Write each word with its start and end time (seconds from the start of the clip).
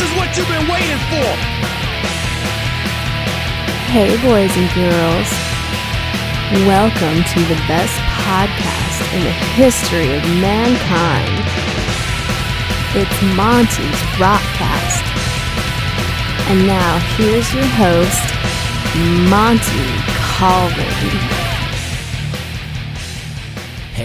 is 0.00 0.16
what 0.16 0.36
you've 0.36 0.48
been 0.48 0.66
waiting 0.68 1.00
for. 1.12 1.30
Hey, 3.92 4.16
boys 4.24 4.52
and 4.56 4.68
girls. 4.72 5.28
Welcome 6.66 7.22
to 7.22 7.40
the 7.52 7.60
best 7.68 7.94
podcast 8.24 9.14
in 9.14 9.24
the 9.24 9.36
history 9.60 10.16
of 10.16 10.22
mankind. 10.40 11.44
It's 12.96 13.18
Monty's 13.36 14.00
Rockcast. 14.16 15.04
And 16.48 16.66
now, 16.66 16.98
here's 17.16 17.52
your 17.52 17.68
host, 17.76 18.24
Monty 19.28 19.86
Colvin. 20.38 21.49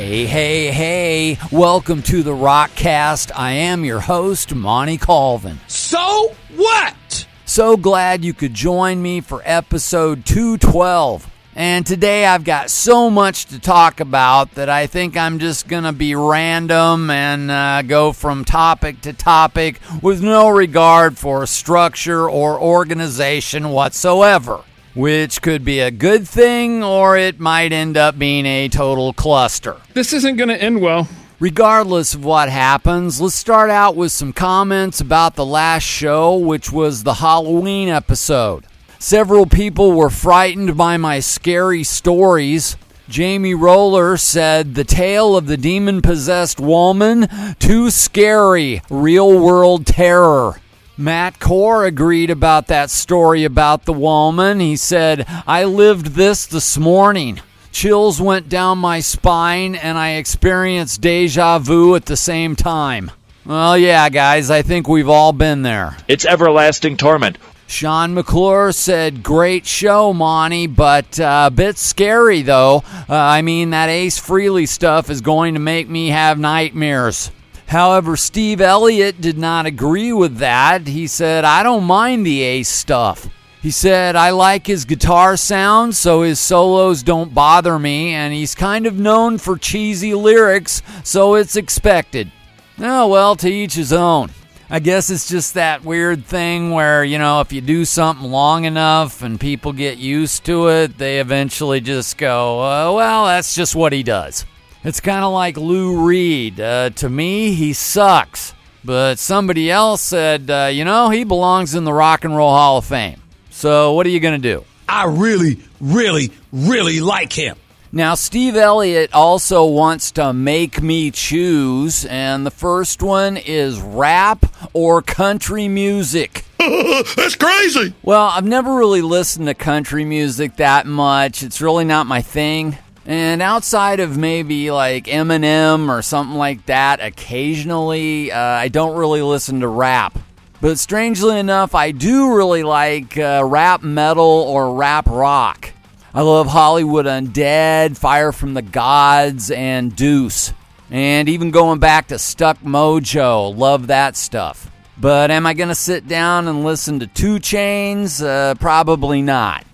Hey, 0.08 0.28
hey, 0.28 0.72
hey. 0.72 1.40
Welcome 1.52 2.04
to 2.04 2.22
the 2.22 2.30
Rockcast. 2.30 3.32
I 3.36 3.54
am 3.54 3.84
your 3.84 4.02
host, 4.02 4.54
Monty 4.54 5.00
Colvin. 5.00 5.60
So 5.66 6.36
what? 6.56 7.26
So 7.46 7.76
glad 7.76 8.24
you 8.24 8.32
could 8.32 8.54
join 8.54 9.02
me 9.02 9.20
for 9.22 9.42
episode 9.44 10.24
212. 10.28 11.28
And 11.56 11.88
today 11.88 12.24
I've 12.24 12.44
got 12.44 12.70
so 12.70 13.10
much 13.10 13.48
to 13.48 13.60
talk 13.60 14.00
about 14.00 14.52
that 14.52 14.70
I 14.70 14.86
think 14.86 15.18
I'm 15.18 15.40
just 15.40 15.68
going 15.68 15.86
to 15.86 15.92
be 15.92 16.14
random 16.14 17.10
and 17.10 17.50
uh, 17.50 17.82
go 17.82 18.12
from 18.12 18.46
topic 18.46 19.02
to 19.02 19.14
topic 19.14 19.80
with 20.04 20.22
no 20.22 20.50
regard 20.50 21.18
for 21.18 21.48
structure 21.48 22.30
or 22.30 22.62
organization 22.62 23.70
whatsoever 23.70 24.62
which 24.96 25.42
could 25.42 25.64
be 25.64 25.80
a 25.82 25.92
good 25.92 26.28
thing 26.28 26.84
or 26.84 27.18
it 27.18 27.40
might 27.40 27.72
end 27.72 27.98
up 27.98 28.18
being 28.18 28.46
a 28.46 28.70
total 28.70 29.14
cluster. 29.14 29.78
This 29.94 30.14
isn't 30.14 30.38
going 30.38 30.50
to 30.50 30.62
end 30.62 30.82
well. 30.82 31.08
Regardless 31.40 32.16
of 32.16 32.24
what 32.24 32.48
happens, 32.48 33.20
let's 33.20 33.36
start 33.36 33.70
out 33.70 33.98
with 33.98 34.14
some 34.14 34.32
comments 34.32 35.02
about 35.02 35.36
the 35.36 35.46
last 35.46 35.84
show, 35.84 36.38
which 36.38 36.72
was 36.72 37.04
the 37.04 37.16
Halloween 37.16 37.90
episode. 37.90 38.66
Several 39.00 39.46
people 39.46 39.92
were 39.92 40.10
frightened 40.10 40.78
by 40.78 40.96
my 40.96 41.20
scary 41.20 41.84
stories. 41.84 42.78
Jamie 43.10 43.54
Roller 43.54 44.16
said, 44.16 44.76
The 44.76 44.86
tale 44.86 45.36
of 45.36 45.48
the 45.48 45.58
demon 45.58 46.02
possessed 46.02 46.60
woman, 46.60 47.28
too 47.60 47.90
scary, 47.90 48.82
real 48.90 49.38
world 49.38 49.86
terror. 49.86 50.60
Matt 50.98 51.40
Core 51.42 51.86
agreed 51.86 52.30
about 52.30 52.68
that 52.68 52.90
story 52.90 53.44
about 53.44 53.84
the 53.84 53.94
woman. 53.94 54.62
He 54.62 54.78
said, 54.78 55.26
I 55.46 55.66
lived 55.66 56.08
this 56.08 56.46
this 56.46 56.78
morning. 56.78 57.42
Chills 57.74 58.22
went 58.22 58.48
down 58.48 58.78
my 58.78 59.02
spine 59.02 59.76
and 59.76 59.98
I 59.98 60.12
experienced 60.12 61.02
deja 61.02 61.60
vu 61.60 61.96
at 61.96 62.06
the 62.06 62.16
same 62.16 62.56
time. 62.56 63.12
Well, 63.46 63.78
yeah, 63.78 64.08
guys, 64.08 64.50
I 64.50 64.62
think 64.62 64.88
we've 64.88 65.10
all 65.10 65.34
been 65.34 65.64
there. 65.64 65.98
It's 66.08 66.26
everlasting 66.26 66.96
torment. 66.96 67.38
Sean 67.68 68.14
McClure 68.14 68.72
said, 68.72 69.22
Great 69.22 69.66
show, 69.66 70.14
Monty, 70.14 70.68
but 70.68 71.20
uh, 71.20 71.46
a 71.48 71.52
bit 71.52 71.78
scary, 71.78 72.42
though. 72.42 72.84
Uh, 73.10 73.16
I 73.16 73.42
mean, 73.42 73.72
that 73.72 73.90
Ace 73.90 74.20
Frehley 74.20 74.68
stuff 74.68 75.10
is 75.10 75.22
going 75.22 75.56
to 75.56 75.60
make 75.60 75.90
me 75.90 76.08
have 76.10 76.40
nightmares. 76.40 77.32
However, 77.68 78.16
Steve 78.16 78.62
Elliott 78.62 79.20
did 79.20 79.38
not 79.38 79.66
agree 79.66 80.14
with 80.14 80.38
that. 80.38 80.88
He 80.88 81.08
said, 81.08 81.44
I 81.44 81.64
don't 81.64 81.84
mind 81.84 82.26
the 82.26 82.42
Ace 82.44 82.70
stuff. 82.70 83.30
He 83.62 83.72
said, 83.72 84.16
I 84.16 84.30
like 84.30 84.68
his 84.68 84.86
guitar 84.86 85.36
sound, 85.36 85.96
so 85.96 86.22
his 86.22 86.40
solos 86.40 87.02
don't 87.02 87.34
bother 87.34 87.80
me, 87.80 88.14
and 88.14 88.32
he's 88.32 88.54
kind 88.54 88.86
of 88.86 89.00
known 89.00 89.40
for 89.40 89.58
cheesy 89.58 90.14
lyrics, 90.14 90.84
so 91.04 91.34
it's 91.34 91.56
expected. 91.56 92.32
Oh, 92.78 93.08
well, 93.08 93.36
to 93.38 93.50
each 93.50 93.74
his 93.74 93.92
own. 93.92 94.30
I 94.70 94.80
guess 94.80 95.10
it's 95.10 95.28
just 95.28 95.56
that 95.56 95.84
weird 95.84 96.26
thing 96.26 96.72
where, 96.72 97.04
you 97.04 97.18
know, 97.18 97.42
if 97.42 97.52
you 97.54 97.62
do 97.62 97.86
something 97.86 98.30
long 98.30 98.66
enough 98.66 99.24
and 99.24 99.40
people 99.40 99.74
get 99.74 99.98
used 99.98 100.44
to 100.46 100.68
it, 100.68 100.98
they 101.00 101.20
eventually 101.20 101.82
just 101.82 102.18
go, 102.18 102.60
uh, 102.60 102.94
well, 102.94 103.26
that's 103.26 103.56
just 103.56 103.76
what 103.76 103.94
he 103.94 104.04
does. 104.04 104.46
It's 104.86 105.00
kind 105.00 105.26
of 105.26 105.34
like 105.34 105.58
Lou 105.58 106.06
Reed. 106.06 106.60
Uh, 106.60 106.92
to 106.92 107.10
me, 107.10 107.54
he 107.54 107.74
sucks. 107.74 108.54
But 108.84 109.18
somebody 109.18 109.72
else 109.72 110.04
said, 110.04 110.48
uh, 110.52 110.70
you 110.72 110.86
know, 110.86 111.10
he 111.10 111.24
belongs 111.24 111.74
in 111.74 111.86
the 111.86 111.92
Rock 111.92 112.24
and 112.24 112.36
Roll 112.36 112.52
Hall 112.52 112.78
of 112.78 112.86
Fame. 112.86 113.20
So 113.50 113.94
what 113.94 114.06
are 114.06 114.12
you 114.12 114.20
going 114.20 114.40
to 114.40 114.48
do? 114.58 114.64
I 114.88 115.06
really, 115.06 115.60
really, 115.82 116.32
really 116.52 117.00
like 117.00 117.34
him. 117.34 117.58
Now, 117.92 118.14
Steve 118.14 118.56
Elliott 118.56 119.12
also 119.12 119.66
wants 119.66 120.12
to 120.12 120.34
make 120.34 120.80
me 120.84 121.10
choose, 121.10 122.06
and 122.06 122.46
the 122.46 122.52
first 122.52 123.02
one 123.02 123.38
is 123.38 123.82
rap 123.82 124.46
or 124.74 125.02
country 125.02 125.68
music. 125.68 126.46
That's 126.60 127.36
crazy. 127.36 127.96
Well, 128.04 128.28
I've 128.28 128.46
never 128.46 128.76
really 128.76 129.02
listened 129.02 129.48
to 129.48 129.56
country 129.56 130.06
music 130.06 130.58
that 130.58 130.86
much. 130.86 131.42
It's 131.42 131.60
really 131.60 131.86
not 131.86 132.06
my 132.06 132.22
thing. 132.22 132.78
And 133.06 133.42
outside 133.42 134.00
of 134.00 134.18
maybe 134.18 134.72
like 134.72 135.06
Eminem 135.06 135.90
or 135.90 136.02
something 136.02 136.38
like 136.38 136.66
that, 136.66 137.00
occasionally 137.02 138.32
uh, 138.32 138.40
I 138.40 138.68
don't 138.70 138.98
really 138.98 139.22
listen 139.22 139.60
to 139.60 139.68
rap. 139.68 140.18
But 140.60 140.80
strangely 140.80 141.38
enough, 141.38 141.76
I 141.76 141.92
do 141.92 142.36
really 142.36 142.64
like 142.64 143.18
uh, 143.18 143.44
rap 143.46 143.84
metal 143.84 144.24
or 144.24 144.74
rap 144.74 145.08
rock. 145.08 145.72
I 146.14 146.22
love 146.22 146.48
Hollywood 146.48 147.06
Undead, 147.06 147.98
Fire 147.98 148.32
from 148.32 148.54
the 148.54 148.62
Gods, 148.62 149.52
and 149.52 149.96
Deuce. 149.96 150.54
And 150.90 151.28
even 151.28 151.52
going 151.52 151.80
back 151.80 152.08
to 152.08 152.18
Stuck 152.18 152.60
Mojo, 152.62 153.56
love 153.56 153.88
that 153.88 154.16
stuff. 154.16 154.72
But 154.98 155.30
am 155.30 155.46
I 155.46 155.54
going 155.54 155.70
to 155.70 155.76
sit 155.76 156.08
down 156.08 156.48
and 156.48 156.64
listen 156.64 157.00
to 157.02 157.08
2 157.08 157.36
Chainz? 157.36 158.26
Uh, 158.26 158.56
probably 158.56 159.22
not. 159.22 159.66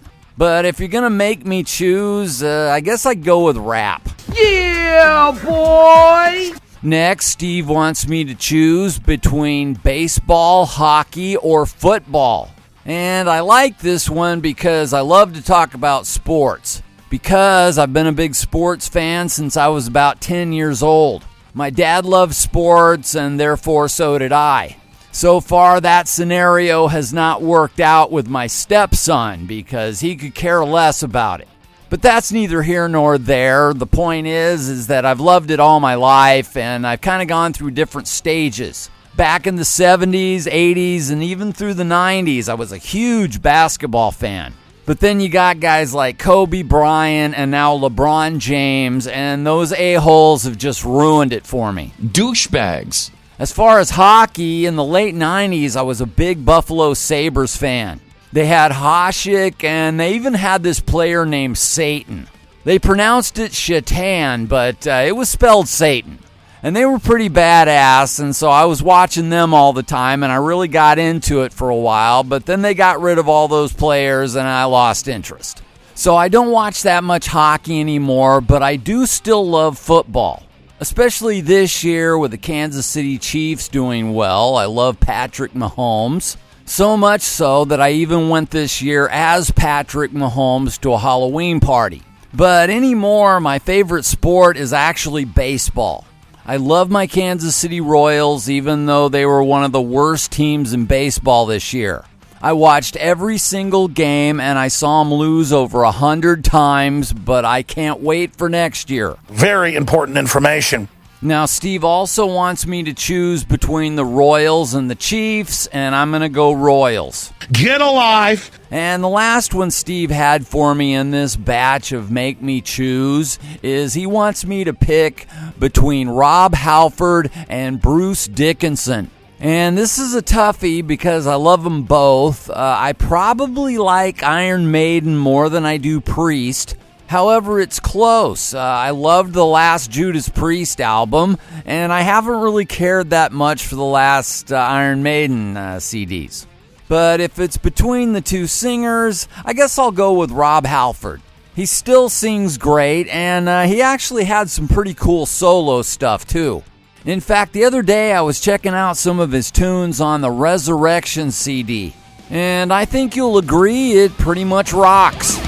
But 0.41 0.65
if 0.65 0.79
you're 0.79 0.89
going 0.89 1.03
to 1.03 1.11
make 1.11 1.45
me 1.45 1.61
choose, 1.61 2.41
uh, 2.41 2.71
I 2.73 2.79
guess 2.79 3.05
I'd 3.05 3.23
go 3.23 3.45
with 3.45 3.57
rap. 3.57 4.09
Yeah, 4.33 5.37
boy. 5.39 6.57
Next, 6.81 7.27
Steve 7.27 7.69
wants 7.69 8.07
me 8.07 8.23
to 8.23 8.33
choose 8.33 8.97
between 8.97 9.75
baseball, 9.75 10.65
hockey, 10.65 11.35
or 11.35 11.67
football. 11.67 12.49
And 12.85 13.29
I 13.29 13.41
like 13.41 13.77
this 13.77 14.09
one 14.09 14.39
because 14.39 14.93
I 14.93 15.01
love 15.01 15.35
to 15.35 15.43
talk 15.43 15.75
about 15.75 16.07
sports. 16.07 16.81
Because 17.11 17.77
I've 17.77 17.93
been 17.93 18.07
a 18.07 18.11
big 18.11 18.33
sports 18.33 18.89
fan 18.89 19.29
since 19.29 19.55
I 19.55 19.67
was 19.67 19.85
about 19.85 20.21
10 20.21 20.53
years 20.53 20.81
old. 20.81 21.23
My 21.53 21.69
dad 21.69 22.03
loved 22.03 22.33
sports, 22.33 23.13
and 23.13 23.39
therefore 23.39 23.87
so 23.89 24.17
did 24.17 24.31
I. 24.31 24.80
So 25.13 25.41
far, 25.41 25.81
that 25.81 26.07
scenario 26.07 26.87
has 26.87 27.13
not 27.13 27.41
worked 27.41 27.79
out 27.79 28.11
with 28.11 28.27
my 28.27 28.47
stepson 28.47 29.45
because 29.45 29.99
he 29.99 30.15
could 30.15 30.33
care 30.33 30.63
less 30.63 31.03
about 31.03 31.41
it. 31.41 31.47
But 31.89 32.01
that's 32.01 32.31
neither 32.31 32.63
here 32.63 32.87
nor 32.87 33.17
there. 33.17 33.73
The 33.73 33.85
point 33.85 34.25
is 34.25 34.69
is 34.69 34.87
that 34.87 35.05
I've 35.05 35.19
loved 35.19 35.51
it 35.51 35.59
all 35.59 35.81
my 35.81 35.95
life 35.95 36.55
and 36.55 36.87
I've 36.87 37.01
kind 37.01 37.21
of 37.21 37.27
gone 37.27 37.51
through 37.51 37.71
different 37.71 38.07
stages. 38.07 38.89
Back 39.17 39.45
in 39.45 39.57
the 39.57 39.63
70s, 39.63 40.43
80s, 40.43 41.11
and 41.11 41.21
even 41.21 41.51
through 41.51 41.73
the 41.73 41.83
90s, 41.83 42.47
I 42.47 42.53
was 42.53 42.71
a 42.71 42.77
huge 42.77 43.41
basketball 43.41 44.11
fan. 44.11 44.53
But 44.85 45.01
then 45.01 45.19
you 45.19 45.27
got 45.27 45.59
guys 45.59 45.93
like 45.93 46.17
Kobe 46.17 46.61
Bryant 46.63 47.37
and 47.37 47.51
now 47.51 47.77
LeBron 47.77 48.39
James, 48.39 49.05
and 49.07 49.45
those 49.45 49.73
a-holes 49.73 50.43
have 50.43 50.57
just 50.57 50.85
ruined 50.85 51.33
it 51.33 51.45
for 51.45 51.73
me. 51.73 51.93
Douchebags. 52.01 53.11
As 53.41 53.51
far 53.51 53.79
as 53.79 53.89
hockey, 53.89 54.67
in 54.67 54.75
the 54.75 54.83
late 54.83 55.15
90s, 55.15 55.75
I 55.75 55.81
was 55.81 55.99
a 55.99 56.05
big 56.05 56.45
Buffalo 56.45 56.93
Sabres 56.93 57.57
fan. 57.57 57.99
They 58.31 58.45
had 58.45 58.71
Hasek, 58.71 59.63
and 59.63 59.99
they 59.99 60.13
even 60.13 60.35
had 60.35 60.61
this 60.61 60.79
player 60.79 61.25
named 61.25 61.57
Satan. 61.57 62.27
They 62.65 62.77
pronounced 62.77 63.39
it 63.39 63.51
Shatan, 63.51 64.47
but 64.47 64.85
uh, 64.85 65.05
it 65.07 65.15
was 65.15 65.27
spelled 65.27 65.67
Satan. 65.67 66.19
And 66.61 66.75
they 66.75 66.85
were 66.85 66.99
pretty 66.99 67.31
badass, 67.31 68.19
and 68.19 68.35
so 68.35 68.47
I 68.51 68.65
was 68.65 68.83
watching 68.83 69.31
them 69.31 69.55
all 69.55 69.73
the 69.73 69.81
time, 69.81 70.21
and 70.21 70.31
I 70.31 70.35
really 70.35 70.67
got 70.67 70.99
into 70.99 71.41
it 71.41 71.51
for 71.51 71.71
a 71.71 71.75
while, 71.75 72.23
but 72.23 72.45
then 72.45 72.61
they 72.61 72.75
got 72.75 73.01
rid 73.01 73.17
of 73.17 73.27
all 73.27 73.47
those 73.47 73.73
players, 73.73 74.35
and 74.35 74.47
I 74.47 74.65
lost 74.65 75.07
interest. 75.07 75.63
So 75.95 76.15
I 76.15 76.27
don't 76.27 76.51
watch 76.51 76.83
that 76.83 77.03
much 77.03 77.25
hockey 77.25 77.79
anymore, 77.79 78.39
but 78.39 78.61
I 78.61 78.75
do 78.75 79.07
still 79.07 79.49
love 79.49 79.79
football 79.79 80.43
especially 80.81 81.41
this 81.41 81.83
year 81.83 82.17
with 82.17 82.31
the 82.31 82.37
Kansas 82.37 82.87
City 82.87 83.19
Chiefs 83.19 83.67
doing 83.67 84.13
well. 84.13 84.55
I 84.55 84.65
love 84.65 84.99
Patrick 84.99 85.53
Mahomes. 85.53 86.37
So 86.65 86.97
much 86.97 87.21
so 87.21 87.65
that 87.65 87.79
I 87.79 87.91
even 87.91 88.29
went 88.29 88.49
this 88.49 88.81
year 88.81 89.07
as 89.07 89.51
Patrick 89.51 90.11
Mahomes 90.11 90.81
to 90.81 90.93
a 90.93 90.97
Halloween 90.97 91.59
party. 91.59 92.01
But 92.33 92.71
anymore, 92.71 93.39
my 93.39 93.59
favorite 93.59 94.05
sport 94.05 94.57
is 94.57 94.73
actually 94.73 95.25
baseball. 95.25 96.05
I 96.45 96.57
love 96.57 96.89
my 96.89 97.05
Kansas 97.05 97.55
City 97.55 97.79
Royals, 97.79 98.49
even 98.49 98.87
though 98.87 99.07
they 99.07 99.25
were 99.25 99.43
one 99.43 99.63
of 99.63 99.71
the 99.71 99.81
worst 99.81 100.31
teams 100.31 100.73
in 100.73 100.85
baseball 100.85 101.45
this 101.45 101.73
year. 101.73 102.05
I 102.43 102.53
watched 102.53 102.95
every 102.95 103.37
single 103.37 103.87
game 103.87 104.39
and 104.39 104.57
I 104.57 104.67
saw 104.67 105.01
him 105.01 105.13
lose 105.13 105.53
over 105.53 105.83
a 105.83 105.91
hundred 105.91 106.43
times, 106.43 107.13
but 107.13 107.45
I 107.45 107.61
can't 107.61 108.01
wait 108.01 108.35
for 108.35 108.49
next 108.49 108.89
year. 108.89 109.17
Very 109.29 109.75
important 109.75 110.17
information. 110.17 110.87
Now, 111.23 111.45
Steve 111.45 111.83
also 111.83 112.25
wants 112.25 112.65
me 112.65 112.81
to 112.81 112.93
choose 112.93 113.43
between 113.43 113.95
the 113.95 114.03
Royals 114.03 114.73
and 114.73 114.89
the 114.89 114.95
Chiefs, 114.95 115.67
and 115.67 115.93
I'm 115.93 116.09
going 116.09 116.23
to 116.23 116.29
go 116.29 116.51
Royals. 116.51 117.31
Get 117.51 117.79
alive. 117.79 118.49
And 118.71 119.03
the 119.03 119.07
last 119.07 119.53
one 119.53 119.69
Steve 119.69 120.09
had 120.09 120.47
for 120.47 120.73
me 120.73 120.95
in 120.95 121.11
this 121.11 121.35
batch 121.35 121.91
of 121.91 122.09
Make 122.09 122.41
Me 122.41 122.59
Choose 122.59 123.37
is 123.61 123.93
he 123.93 124.07
wants 124.07 124.45
me 124.45 124.63
to 124.63 124.73
pick 124.73 125.27
between 125.59 126.09
Rob 126.09 126.55
Halford 126.55 127.29
and 127.47 127.79
Bruce 127.79 128.25
Dickinson. 128.25 129.11
And 129.41 129.75
this 129.75 129.97
is 129.97 130.13
a 130.13 130.21
toughie 130.21 130.85
because 130.85 131.25
I 131.25 131.33
love 131.33 131.63
them 131.63 131.81
both. 131.81 132.47
Uh, 132.47 132.53
I 132.77 132.93
probably 132.93 133.79
like 133.79 134.21
Iron 134.21 134.69
Maiden 134.69 135.17
more 135.17 135.49
than 135.49 135.65
I 135.65 135.77
do 135.77 135.99
Priest. 135.99 136.75
However, 137.07 137.59
it's 137.59 137.79
close. 137.79 138.53
Uh, 138.53 138.59
I 138.59 138.91
loved 138.91 139.33
the 139.33 139.43
last 139.43 139.89
Judas 139.89 140.29
Priest 140.29 140.79
album, 140.79 141.39
and 141.65 141.91
I 141.91 142.01
haven't 142.01 142.39
really 142.39 142.65
cared 142.65 143.09
that 143.09 143.31
much 143.31 143.65
for 143.65 143.73
the 143.73 143.83
last 143.83 144.53
uh, 144.53 144.57
Iron 144.57 145.01
Maiden 145.01 145.57
uh, 145.57 145.77
CDs. 145.77 146.45
But 146.87 147.19
if 147.19 147.39
it's 147.39 147.57
between 147.57 148.13
the 148.13 148.21
two 148.21 148.45
singers, 148.45 149.27
I 149.43 149.53
guess 149.53 149.79
I'll 149.79 149.91
go 149.91 150.13
with 150.13 150.29
Rob 150.29 150.67
Halford. 150.67 151.19
He 151.55 151.65
still 151.65 152.09
sings 152.09 152.59
great, 152.59 153.07
and 153.07 153.49
uh, 153.49 153.63
he 153.63 153.81
actually 153.81 154.25
had 154.25 154.51
some 154.51 154.67
pretty 154.67 154.93
cool 154.93 155.25
solo 155.25 155.81
stuff 155.81 156.27
too. 156.27 156.63
In 157.03 157.19
fact, 157.19 157.53
the 157.53 157.65
other 157.65 157.81
day 157.81 158.13
I 158.13 158.21
was 158.21 158.39
checking 158.39 158.75
out 158.75 158.95
some 158.95 159.19
of 159.19 159.31
his 159.31 159.49
tunes 159.49 159.99
on 159.99 160.21
the 160.21 160.29
Resurrection 160.29 161.31
CD, 161.31 161.95
and 162.29 162.71
I 162.71 162.85
think 162.85 163.15
you'll 163.15 163.39
agree 163.39 163.93
it 163.93 164.15
pretty 164.19 164.43
much 164.43 164.71
rocks. 164.71 165.39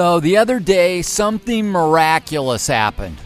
So 0.00 0.18
the 0.18 0.38
other 0.38 0.60
day, 0.60 1.02
something 1.02 1.66
miraculous 1.66 2.66
happened. 2.68 3.18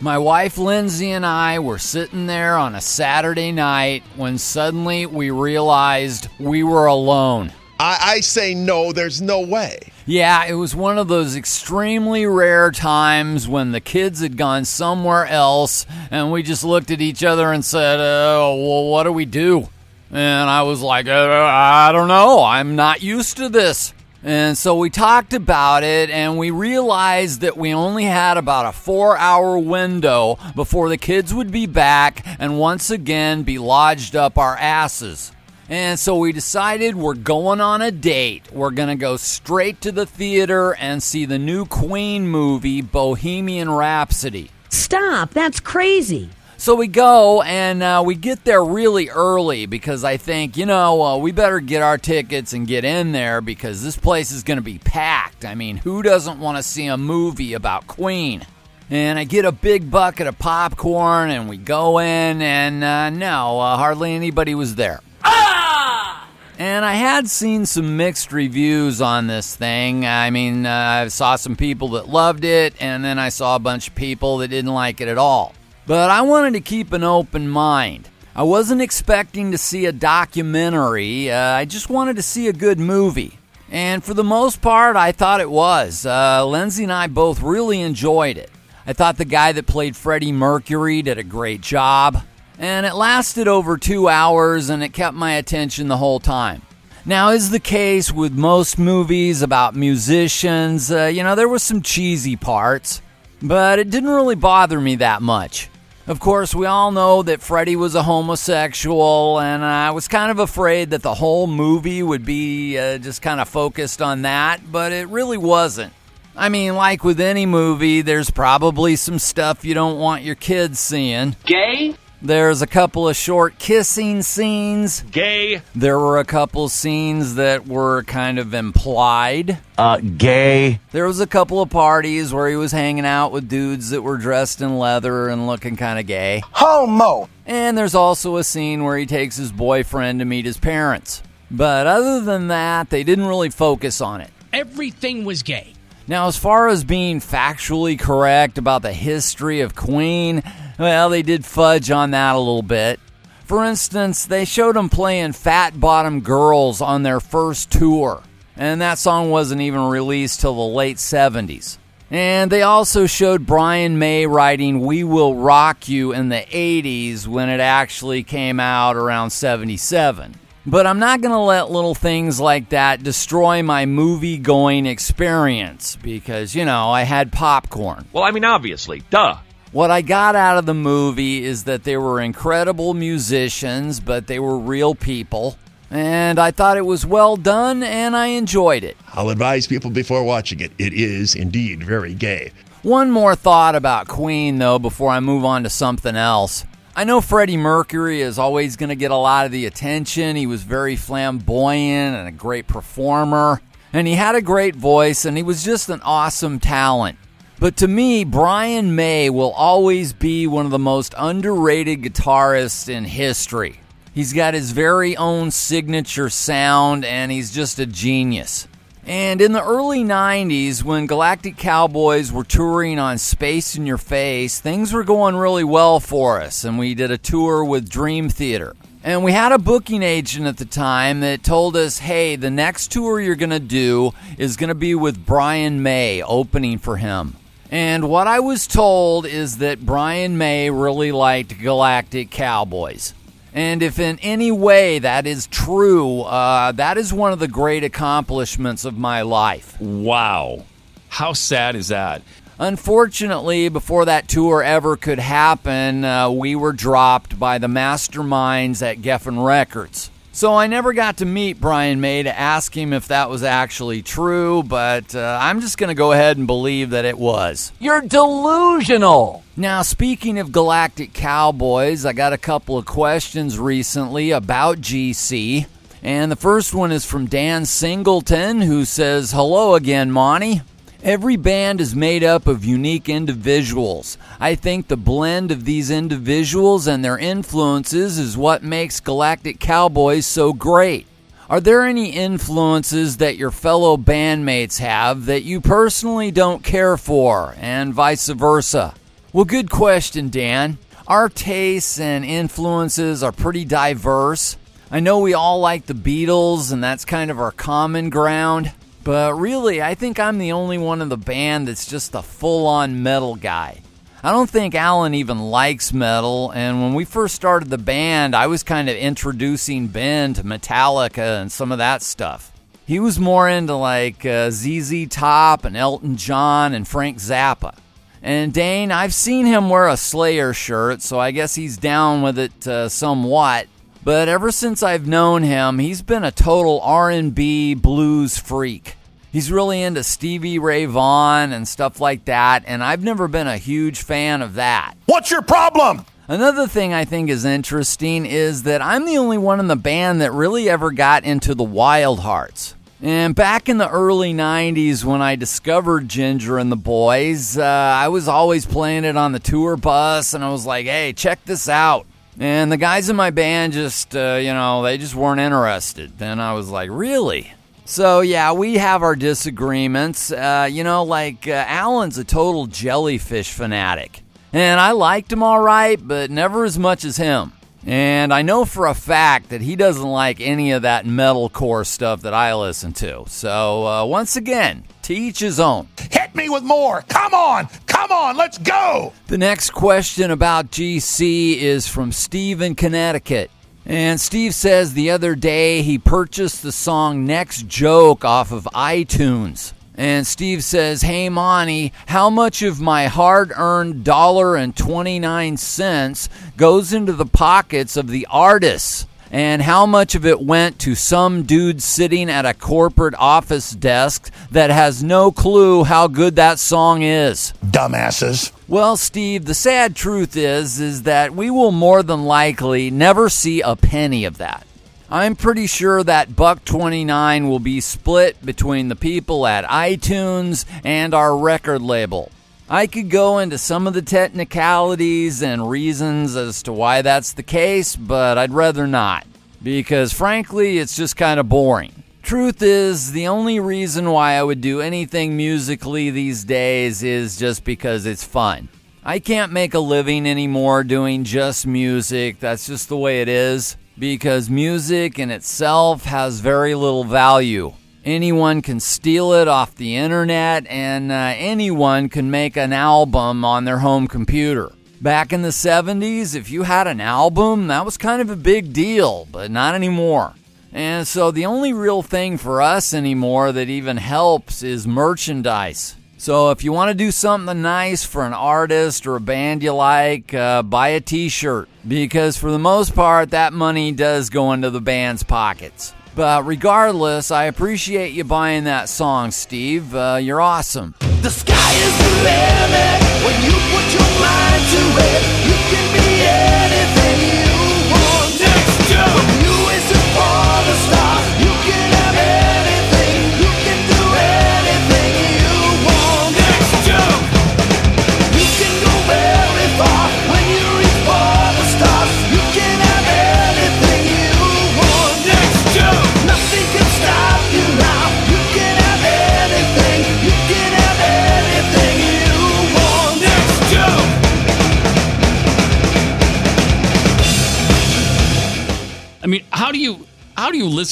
My 0.00 0.16
wife 0.16 0.56
Lindsay 0.56 1.10
and 1.10 1.26
I 1.26 1.58
were 1.58 1.76
sitting 1.76 2.26
there 2.26 2.56
on 2.56 2.74
a 2.74 2.80
Saturday 2.80 3.52
night 3.52 4.02
when 4.16 4.38
suddenly 4.38 5.04
we 5.04 5.30
realized 5.30 6.28
we 6.40 6.62
were 6.62 6.86
alone. 6.86 7.52
I, 7.78 7.98
I 8.14 8.20
say 8.20 8.54
no, 8.54 8.92
there's 8.94 9.20
no 9.20 9.42
way. 9.42 9.92
Yeah, 10.06 10.46
it 10.46 10.54
was 10.54 10.74
one 10.74 10.96
of 10.96 11.06
those 11.06 11.36
extremely 11.36 12.24
rare 12.24 12.70
times 12.70 13.46
when 13.46 13.72
the 13.72 13.80
kids 13.82 14.22
had 14.22 14.38
gone 14.38 14.64
somewhere 14.64 15.26
else 15.26 15.84
and 16.10 16.32
we 16.32 16.42
just 16.42 16.64
looked 16.64 16.90
at 16.90 17.02
each 17.02 17.22
other 17.22 17.52
and 17.52 17.62
said, 17.62 18.00
oh, 18.00 18.56
well, 18.56 18.90
what 18.90 19.02
do 19.02 19.12
we 19.12 19.26
do? 19.26 19.68
And 20.10 20.48
I 20.48 20.62
was 20.62 20.80
like, 20.80 21.08
uh, 21.08 21.12
I 21.12 21.92
don't 21.92 22.08
know. 22.08 22.42
I'm 22.42 22.74
not 22.74 23.02
used 23.02 23.36
to 23.36 23.50
this. 23.50 23.92
And 24.22 24.56
so 24.56 24.76
we 24.76 24.88
talked 24.88 25.32
about 25.32 25.82
it 25.82 26.08
and 26.08 26.38
we 26.38 26.50
realized 26.50 27.40
that 27.40 27.56
we 27.56 27.74
only 27.74 28.04
had 28.04 28.36
about 28.36 28.66
a 28.66 28.72
four 28.72 29.16
hour 29.16 29.58
window 29.58 30.38
before 30.54 30.88
the 30.88 30.96
kids 30.96 31.34
would 31.34 31.50
be 31.50 31.66
back 31.66 32.24
and 32.38 32.58
once 32.58 32.90
again 32.90 33.42
be 33.42 33.58
lodged 33.58 34.14
up 34.14 34.38
our 34.38 34.56
asses. 34.56 35.32
And 35.68 35.98
so 35.98 36.18
we 36.18 36.32
decided 36.32 36.96
we're 36.96 37.14
going 37.14 37.60
on 37.60 37.82
a 37.82 37.90
date. 37.90 38.52
We're 38.52 38.70
going 38.70 38.90
to 38.90 38.94
go 38.94 39.16
straight 39.16 39.80
to 39.80 39.90
the 39.90 40.06
theater 40.06 40.74
and 40.74 41.02
see 41.02 41.24
the 41.24 41.38
new 41.38 41.64
Queen 41.64 42.28
movie, 42.28 42.82
Bohemian 42.82 43.70
Rhapsody. 43.70 44.50
Stop. 44.68 45.30
That's 45.30 45.60
crazy. 45.60 46.28
So 46.62 46.76
we 46.76 46.86
go 46.86 47.42
and 47.42 47.82
uh, 47.82 48.04
we 48.06 48.14
get 48.14 48.44
there 48.44 48.64
really 48.64 49.08
early 49.08 49.66
because 49.66 50.04
I 50.04 50.16
think, 50.16 50.56
you 50.56 50.64
know, 50.64 51.02
uh, 51.02 51.16
we 51.16 51.32
better 51.32 51.58
get 51.58 51.82
our 51.82 51.98
tickets 51.98 52.52
and 52.52 52.68
get 52.68 52.84
in 52.84 53.10
there 53.10 53.40
because 53.40 53.82
this 53.82 53.96
place 53.96 54.30
is 54.30 54.44
going 54.44 54.58
to 54.58 54.62
be 54.62 54.78
packed. 54.78 55.44
I 55.44 55.56
mean, 55.56 55.78
who 55.78 56.04
doesn't 56.04 56.38
want 56.38 56.58
to 56.58 56.62
see 56.62 56.86
a 56.86 56.96
movie 56.96 57.54
about 57.54 57.88
Queen? 57.88 58.46
And 58.90 59.18
I 59.18 59.24
get 59.24 59.44
a 59.44 59.50
big 59.50 59.90
bucket 59.90 60.28
of 60.28 60.38
popcorn 60.38 61.30
and 61.30 61.48
we 61.48 61.56
go 61.56 61.98
in, 61.98 62.40
and 62.40 62.84
uh, 62.84 63.10
no, 63.10 63.58
uh, 63.58 63.76
hardly 63.76 64.12
anybody 64.12 64.54
was 64.54 64.76
there. 64.76 65.00
And 65.24 66.84
I 66.84 66.94
had 66.94 67.28
seen 67.28 67.66
some 67.66 67.96
mixed 67.96 68.30
reviews 68.30 69.00
on 69.00 69.26
this 69.26 69.56
thing. 69.56 70.06
I 70.06 70.30
mean, 70.30 70.64
uh, 70.64 70.70
I 70.70 71.08
saw 71.08 71.34
some 71.34 71.56
people 71.56 71.88
that 71.88 72.08
loved 72.08 72.44
it, 72.44 72.74
and 72.78 73.04
then 73.04 73.18
I 73.18 73.30
saw 73.30 73.56
a 73.56 73.58
bunch 73.58 73.88
of 73.88 73.96
people 73.96 74.38
that 74.38 74.48
didn't 74.48 74.72
like 74.72 75.00
it 75.00 75.08
at 75.08 75.18
all. 75.18 75.54
But 75.86 76.10
I 76.10 76.22
wanted 76.22 76.52
to 76.52 76.60
keep 76.60 76.92
an 76.92 77.02
open 77.02 77.48
mind. 77.48 78.08
I 78.34 78.44
wasn't 78.44 78.80
expecting 78.80 79.50
to 79.52 79.58
see 79.58 79.84
a 79.86 79.92
documentary, 79.92 81.30
uh, 81.30 81.38
I 81.38 81.64
just 81.64 81.90
wanted 81.90 82.16
to 82.16 82.22
see 82.22 82.48
a 82.48 82.52
good 82.52 82.78
movie. 82.78 83.38
And 83.70 84.04
for 84.04 84.14
the 84.14 84.24
most 84.24 84.62
part, 84.62 84.96
I 84.96 85.12
thought 85.12 85.40
it 85.40 85.50
was. 85.50 86.06
Uh, 86.06 86.46
Lindsay 86.46 86.84
and 86.84 86.92
I 86.92 87.06
both 87.08 87.42
really 87.42 87.80
enjoyed 87.80 88.36
it. 88.36 88.50
I 88.86 88.92
thought 88.92 89.16
the 89.16 89.24
guy 89.24 89.52
that 89.52 89.66
played 89.66 89.96
Freddie 89.96 90.32
Mercury 90.32 91.02
did 91.02 91.18
a 91.18 91.22
great 91.22 91.60
job. 91.60 92.22
And 92.58 92.86
it 92.86 92.94
lasted 92.94 93.48
over 93.48 93.76
two 93.76 94.08
hours 94.08 94.70
and 94.70 94.82
it 94.82 94.92
kept 94.92 95.16
my 95.16 95.32
attention 95.32 95.88
the 95.88 95.96
whole 95.96 96.20
time. 96.20 96.62
Now, 97.04 97.30
is 97.30 97.50
the 97.50 97.58
case 97.58 98.12
with 98.12 98.32
most 98.32 98.78
movies 98.78 99.42
about 99.42 99.74
musicians, 99.74 100.92
uh, 100.92 101.06
you 101.06 101.24
know, 101.24 101.34
there 101.34 101.48
was 101.48 101.62
some 101.62 101.82
cheesy 101.82 102.36
parts, 102.36 103.02
but 103.42 103.80
it 103.80 103.90
didn't 103.90 104.10
really 104.10 104.36
bother 104.36 104.80
me 104.80 104.96
that 104.96 105.20
much. 105.20 105.68
Of 106.12 106.20
course, 106.20 106.54
we 106.54 106.66
all 106.66 106.92
know 106.92 107.22
that 107.22 107.40
Freddie 107.40 107.74
was 107.74 107.94
a 107.94 108.02
homosexual, 108.02 109.40
and 109.40 109.64
I 109.64 109.92
was 109.92 110.08
kind 110.08 110.30
of 110.30 110.40
afraid 110.40 110.90
that 110.90 111.00
the 111.00 111.14
whole 111.14 111.46
movie 111.46 112.02
would 112.02 112.26
be 112.26 112.76
uh, 112.76 112.98
just 112.98 113.22
kind 113.22 113.40
of 113.40 113.48
focused 113.48 114.02
on 114.02 114.20
that, 114.20 114.60
but 114.70 114.92
it 114.92 115.08
really 115.08 115.38
wasn't. 115.38 115.94
I 116.36 116.50
mean, 116.50 116.74
like 116.74 117.02
with 117.02 117.18
any 117.18 117.46
movie, 117.46 118.02
there's 118.02 118.30
probably 118.30 118.94
some 118.96 119.18
stuff 119.18 119.64
you 119.64 119.72
don't 119.72 119.98
want 119.98 120.22
your 120.22 120.34
kids 120.34 120.78
seeing. 120.78 121.34
Gay? 121.46 121.96
There's 122.24 122.62
a 122.62 122.68
couple 122.68 123.08
of 123.08 123.16
short 123.16 123.58
kissing 123.58 124.22
scenes. 124.22 125.02
Gay? 125.10 125.60
There 125.74 125.98
were 125.98 126.20
a 126.20 126.24
couple 126.24 126.68
scenes 126.68 127.34
that 127.34 127.66
were 127.66 128.04
kind 128.04 128.38
of 128.38 128.54
implied. 128.54 129.58
Uh, 129.76 129.98
gay. 129.98 130.78
There 130.92 131.08
was 131.08 131.18
a 131.18 131.26
couple 131.26 131.60
of 131.60 131.68
parties 131.68 132.32
where 132.32 132.48
he 132.48 132.54
was 132.54 132.70
hanging 132.70 133.04
out 133.04 133.32
with 133.32 133.48
dudes 133.48 133.90
that 133.90 134.02
were 134.02 134.18
dressed 134.18 134.60
in 134.60 134.78
leather 134.78 135.26
and 135.28 135.48
looking 135.48 135.74
kind 135.74 135.98
of 135.98 136.06
gay. 136.06 136.44
Homo. 136.52 137.28
And 137.44 137.76
there's 137.76 137.96
also 137.96 138.36
a 138.36 138.44
scene 138.44 138.84
where 138.84 138.96
he 138.96 139.04
takes 139.04 139.36
his 139.36 139.50
boyfriend 139.50 140.20
to 140.20 140.24
meet 140.24 140.44
his 140.44 140.58
parents. 140.58 141.24
But 141.50 141.88
other 141.88 142.20
than 142.20 142.46
that, 142.48 142.88
they 142.90 143.02
didn't 143.02 143.26
really 143.26 143.50
focus 143.50 144.00
on 144.00 144.20
it. 144.20 144.30
Everything 144.52 145.24
was 145.24 145.42
gay. 145.42 145.74
Now, 146.12 146.26
as 146.26 146.36
far 146.36 146.68
as 146.68 146.84
being 146.84 147.20
factually 147.20 147.98
correct 147.98 148.58
about 148.58 148.82
the 148.82 148.92
history 148.92 149.62
of 149.62 149.74
Queen, 149.74 150.42
well, 150.78 151.08
they 151.08 151.22
did 151.22 151.42
fudge 151.42 151.90
on 151.90 152.10
that 152.10 152.34
a 152.34 152.38
little 152.38 152.60
bit. 152.60 153.00
For 153.46 153.64
instance, 153.64 154.26
they 154.26 154.44
showed 154.44 154.76
them 154.76 154.90
playing 154.90 155.32
Fat 155.32 155.80
Bottom 155.80 156.20
Girls 156.20 156.82
on 156.82 157.02
their 157.02 157.18
first 157.18 157.72
tour, 157.72 158.22
and 158.58 158.78
that 158.82 158.98
song 158.98 159.30
wasn't 159.30 159.62
even 159.62 159.86
released 159.86 160.42
till 160.42 160.54
the 160.54 160.76
late 160.76 160.98
70s. 160.98 161.78
And 162.10 162.52
they 162.52 162.60
also 162.60 163.06
showed 163.06 163.46
Brian 163.46 163.98
May 163.98 164.26
writing 164.26 164.80
We 164.80 165.04
Will 165.04 165.34
Rock 165.34 165.88
You 165.88 166.12
in 166.12 166.28
the 166.28 166.44
80s 166.50 167.26
when 167.26 167.48
it 167.48 167.60
actually 167.60 168.22
came 168.22 168.60
out 168.60 168.96
around 168.96 169.30
77. 169.30 170.34
But 170.64 170.86
I'm 170.86 171.00
not 171.00 171.20
going 171.20 171.32
to 171.32 171.40
let 171.40 171.72
little 171.72 171.94
things 171.94 172.38
like 172.38 172.68
that 172.68 173.02
destroy 173.02 173.64
my 173.64 173.84
movie 173.84 174.38
going 174.38 174.86
experience 174.86 175.96
because, 175.96 176.54
you 176.54 176.64
know, 176.64 176.90
I 176.90 177.02
had 177.02 177.32
popcorn. 177.32 178.06
Well, 178.12 178.22
I 178.22 178.30
mean, 178.30 178.44
obviously, 178.44 179.02
duh. 179.10 179.38
What 179.72 179.90
I 179.90 180.02
got 180.02 180.36
out 180.36 180.58
of 180.58 180.66
the 180.66 180.74
movie 180.74 181.44
is 181.44 181.64
that 181.64 181.82
they 181.82 181.96
were 181.96 182.20
incredible 182.20 182.94
musicians, 182.94 183.98
but 183.98 184.28
they 184.28 184.38
were 184.38 184.56
real 184.56 184.94
people. 184.94 185.56
And 185.90 186.38
I 186.38 186.52
thought 186.52 186.76
it 186.76 186.86
was 186.86 187.04
well 187.04 187.36
done 187.36 187.82
and 187.82 188.16
I 188.16 188.28
enjoyed 188.28 188.84
it. 188.84 188.96
I'll 189.14 189.30
advise 189.30 189.66
people 189.66 189.90
before 189.90 190.22
watching 190.22 190.60
it. 190.60 190.70
It 190.78 190.92
is 190.92 191.34
indeed 191.34 191.82
very 191.82 192.14
gay. 192.14 192.52
One 192.82 193.10
more 193.10 193.34
thought 193.34 193.74
about 193.74 194.08
Queen, 194.08 194.58
though, 194.58 194.78
before 194.78 195.10
I 195.10 195.20
move 195.20 195.44
on 195.44 195.64
to 195.64 195.70
something 195.70 196.16
else. 196.16 196.64
I 196.94 197.04
know 197.04 197.22
Freddie 197.22 197.56
Mercury 197.56 198.20
is 198.20 198.38
always 198.38 198.76
going 198.76 198.90
to 198.90 198.94
get 198.94 199.10
a 199.10 199.16
lot 199.16 199.46
of 199.46 199.52
the 199.52 199.64
attention. 199.64 200.36
He 200.36 200.46
was 200.46 200.62
very 200.62 200.94
flamboyant 200.94 202.16
and 202.16 202.28
a 202.28 202.32
great 202.32 202.66
performer, 202.66 203.62
and 203.94 204.06
he 204.06 204.14
had 204.14 204.34
a 204.34 204.42
great 204.42 204.76
voice, 204.76 205.24
and 205.24 205.34
he 205.34 205.42
was 205.42 205.64
just 205.64 205.88
an 205.88 206.02
awesome 206.02 206.60
talent. 206.60 207.16
But 207.58 207.78
to 207.78 207.88
me, 207.88 208.24
Brian 208.24 208.94
May 208.94 209.30
will 209.30 209.52
always 209.52 210.12
be 210.12 210.46
one 210.46 210.66
of 210.66 210.70
the 210.70 210.78
most 210.78 211.14
underrated 211.16 212.02
guitarists 212.02 212.90
in 212.90 213.06
history. 213.06 213.80
He's 214.12 214.34
got 214.34 214.52
his 214.52 214.72
very 214.72 215.16
own 215.16 215.50
signature 215.50 216.28
sound, 216.28 217.06
and 217.06 217.32
he's 217.32 217.54
just 217.54 217.78
a 217.78 217.86
genius. 217.86 218.68
And 219.04 219.40
in 219.40 219.52
the 219.52 219.64
early 219.64 220.04
90s, 220.04 220.84
when 220.84 221.06
Galactic 221.06 221.56
Cowboys 221.56 222.30
were 222.30 222.44
touring 222.44 223.00
on 223.00 223.18
Space 223.18 223.74
in 223.74 223.84
Your 223.84 223.98
Face, 223.98 224.60
things 224.60 224.92
were 224.92 225.02
going 225.02 225.34
really 225.34 225.64
well 225.64 225.98
for 225.98 226.40
us, 226.40 226.62
and 226.62 226.78
we 226.78 226.94
did 226.94 227.10
a 227.10 227.18
tour 227.18 227.64
with 227.64 227.90
Dream 227.90 228.28
Theater. 228.28 228.76
And 229.02 229.24
we 229.24 229.32
had 229.32 229.50
a 229.50 229.58
booking 229.58 230.04
agent 230.04 230.46
at 230.46 230.58
the 230.58 230.64
time 230.64 231.18
that 231.20 231.42
told 231.42 231.76
us, 231.76 231.98
hey, 231.98 232.36
the 232.36 232.50
next 232.50 232.92
tour 232.92 233.20
you're 233.20 233.34
going 233.34 233.50
to 233.50 233.58
do 233.58 234.12
is 234.38 234.56
going 234.56 234.68
to 234.68 234.74
be 234.76 234.94
with 234.94 235.26
Brian 235.26 235.82
May 235.82 236.22
opening 236.22 236.78
for 236.78 236.96
him. 236.96 237.34
And 237.72 238.08
what 238.08 238.28
I 238.28 238.38
was 238.38 238.68
told 238.68 239.26
is 239.26 239.58
that 239.58 239.84
Brian 239.84 240.38
May 240.38 240.70
really 240.70 241.10
liked 241.10 241.58
Galactic 241.58 242.30
Cowboys. 242.30 243.14
And 243.54 243.82
if 243.82 243.98
in 243.98 244.18
any 244.20 244.50
way 244.50 244.98
that 244.98 245.26
is 245.26 245.46
true, 245.46 246.22
uh, 246.22 246.72
that 246.72 246.96
is 246.96 247.12
one 247.12 247.32
of 247.32 247.38
the 247.38 247.48
great 247.48 247.84
accomplishments 247.84 248.84
of 248.84 248.96
my 248.96 249.22
life. 249.22 249.78
Wow. 249.80 250.64
How 251.08 251.34
sad 251.34 251.76
is 251.76 251.88
that? 251.88 252.22
Unfortunately, 252.58 253.68
before 253.68 254.04
that 254.04 254.28
tour 254.28 254.62
ever 254.62 254.96
could 254.96 255.18
happen, 255.18 256.04
uh, 256.04 256.30
we 256.30 256.54
were 256.54 256.72
dropped 256.72 257.38
by 257.38 257.58
the 257.58 257.66
masterminds 257.66 258.82
at 258.82 259.02
Geffen 259.02 259.44
Records. 259.44 260.10
So 260.34 260.54
I 260.54 260.66
never 260.66 260.94
got 260.94 261.18
to 261.18 261.26
meet 261.26 261.60
Brian 261.60 262.00
May 262.00 262.22
to 262.22 262.38
ask 262.38 262.74
him 262.74 262.94
if 262.94 263.08
that 263.08 263.28
was 263.28 263.42
actually 263.42 264.00
true, 264.00 264.62
but 264.62 265.14
uh, 265.14 265.38
I'm 265.42 265.60
just 265.60 265.76
going 265.76 265.88
to 265.88 265.94
go 265.94 266.12
ahead 266.12 266.38
and 266.38 266.46
believe 266.46 266.90
that 266.90 267.04
it 267.04 267.18
was. 267.18 267.70
You're 267.78 268.00
delusional. 268.00 269.41
Now, 269.54 269.82
speaking 269.82 270.38
of 270.38 270.50
Galactic 270.50 271.12
Cowboys, 271.12 272.06
I 272.06 272.14
got 272.14 272.32
a 272.32 272.38
couple 272.38 272.78
of 272.78 272.86
questions 272.86 273.58
recently 273.58 274.30
about 274.30 274.80
GC. 274.80 275.66
And 276.02 276.32
the 276.32 276.36
first 276.36 276.72
one 276.72 276.90
is 276.90 277.04
from 277.04 277.26
Dan 277.26 277.66
Singleton, 277.66 278.62
who 278.62 278.86
says, 278.86 279.32
Hello 279.32 279.74
again, 279.74 280.10
Monty. 280.10 280.62
Every 281.02 281.36
band 281.36 281.82
is 281.82 281.94
made 281.94 282.24
up 282.24 282.46
of 282.46 282.64
unique 282.64 283.10
individuals. 283.10 284.16
I 284.40 284.54
think 284.54 284.88
the 284.88 284.96
blend 284.96 285.50
of 285.50 285.66
these 285.66 285.90
individuals 285.90 286.86
and 286.86 287.04
their 287.04 287.18
influences 287.18 288.18
is 288.18 288.38
what 288.38 288.62
makes 288.62 289.00
Galactic 289.00 289.60
Cowboys 289.60 290.24
so 290.24 290.54
great. 290.54 291.06
Are 291.50 291.60
there 291.60 291.84
any 291.84 292.12
influences 292.12 293.18
that 293.18 293.36
your 293.36 293.50
fellow 293.50 293.98
bandmates 293.98 294.78
have 294.78 295.26
that 295.26 295.42
you 295.42 295.60
personally 295.60 296.30
don't 296.30 296.64
care 296.64 296.96
for, 296.96 297.54
and 297.58 297.92
vice 297.92 298.28
versa? 298.28 298.94
Well, 299.34 299.46
good 299.46 299.70
question, 299.70 300.28
Dan. 300.28 300.76
Our 301.06 301.30
tastes 301.30 301.98
and 301.98 302.22
influences 302.22 303.22
are 303.22 303.32
pretty 303.32 303.64
diverse. 303.64 304.58
I 304.90 305.00
know 305.00 305.20
we 305.20 305.32
all 305.32 305.58
like 305.58 305.86
the 305.86 305.94
Beatles, 305.94 306.70
and 306.70 306.84
that's 306.84 307.06
kind 307.06 307.30
of 307.30 307.40
our 307.40 307.50
common 307.50 308.10
ground. 308.10 308.72
But 309.02 309.34
really, 309.34 309.80
I 309.80 309.94
think 309.94 310.20
I'm 310.20 310.36
the 310.36 310.52
only 310.52 310.76
one 310.76 311.00
in 311.00 311.08
the 311.08 311.16
band 311.16 311.66
that's 311.66 311.86
just 311.86 312.14
a 312.14 312.20
full 312.20 312.66
on 312.66 313.02
metal 313.02 313.34
guy. 313.34 313.80
I 314.22 314.32
don't 314.32 314.50
think 314.50 314.74
Alan 314.74 315.14
even 315.14 315.38
likes 315.38 315.94
metal, 315.94 316.50
and 316.50 316.82
when 316.82 316.92
we 316.92 317.06
first 317.06 317.34
started 317.34 317.70
the 317.70 317.78
band, 317.78 318.36
I 318.36 318.48
was 318.48 318.62
kind 318.62 318.90
of 318.90 318.96
introducing 318.96 319.86
Ben 319.86 320.34
to 320.34 320.42
Metallica 320.42 321.40
and 321.40 321.50
some 321.50 321.72
of 321.72 321.78
that 321.78 322.02
stuff. 322.02 322.52
He 322.86 323.00
was 323.00 323.18
more 323.18 323.48
into 323.48 323.76
like 323.76 324.26
uh, 324.26 324.50
ZZ 324.50 325.06
Top 325.08 325.64
and 325.64 325.74
Elton 325.74 326.18
John 326.18 326.74
and 326.74 326.86
Frank 326.86 327.16
Zappa. 327.16 327.74
And 328.22 328.52
Dane, 328.52 328.92
I've 328.92 329.12
seen 329.12 329.46
him 329.46 329.68
wear 329.68 329.88
a 329.88 329.96
Slayer 329.96 330.52
shirt, 330.52 331.02
so 331.02 331.18
I 331.18 331.32
guess 331.32 331.56
he's 331.56 331.76
down 331.76 332.22
with 332.22 332.38
it 332.38 332.68
uh, 332.68 332.88
somewhat. 332.88 333.66
But 334.04 334.28
ever 334.28 334.52
since 334.52 334.82
I've 334.82 335.06
known 335.06 335.42
him, 335.42 335.80
he's 335.80 336.02
been 336.02 336.22
a 336.22 336.30
total 336.30 336.80
R&B 336.82 337.74
blues 337.74 338.38
freak. 338.38 338.96
He's 339.32 339.50
really 339.50 339.82
into 339.82 340.04
Stevie 340.04 340.58
Ray 340.58 340.84
Vaughan 340.84 341.52
and 341.52 341.66
stuff 341.66 342.00
like 342.00 342.26
that, 342.26 342.62
and 342.66 342.84
I've 342.84 343.02
never 343.02 343.26
been 343.26 343.46
a 343.48 343.56
huge 343.56 344.02
fan 344.02 344.42
of 344.42 344.54
that. 344.54 344.94
What's 345.06 345.30
your 345.30 345.42
problem? 345.42 346.04
Another 346.28 346.68
thing 346.68 346.92
I 346.92 347.04
think 347.04 347.28
is 347.28 347.44
interesting 347.44 348.26
is 348.26 348.62
that 348.62 348.82
I'm 348.82 349.04
the 349.04 349.18
only 349.18 349.38
one 349.38 349.58
in 349.58 349.66
the 349.66 349.76
band 349.76 350.20
that 350.20 350.32
really 350.32 350.68
ever 350.68 350.92
got 350.92 351.24
into 351.24 351.54
the 351.54 351.64
Wildhearts. 351.64 352.74
And 353.04 353.34
back 353.34 353.68
in 353.68 353.78
the 353.78 353.90
early 353.90 354.32
90s, 354.32 355.04
when 355.04 355.20
I 355.20 355.34
discovered 355.34 356.08
Ginger 356.08 356.56
and 356.56 356.70
the 356.70 356.76
Boys, 356.76 357.58
uh, 357.58 357.64
I 357.64 358.06
was 358.06 358.28
always 358.28 358.64
playing 358.64 359.02
it 359.02 359.16
on 359.16 359.32
the 359.32 359.40
tour 359.40 359.76
bus, 359.76 360.34
and 360.34 360.44
I 360.44 360.50
was 360.50 360.64
like, 360.64 360.86
hey, 360.86 361.12
check 361.12 361.44
this 361.44 361.68
out. 361.68 362.06
And 362.38 362.70
the 362.70 362.76
guys 362.76 363.10
in 363.10 363.16
my 363.16 363.30
band 363.30 363.72
just, 363.72 364.14
uh, 364.14 364.38
you 364.40 364.54
know, 364.54 364.84
they 364.84 364.98
just 364.98 365.16
weren't 365.16 365.40
interested. 365.40 366.16
Then 366.18 366.38
I 366.38 366.52
was 366.52 366.68
like, 366.68 366.90
really? 366.92 367.52
So, 367.86 368.20
yeah, 368.20 368.52
we 368.52 368.78
have 368.78 369.02
our 369.02 369.16
disagreements. 369.16 370.30
Uh, 370.30 370.68
you 370.70 370.84
know, 370.84 371.02
like, 371.02 371.48
uh, 371.48 371.64
Alan's 371.66 372.18
a 372.18 372.24
total 372.24 372.68
Jellyfish 372.68 373.50
fanatic. 373.50 374.22
And 374.52 374.78
I 374.78 374.92
liked 374.92 375.32
him 375.32 375.42
all 375.42 375.58
right, 375.58 375.98
but 376.00 376.30
never 376.30 376.64
as 376.64 376.78
much 376.78 377.04
as 377.04 377.16
him. 377.16 377.52
And 377.84 378.32
I 378.32 378.42
know 378.42 378.64
for 378.64 378.86
a 378.86 378.94
fact 378.94 379.48
that 379.48 379.60
he 379.60 379.74
doesn't 379.74 380.02
like 380.02 380.40
any 380.40 380.72
of 380.72 380.82
that 380.82 381.04
metalcore 381.04 381.84
stuff 381.84 382.22
that 382.22 382.34
I 382.34 382.54
listen 382.54 382.92
to. 382.94 383.24
So, 383.26 383.86
uh, 383.86 384.04
once 384.04 384.36
again, 384.36 384.84
to 385.02 385.14
each 385.14 385.40
his 385.40 385.58
own. 385.58 385.88
Hit 386.10 386.34
me 386.34 386.48
with 386.48 386.62
more. 386.62 387.02
Come 387.08 387.34
on. 387.34 387.68
Come 387.86 388.12
on. 388.12 388.36
Let's 388.36 388.58
go. 388.58 389.12
The 389.26 389.38
next 389.38 389.70
question 389.70 390.30
about 390.30 390.70
GC 390.70 391.56
is 391.56 391.88
from 391.88 392.12
Steve 392.12 392.60
in 392.60 392.74
Connecticut. 392.76 393.50
And 393.84 394.20
Steve 394.20 394.54
says 394.54 394.94
the 394.94 395.10
other 395.10 395.34
day 395.34 395.82
he 395.82 395.98
purchased 395.98 396.62
the 396.62 396.70
song 396.70 397.26
Next 397.26 397.66
Joke 397.66 398.24
off 398.24 398.52
of 398.52 398.68
iTunes. 398.74 399.72
And 399.94 400.26
Steve 400.26 400.64
says, 400.64 401.02
Hey 401.02 401.28
Monty, 401.28 401.92
how 402.06 402.30
much 402.30 402.62
of 402.62 402.80
my 402.80 403.06
hard 403.06 403.52
earned 403.54 404.04
dollar 404.04 404.56
and 404.56 404.74
29 404.74 405.56
cents 405.58 406.28
goes 406.56 406.92
into 406.92 407.12
the 407.12 407.26
pockets 407.26 407.96
of 407.96 408.08
the 408.08 408.26
artists? 408.30 409.06
And 409.30 409.62
how 409.62 409.86
much 409.86 410.14
of 410.14 410.26
it 410.26 410.42
went 410.42 410.78
to 410.80 410.94
some 410.94 411.44
dude 411.44 411.82
sitting 411.82 412.28
at 412.28 412.44
a 412.44 412.52
corporate 412.52 413.14
office 413.16 413.70
desk 413.70 414.30
that 414.50 414.68
has 414.68 415.02
no 415.02 415.32
clue 415.32 415.84
how 415.84 416.06
good 416.06 416.36
that 416.36 416.58
song 416.58 417.00
is? 417.00 417.54
Dumbasses. 417.64 418.52
Well, 418.68 418.98
Steve, 418.98 419.46
the 419.46 419.54
sad 419.54 419.96
truth 419.96 420.36
is 420.36 420.80
is 420.80 421.04
that 421.04 421.34
we 421.34 421.50
will 421.50 421.72
more 421.72 422.02
than 422.02 422.24
likely 422.24 422.90
never 422.90 423.30
see 423.30 423.62
a 423.62 423.74
penny 423.74 424.26
of 424.26 424.36
that. 424.36 424.66
I'm 425.12 425.36
pretty 425.36 425.66
sure 425.66 426.02
that 426.02 426.34
buck 426.34 426.64
29 426.64 427.46
will 427.46 427.58
be 427.58 427.82
split 427.82 428.42
between 428.42 428.88
the 428.88 428.96
people 428.96 429.46
at 429.46 429.66
iTunes 429.66 430.64
and 430.84 431.12
our 431.12 431.36
record 431.36 431.82
label. 431.82 432.32
I 432.66 432.86
could 432.86 433.10
go 433.10 433.38
into 433.38 433.58
some 433.58 433.86
of 433.86 433.92
the 433.92 434.00
technicalities 434.00 435.42
and 435.42 435.68
reasons 435.68 436.34
as 436.34 436.62
to 436.62 436.72
why 436.72 437.02
that's 437.02 437.34
the 437.34 437.42
case, 437.42 437.94
but 437.94 438.38
I'd 438.38 438.54
rather 438.54 438.86
not. 438.86 439.26
because 439.62 440.14
frankly, 440.14 440.78
it's 440.78 440.96
just 440.96 441.18
kind 441.18 441.38
of 441.38 441.46
boring. 441.46 442.04
Truth 442.22 442.62
is, 442.62 443.12
the 443.12 443.26
only 443.28 443.60
reason 443.60 444.10
why 444.12 444.36
I 444.36 444.42
would 444.42 444.62
do 444.62 444.80
anything 444.80 445.36
musically 445.36 446.08
these 446.08 446.42
days 446.42 447.02
is 447.02 447.36
just 447.36 447.64
because 447.64 448.06
it's 448.06 448.24
fun. 448.24 448.70
I 449.04 449.18
can't 449.18 449.52
make 449.52 449.74
a 449.74 449.78
living 449.78 450.26
anymore 450.26 450.84
doing 450.84 451.24
just 451.24 451.66
music. 451.66 452.40
That's 452.40 452.66
just 452.66 452.88
the 452.88 452.96
way 452.96 453.20
it 453.20 453.28
is 453.28 453.76
because 454.02 454.50
music 454.50 455.16
in 455.16 455.30
itself 455.30 456.06
has 456.06 456.40
very 456.40 456.74
little 456.74 457.04
value. 457.04 457.72
Anyone 458.04 458.60
can 458.60 458.80
steal 458.80 459.32
it 459.32 459.46
off 459.46 459.76
the 459.76 459.94
internet, 459.94 460.66
and 460.66 461.12
uh, 461.12 461.34
anyone 461.36 462.08
can 462.08 462.28
make 462.28 462.56
an 462.56 462.72
album 462.72 463.44
on 463.44 463.64
their 463.64 463.78
home 463.78 464.08
computer. 464.08 464.72
Back 465.00 465.32
in 465.32 465.42
the 465.42 465.50
70s, 465.50 466.34
if 466.34 466.50
you 466.50 466.64
had 466.64 466.88
an 466.88 467.00
album, 467.00 467.68
that 467.68 467.84
was 467.84 467.96
kind 467.96 468.20
of 468.20 468.28
a 468.28 468.34
big 468.34 468.72
deal, 468.72 469.28
but 469.30 469.52
not 469.52 469.76
anymore. 469.76 470.34
And 470.72 471.06
so 471.06 471.30
the 471.30 471.46
only 471.46 471.72
real 471.72 472.02
thing 472.02 472.38
for 472.38 472.60
us 472.60 472.92
anymore 472.92 473.52
that 473.52 473.68
even 473.68 473.98
helps 473.98 474.64
is 474.64 474.84
merchandise. 474.84 475.94
So 476.22 476.52
if 476.52 476.62
you 476.62 476.70
want 476.70 476.88
to 476.90 476.94
do 476.94 477.10
something 477.10 477.62
nice 477.62 478.04
for 478.04 478.24
an 478.24 478.32
artist 478.32 479.08
or 479.08 479.16
a 479.16 479.20
band 479.20 479.60
you 479.60 479.72
like, 479.72 480.32
uh, 480.32 480.62
buy 480.62 480.90
a 480.90 481.00
t 481.00 481.28
shirt. 481.28 481.68
Because 481.88 482.36
for 482.36 482.52
the 482.52 482.60
most 482.60 482.94
part, 482.94 483.30
that 483.30 483.52
money 483.52 483.90
does 483.90 484.30
go 484.30 484.52
into 484.52 484.70
the 484.70 484.80
band's 484.80 485.24
pockets. 485.24 485.92
But 486.14 486.46
regardless, 486.46 487.32
I 487.32 487.46
appreciate 487.46 488.12
you 488.12 488.22
buying 488.22 488.62
that 488.64 488.88
song, 488.88 489.32
Steve. 489.32 489.96
Uh, 489.96 490.20
you're 490.22 490.40
awesome. 490.40 490.94
The 491.22 491.30
sky 491.30 491.72
is 491.74 491.98
the 491.98 492.10
limit 492.22 493.02
when 493.26 493.42
you 493.42 493.58
put 493.74 493.92
your 493.92 494.06
mind 494.22 494.62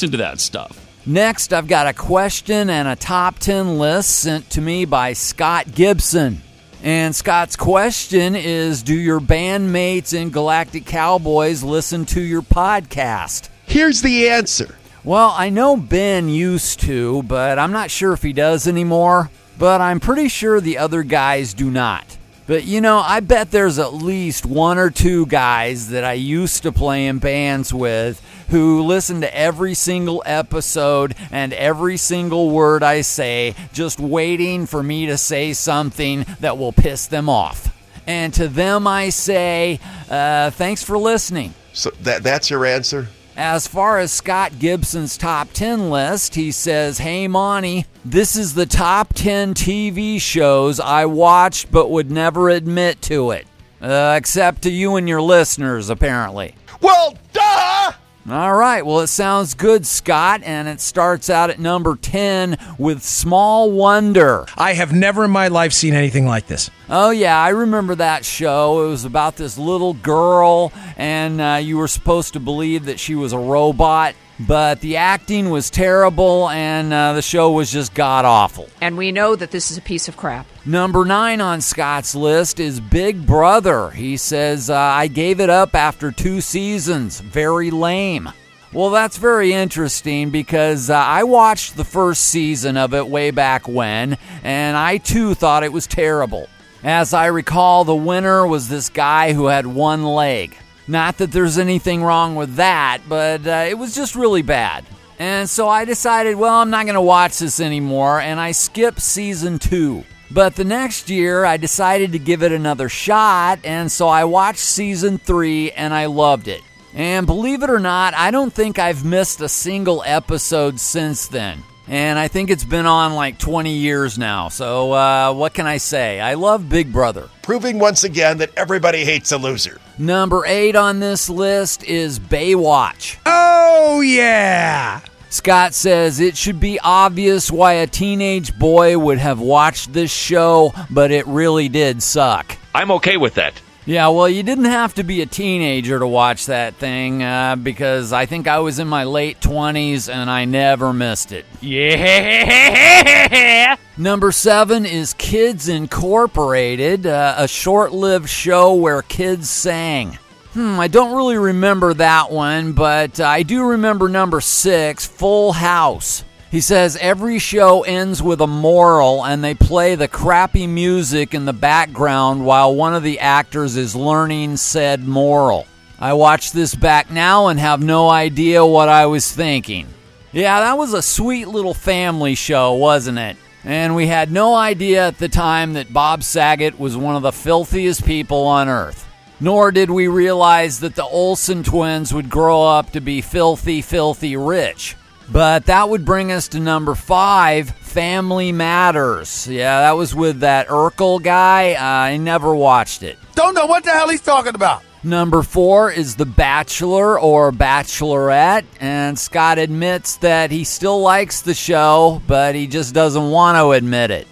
listen 0.00 0.12
to 0.12 0.16
that 0.16 0.40
stuff? 0.40 0.86
Next, 1.04 1.52
I've 1.52 1.68
got 1.68 1.86
a 1.86 1.92
question 1.92 2.70
and 2.70 2.88
a 2.88 2.96
top 2.96 3.38
10 3.38 3.78
list 3.78 4.20
sent 4.20 4.48
to 4.50 4.60
me 4.62 4.86
by 4.86 5.12
Scott 5.12 5.74
Gibson. 5.74 6.40
And 6.82 7.14
Scott's 7.14 7.54
question 7.56 8.34
is 8.34 8.82
Do 8.82 8.94
your 8.94 9.20
bandmates 9.20 10.14
in 10.14 10.30
Galactic 10.30 10.86
Cowboys 10.86 11.62
listen 11.62 12.06
to 12.06 12.20
your 12.22 12.40
podcast? 12.40 13.50
Here's 13.66 14.00
the 14.00 14.30
answer. 14.30 14.74
Well, 15.04 15.34
I 15.36 15.50
know 15.50 15.76
Ben 15.76 16.30
used 16.30 16.80
to, 16.80 17.22
but 17.24 17.58
I'm 17.58 17.72
not 17.72 17.90
sure 17.90 18.14
if 18.14 18.22
he 18.22 18.32
does 18.32 18.66
anymore. 18.66 19.30
But 19.58 19.82
I'm 19.82 20.00
pretty 20.00 20.28
sure 20.28 20.62
the 20.62 20.78
other 20.78 21.02
guys 21.02 21.52
do 21.52 21.70
not. 21.70 22.16
But 22.46 22.64
you 22.64 22.80
know, 22.80 22.98
I 22.98 23.20
bet 23.20 23.50
there's 23.50 23.78
at 23.78 23.92
least 23.92 24.46
one 24.46 24.78
or 24.78 24.88
two 24.88 25.26
guys 25.26 25.90
that 25.90 26.04
I 26.04 26.14
used 26.14 26.62
to 26.62 26.72
play 26.72 27.06
in 27.06 27.18
bands 27.18 27.72
with 27.74 28.22
who 28.50 28.82
listen 28.82 29.20
to 29.22 29.36
every 29.36 29.74
single 29.74 30.22
episode 30.26 31.14
and 31.30 31.52
every 31.52 31.96
single 31.96 32.50
word 32.50 32.82
I 32.82 33.00
say, 33.00 33.54
just 33.72 33.98
waiting 34.00 34.66
for 34.66 34.82
me 34.82 35.06
to 35.06 35.16
say 35.16 35.52
something 35.52 36.26
that 36.40 36.58
will 36.58 36.72
piss 36.72 37.06
them 37.06 37.28
off. 37.28 37.74
And 38.06 38.34
to 38.34 38.48
them, 38.48 38.86
I 38.86 39.10
say, 39.10 39.78
uh, 40.10 40.50
thanks 40.50 40.82
for 40.82 40.98
listening. 40.98 41.54
So 41.72 41.90
that 42.02 42.22
that's 42.22 42.50
your 42.50 42.66
answer. 42.66 43.08
As 43.36 43.66
far 43.66 43.98
as 43.98 44.12
Scott 44.12 44.58
Gibson's 44.58 45.16
top 45.16 45.52
10 45.52 45.88
list, 45.88 46.34
he 46.34 46.50
says, 46.50 46.98
Hey 46.98 47.26
Monty, 47.28 47.86
this 48.04 48.36
is 48.36 48.54
the 48.54 48.66
top 48.66 49.14
10 49.14 49.54
TV 49.54 50.20
shows 50.20 50.78
I 50.80 51.06
watched 51.06 51.70
but 51.70 51.88
would 51.88 52.10
never 52.10 52.50
admit 52.50 53.00
to 53.02 53.30
it. 53.30 53.46
Uh, 53.80 54.14
except 54.18 54.62
to 54.62 54.70
you 54.70 54.96
and 54.96 55.08
your 55.08 55.22
listeners, 55.22 55.88
apparently. 55.88 56.54
Well, 56.82 57.16
duh. 57.32 57.92
All 58.30 58.54
right, 58.54 58.86
well, 58.86 59.00
it 59.00 59.08
sounds 59.08 59.54
good, 59.54 59.84
Scott, 59.84 60.42
and 60.44 60.68
it 60.68 60.80
starts 60.80 61.28
out 61.28 61.50
at 61.50 61.58
number 61.58 61.96
10 61.96 62.58
with 62.78 63.02
Small 63.02 63.72
Wonder. 63.72 64.46
I 64.56 64.74
have 64.74 64.92
never 64.92 65.24
in 65.24 65.32
my 65.32 65.48
life 65.48 65.72
seen 65.72 65.94
anything 65.94 66.26
like 66.26 66.46
this. 66.46 66.70
Oh, 66.88 67.10
yeah, 67.10 67.36
I 67.36 67.48
remember 67.48 67.96
that 67.96 68.24
show. 68.24 68.86
It 68.86 68.88
was 68.90 69.04
about 69.04 69.34
this 69.34 69.58
little 69.58 69.94
girl, 69.94 70.72
and 70.96 71.40
uh, 71.40 71.58
you 71.60 71.76
were 71.76 71.88
supposed 71.88 72.34
to 72.34 72.40
believe 72.40 72.84
that 72.84 73.00
she 73.00 73.16
was 73.16 73.32
a 73.32 73.38
robot, 73.38 74.14
but 74.46 74.80
the 74.80 74.96
acting 74.96 75.50
was 75.50 75.70
terrible, 75.70 76.48
and 76.50 76.92
uh, 76.92 77.12
the 77.12 77.22
show 77.22 77.52
was 77.52 77.70
just 77.70 77.94
god 77.94 78.24
awful. 78.24 78.68
And 78.80 78.96
we 78.96 79.12
know 79.12 79.36
that 79.36 79.50
this 79.50 79.70
is 79.70 79.76
a 79.78 79.82
piece 79.82 80.08
of 80.08 80.16
crap. 80.16 80.46
Number 80.64 81.04
nine 81.04 81.40
on 81.40 81.60
Scott's 81.60 82.14
list 82.14 82.60
is 82.60 82.80
Big 82.80 83.26
Brother. 83.26 83.90
He 83.90 84.16
says, 84.16 84.70
uh, 84.70 84.76
I 84.76 85.06
gave 85.06 85.40
it 85.40 85.50
up 85.50 85.74
after 85.74 86.10
two 86.10 86.40
seasons. 86.40 87.20
Very 87.20 87.70
lame. 87.70 88.30
Well, 88.72 88.90
that's 88.90 89.16
very 89.16 89.52
interesting 89.52 90.30
because 90.30 90.90
uh, 90.90 90.94
I 90.94 91.24
watched 91.24 91.76
the 91.76 91.84
first 91.84 92.22
season 92.22 92.76
of 92.76 92.94
it 92.94 93.08
way 93.08 93.32
back 93.32 93.66
when, 93.66 94.16
and 94.44 94.76
I 94.76 94.98
too 94.98 95.34
thought 95.34 95.64
it 95.64 95.72
was 95.72 95.88
terrible. 95.88 96.48
As 96.84 97.12
I 97.12 97.26
recall, 97.26 97.84
the 97.84 97.94
winner 97.94 98.46
was 98.46 98.68
this 98.68 98.88
guy 98.88 99.32
who 99.32 99.46
had 99.46 99.66
one 99.66 100.04
leg. 100.04 100.56
Not 100.90 101.18
that 101.18 101.30
there's 101.30 101.56
anything 101.56 102.02
wrong 102.02 102.34
with 102.34 102.56
that, 102.56 103.02
but 103.08 103.46
uh, 103.46 103.64
it 103.68 103.78
was 103.78 103.94
just 103.94 104.16
really 104.16 104.42
bad. 104.42 104.84
And 105.20 105.48
so 105.48 105.68
I 105.68 105.84
decided, 105.84 106.34
well, 106.34 106.56
I'm 106.56 106.70
not 106.70 106.84
going 106.84 106.96
to 106.96 107.00
watch 107.00 107.38
this 107.38 107.60
anymore, 107.60 108.20
and 108.20 108.40
I 108.40 108.50
skipped 108.50 109.00
season 109.00 109.60
two. 109.60 110.02
But 110.32 110.56
the 110.56 110.64
next 110.64 111.08
year, 111.08 111.44
I 111.44 111.58
decided 111.58 112.10
to 112.10 112.18
give 112.18 112.42
it 112.42 112.50
another 112.50 112.88
shot, 112.88 113.60
and 113.62 113.90
so 113.92 114.08
I 114.08 114.24
watched 114.24 114.58
season 114.58 115.18
three 115.18 115.70
and 115.70 115.94
I 115.94 116.06
loved 116.06 116.48
it. 116.48 116.62
And 116.92 117.24
believe 117.24 117.62
it 117.62 117.70
or 117.70 117.78
not, 117.78 118.14
I 118.14 118.32
don't 118.32 118.52
think 118.52 118.80
I've 118.80 119.04
missed 119.04 119.40
a 119.40 119.48
single 119.48 120.02
episode 120.04 120.80
since 120.80 121.28
then. 121.28 121.62
And 121.90 122.20
I 122.20 122.28
think 122.28 122.50
it's 122.50 122.64
been 122.64 122.86
on 122.86 123.14
like 123.14 123.36
20 123.38 123.72
years 123.72 124.16
now. 124.16 124.48
So, 124.48 124.92
uh, 124.92 125.32
what 125.32 125.54
can 125.54 125.66
I 125.66 125.78
say? 125.78 126.20
I 126.20 126.34
love 126.34 126.68
Big 126.68 126.92
Brother. 126.92 127.28
Proving 127.42 127.80
once 127.80 128.04
again 128.04 128.38
that 128.38 128.52
everybody 128.56 129.04
hates 129.04 129.32
a 129.32 129.38
loser. 129.38 129.80
Number 129.98 130.46
eight 130.46 130.76
on 130.76 131.00
this 131.00 131.28
list 131.28 131.82
is 131.82 132.20
Baywatch. 132.20 133.16
Oh, 133.26 134.02
yeah. 134.02 135.00
Scott 135.30 135.74
says 135.74 136.20
it 136.20 136.36
should 136.36 136.60
be 136.60 136.78
obvious 136.78 137.50
why 137.50 137.72
a 137.72 137.88
teenage 137.88 138.56
boy 138.56 138.96
would 138.96 139.18
have 139.18 139.40
watched 139.40 139.92
this 139.92 140.12
show, 140.12 140.72
but 140.90 141.10
it 141.10 141.26
really 141.26 141.68
did 141.68 142.04
suck. 142.04 142.56
I'm 142.72 142.92
okay 142.92 143.16
with 143.16 143.34
that. 143.34 143.60
Yeah, 143.90 144.06
well, 144.06 144.28
you 144.28 144.44
didn't 144.44 144.66
have 144.66 144.94
to 144.94 145.02
be 145.02 145.20
a 145.20 145.26
teenager 145.26 145.98
to 145.98 146.06
watch 146.06 146.46
that 146.46 146.76
thing 146.76 147.24
uh, 147.24 147.56
because 147.56 148.12
I 148.12 148.24
think 148.24 148.46
I 148.46 148.60
was 148.60 148.78
in 148.78 148.86
my 148.86 149.02
late 149.02 149.40
20s 149.40 150.08
and 150.08 150.30
I 150.30 150.44
never 150.44 150.92
missed 150.92 151.32
it. 151.32 151.44
Yeah! 151.60 153.74
Number 153.96 154.30
seven 154.30 154.86
is 154.86 155.14
Kids 155.14 155.68
Incorporated, 155.68 157.04
uh, 157.04 157.34
a 157.36 157.48
short 157.48 157.90
lived 157.90 158.28
show 158.28 158.74
where 158.74 159.02
kids 159.02 159.50
sang. 159.50 160.20
Hmm, 160.52 160.78
I 160.78 160.86
don't 160.86 161.16
really 161.16 161.38
remember 161.38 161.92
that 161.94 162.30
one, 162.30 162.74
but 162.74 163.18
I 163.18 163.42
do 163.42 163.70
remember 163.70 164.08
number 164.08 164.40
six, 164.40 165.04
Full 165.04 165.50
House. 165.50 166.22
He 166.50 166.60
says 166.60 166.98
every 167.00 167.38
show 167.38 167.82
ends 167.82 168.20
with 168.20 168.40
a 168.40 168.46
moral 168.48 169.24
and 169.24 169.42
they 169.42 169.54
play 169.54 169.94
the 169.94 170.08
crappy 170.08 170.66
music 170.66 171.32
in 171.32 171.44
the 171.44 171.52
background 171.52 172.44
while 172.44 172.74
one 172.74 172.92
of 172.92 173.04
the 173.04 173.20
actors 173.20 173.76
is 173.76 173.94
learning 173.94 174.56
said 174.56 175.06
moral. 175.06 175.68
I 176.00 176.14
watch 176.14 176.50
this 176.50 176.74
back 176.74 177.08
now 177.08 177.46
and 177.46 177.60
have 177.60 177.80
no 177.84 178.08
idea 178.08 178.66
what 178.66 178.88
I 178.88 179.06
was 179.06 179.30
thinking. 179.30 179.86
Yeah, 180.32 180.58
that 180.58 180.76
was 180.76 180.92
a 180.92 181.02
sweet 181.02 181.46
little 181.46 181.74
family 181.74 182.34
show, 182.34 182.72
wasn't 182.72 183.18
it? 183.18 183.36
And 183.62 183.94
we 183.94 184.08
had 184.08 184.32
no 184.32 184.56
idea 184.56 185.06
at 185.06 185.18
the 185.18 185.28
time 185.28 185.74
that 185.74 185.92
Bob 185.92 186.24
Saget 186.24 186.80
was 186.80 186.96
one 186.96 187.14
of 187.14 187.22
the 187.22 187.30
filthiest 187.30 188.04
people 188.04 188.42
on 188.44 188.68
earth. 188.68 189.06
Nor 189.38 189.70
did 189.70 189.90
we 189.90 190.08
realize 190.08 190.80
that 190.80 190.96
the 190.96 191.04
Olsen 191.04 191.62
twins 191.62 192.12
would 192.12 192.28
grow 192.28 192.66
up 192.66 192.90
to 192.90 193.00
be 193.00 193.20
filthy, 193.20 193.82
filthy 193.82 194.36
rich. 194.36 194.96
But 195.32 195.66
that 195.66 195.88
would 195.88 196.04
bring 196.04 196.32
us 196.32 196.48
to 196.48 196.60
number 196.60 196.94
five 196.94 197.70
Family 197.70 198.50
Matters. 198.50 199.46
Yeah, 199.46 199.80
that 199.80 199.92
was 199.92 200.14
with 200.14 200.40
that 200.40 200.68
Urkel 200.68 201.22
guy. 201.22 201.74
Uh, 201.74 201.82
I 201.82 202.16
never 202.16 202.54
watched 202.54 203.02
it. 203.02 203.18
Don't 203.34 203.54
know 203.54 203.66
what 203.66 203.84
the 203.84 203.90
hell 203.90 204.08
he's 204.08 204.20
talking 204.20 204.54
about. 204.54 204.82
Number 205.02 205.42
four 205.42 205.90
is 205.90 206.16
The 206.16 206.26
Bachelor 206.26 207.18
or 207.18 207.52
Bachelorette, 207.52 208.64
and 208.80 209.18
Scott 209.18 209.58
admits 209.58 210.16
that 210.18 210.50
he 210.50 210.64
still 210.64 211.00
likes 211.00 211.40
the 211.40 211.54
show, 211.54 212.20
but 212.26 212.54
he 212.54 212.66
just 212.66 212.92
doesn't 212.92 213.30
want 213.30 213.56
to 213.56 213.70
admit 213.70 214.10
it. 214.10 214.28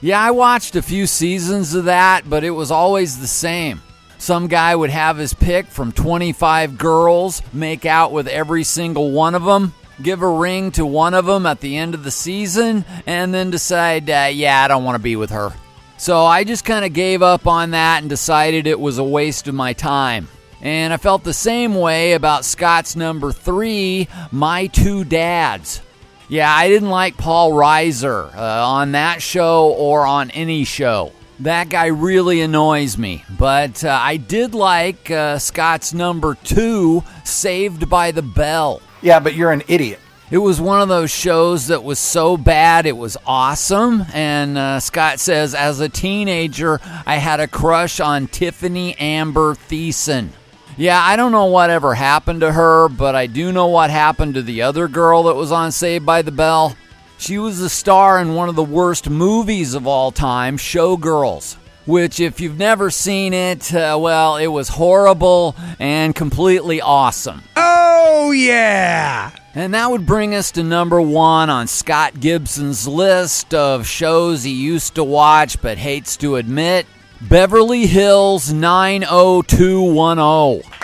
Yeah, 0.00 0.20
I 0.20 0.30
watched 0.30 0.76
a 0.76 0.82
few 0.82 1.06
seasons 1.06 1.74
of 1.74 1.86
that, 1.86 2.28
but 2.30 2.44
it 2.44 2.50
was 2.50 2.70
always 2.70 3.18
the 3.18 3.26
same. 3.26 3.82
Some 4.18 4.46
guy 4.46 4.76
would 4.76 4.90
have 4.90 5.16
his 5.16 5.34
pick 5.34 5.66
from 5.66 5.90
25 5.90 6.78
girls, 6.78 7.42
make 7.52 7.84
out 7.84 8.12
with 8.12 8.28
every 8.28 8.62
single 8.62 9.10
one 9.10 9.34
of 9.34 9.44
them, 9.44 9.74
give 10.02 10.22
a 10.22 10.28
ring 10.28 10.70
to 10.72 10.84
one 10.84 11.14
of 11.14 11.26
them 11.26 11.46
at 11.46 11.60
the 11.60 11.76
end 11.76 11.94
of 11.94 12.04
the 12.04 12.10
season, 12.10 12.84
and 13.06 13.32
then 13.32 13.50
decide, 13.50 14.08
uh, 14.10 14.28
yeah, 14.32 14.64
I 14.64 14.68
don't 14.68 14.84
want 14.84 14.96
to 14.96 15.02
be 15.02 15.16
with 15.16 15.30
her. 15.30 15.52
So 15.98 16.24
I 16.24 16.44
just 16.44 16.64
kind 16.64 16.84
of 16.84 16.92
gave 16.92 17.22
up 17.22 17.46
on 17.46 17.70
that 17.70 18.00
and 18.00 18.10
decided 18.10 18.66
it 18.66 18.80
was 18.80 18.98
a 18.98 19.04
waste 19.04 19.46
of 19.46 19.54
my 19.54 19.72
time. 19.72 20.28
And 20.60 20.92
I 20.92 20.96
felt 20.96 21.24
the 21.24 21.32
same 21.32 21.74
way 21.74 22.12
about 22.12 22.44
Scott's 22.44 22.96
number 22.96 23.32
three, 23.32 24.08
My 24.30 24.68
Two 24.68 25.04
Dads. 25.04 25.80
Yeah, 26.28 26.52
I 26.54 26.68
didn't 26.68 26.90
like 26.90 27.16
Paul 27.16 27.52
Reiser 27.52 28.34
uh, 28.34 28.66
on 28.66 28.92
that 28.92 29.20
show 29.20 29.70
or 29.70 30.06
on 30.06 30.30
any 30.30 30.64
show. 30.64 31.12
That 31.40 31.68
guy 31.68 31.86
really 31.86 32.40
annoys 32.40 32.96
me. 32.96 33.24
But 33.36 33.84
uh, 33.84 33.98
I 34.00 34.16
did 34.16 34.54
like 34.54 35.10
uh, 35.10 35.38
Scott's 35.40 35.92
number 35.92 36.36
two, 36.36 37.02
Saved 37.24 37.90
by 37.90 38.12
the 38.12 38.22
Bell. 38.22 38.80
Yeah, 39.02 39.20
but 39.20 39.34
you're 39.34 39.52
an 39.52 39.62
idiot. 39.68 39.98
It 40.30 40.38
was 40.38 40.60
one 40.60 40.80
of 40.80 40.88
those 40.88 41.10
shows 41.10 41.66
that 41.66 41.84
was 41.84 41.98
so 41.98 42.38
bad 42.38 42.86
it 42.86 42.96
was 42.96 43.18
awesome. 43.26 44.06
And 44.14 44.56
uh, 44.56 44.80
Scott 44.80 45.20
says, 45.20 45.54
as 45.54 45.80
a 45.80 45.90
teenager, 45.90 46.80
I 47.04 47.16
had 47.16 47.38
a 47.40 47.46
crush 47.46 48.00
on 48.00 48.28
Tiffani 48.28 48.98
Amber 48.98 49.54
Thiessen. 49.54 50.30
Yeah, 50.78 50.98
I 51.02 51.16
don't 51.16 51.32
know 51.32 51.46
what 51.46 51.68
ever 51.68 51.94
happened 51.94 52.40
to 52.40 52.52
her, 52.52 52.88
but 52.88 53.14
I 53.14 53.26
do 53.26 53.52
know 53.52 53.66
what 53.66 53.90
happened 53.90 54.34
to 54.34 54.42
the 54.42 54.62
other 54.62 54.88
girl 54.88 55.24
that 55.24 55.36
was 55.36 55.52
on 55.52 55.70
Saved 55.70 56.06
by 56.06 56.22
the 56.22 56.32
Bell. 56.32 56.76
She 57.18 57.38
was 57.38 57.60
a 57.60 57.68
star 57.68 58.18
in 58.18 58.34
one 58.34 58.48
of 58.48 58.56
the 58.56 58.64
worst 58.64 59.10
movies 59.10 59.74
of 59.74 59.86
all 59.86 60.12
time, 60.12 60.56
Showgirls. 60.56 61.56
Which, 61.84 62.20
if 62.20 62.40
you've 62.40 62.58
never 62.58 62.90
seen 62.90 63.34
it, 63.34 63.74
uh, 63.74 63.98
well, 64.00 64.36
it 64.36 64.46
was 64.46 64.68
horrible 64.68 65.56
and 65.80 66.14
completely 66.14 66.80
awesome. 66.80 67.42
Oh, 67.56 68.30
yeah. 68.30 69.32
And 69.54 69.74
that 69.74 69.90
would 69.90 70.06
bring 70.06 70.34
us 70.34 70.52
to 70.52 70.62
number 70.62 71.00
one 71.00 71.50
on 71.50 71.66
Scott 71.66 72.20
Gibson's 72.20 72.88
list 72.88 73.52
of 73.52 73.86
shows 73.86 74.44
he 74.44 74.52
used 74.52 74.94
to 74.94 75.04
watch 75.04 75.60
but 75.60 75.76
hates 75.76 76.16
to 76.18 76.36
admit 76.36 76.86
Beverly 77.20 77.86
Hills 77.86 78.52
90210. 78.52 80.81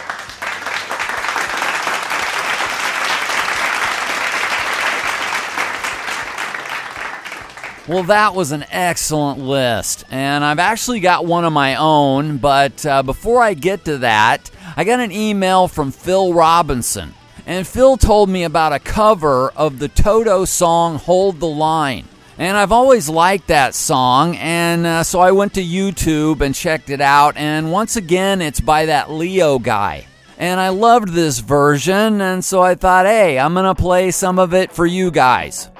Well, 7.88 8.02
that 8.02 8.34
was 8.34 8.52
an 8.52 8.66
excellent 8.70 9.38
list, 9.38 10.04
and 10.10 10.44
I've 10.44 10.58
actually 10.58 11.00
got 11.00 11.24
one 11.24 11.46
of 11.46 11.54
my 11.54 11.76
own. 11.76 12.36
But 12.36 12.84
uh, 12.84 13.02
before 13.02 13.40
I 13.40 13.54
get 13.54 13.86
to 13.86 13.96
that, 13.98 14.50
I 14.76 14.84
got 14.84 15.00
an 15.00 15.10
email 15.10 15.68
from 15.68 15.90
Phil 15.90 16.34
Robinson. 16.34 17.14
And 17.46 17.66
Phil 17.66 17.96
told 17.96 18.28
me 18.28 18.44
about 18.44 18.74
a 18.74 18.78
cover 18.78 19.48
of 19.56 19.78
the 19.78 19.88
Toto 19.88 20.44
song 20.44 20.96
Hold 20.98 21.40
the 21.40 21.46
Line. 21.46 22.04
And 22.36 22.58
I've 22.58 22.72
always 22.72 23.08
liked 23.08 23.46
that 23.46 23.74
song, 23.74 24.36
and 24.36 24.86
uh, 24.86 25.02
so 25.02 25.20
I 25.20 25.32
went 25.32 25.54
to 25.54 25.64
YouTube 25.64 26.42
and 26.42 26.54
checked 26.54 26.90
it 26.90 27.00
out. 27.00 27.38
And 27.38 27.72
once 27.72 27.96
again, 27.96 28.42
it's 28.42 28.60
by 28.60 28.84
that 28.84 29.10
Leo 29.10 29.58
guy. 29.58 30.06
And 30.36 30.60
I 30.60 30.68
loved 30.68 31.14
this 31.14 31.38
version, 31.38 32.20
and 32.20 32.44
so 32.44 32.60
I 32.60 32.74
thought, 32.74 33.06
hey, 33.06 33.38
I'm 33.38 33.54
gonna 33.54 33.74
play 33.74 34.10
some 34.10 34.38
of 34.38 34.52
it 34.52 34.72
for 34.72 34.84
you 34.84 35.10
guys. 35.10 35.70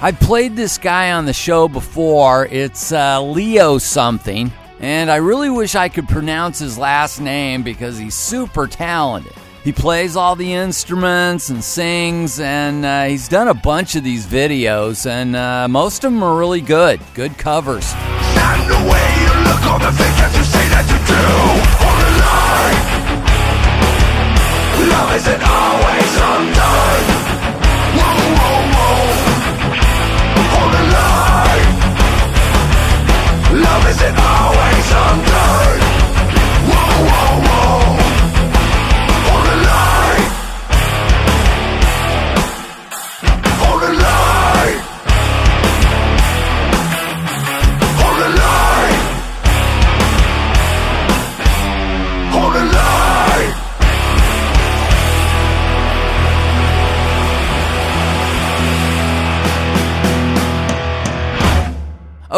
I 0.00 0.12
played 0.12 0.54
this 0.54 0.78
guy 0.78 1.10
on 1.10 1.24
the 1.24 1.32
show 1.32 1.66
before. 1.66 2.46
It's 2.46 2.92
uh, 2.92 3.20
Leo 3.20 3.78
something, 3.78 4.52
and 4.78 5.10
I 5.10 5.16
really 5.16 5.50
wish 5.50 5.74
I 5.74 5.88
could 5.88 6.08
pronounce 6.08 6.60
his 6.60 6.78
last 6.78 7.20
name 7.20 7.64
because 7.64 7.98
he's 7.98 8.14
super 8.14 8.68
talented. 8.68 9.32
He 9.64 9.72
plays 9.72 10.14
all 10.14 10.36
the 10.36 10.54
instruments 10.54 11.50
and 11.50 11.64
sings, 11.64 12.38
and 12.38 12.84
uh, 12.84 13.06
he's 13.06 13.26
done 13.26 13.48
a 13.48 13.54
bunch 13.54 13.96
of 13.96 14.04
these 14.04 14.24
videos, 14.24 15.04
and 15.04 15.34
uh, 15.34 15.66
most 15.66 16.04
of 16.04 16.12
them 16.12 16.22
are 16.22 16.38
really 16.38 16.60
good. 16.60 17.00
Good 17.14 17.36
covers. 17.36 17.92
Not 18.36 18.60
in 18.60 18.68
the 18.68 18.78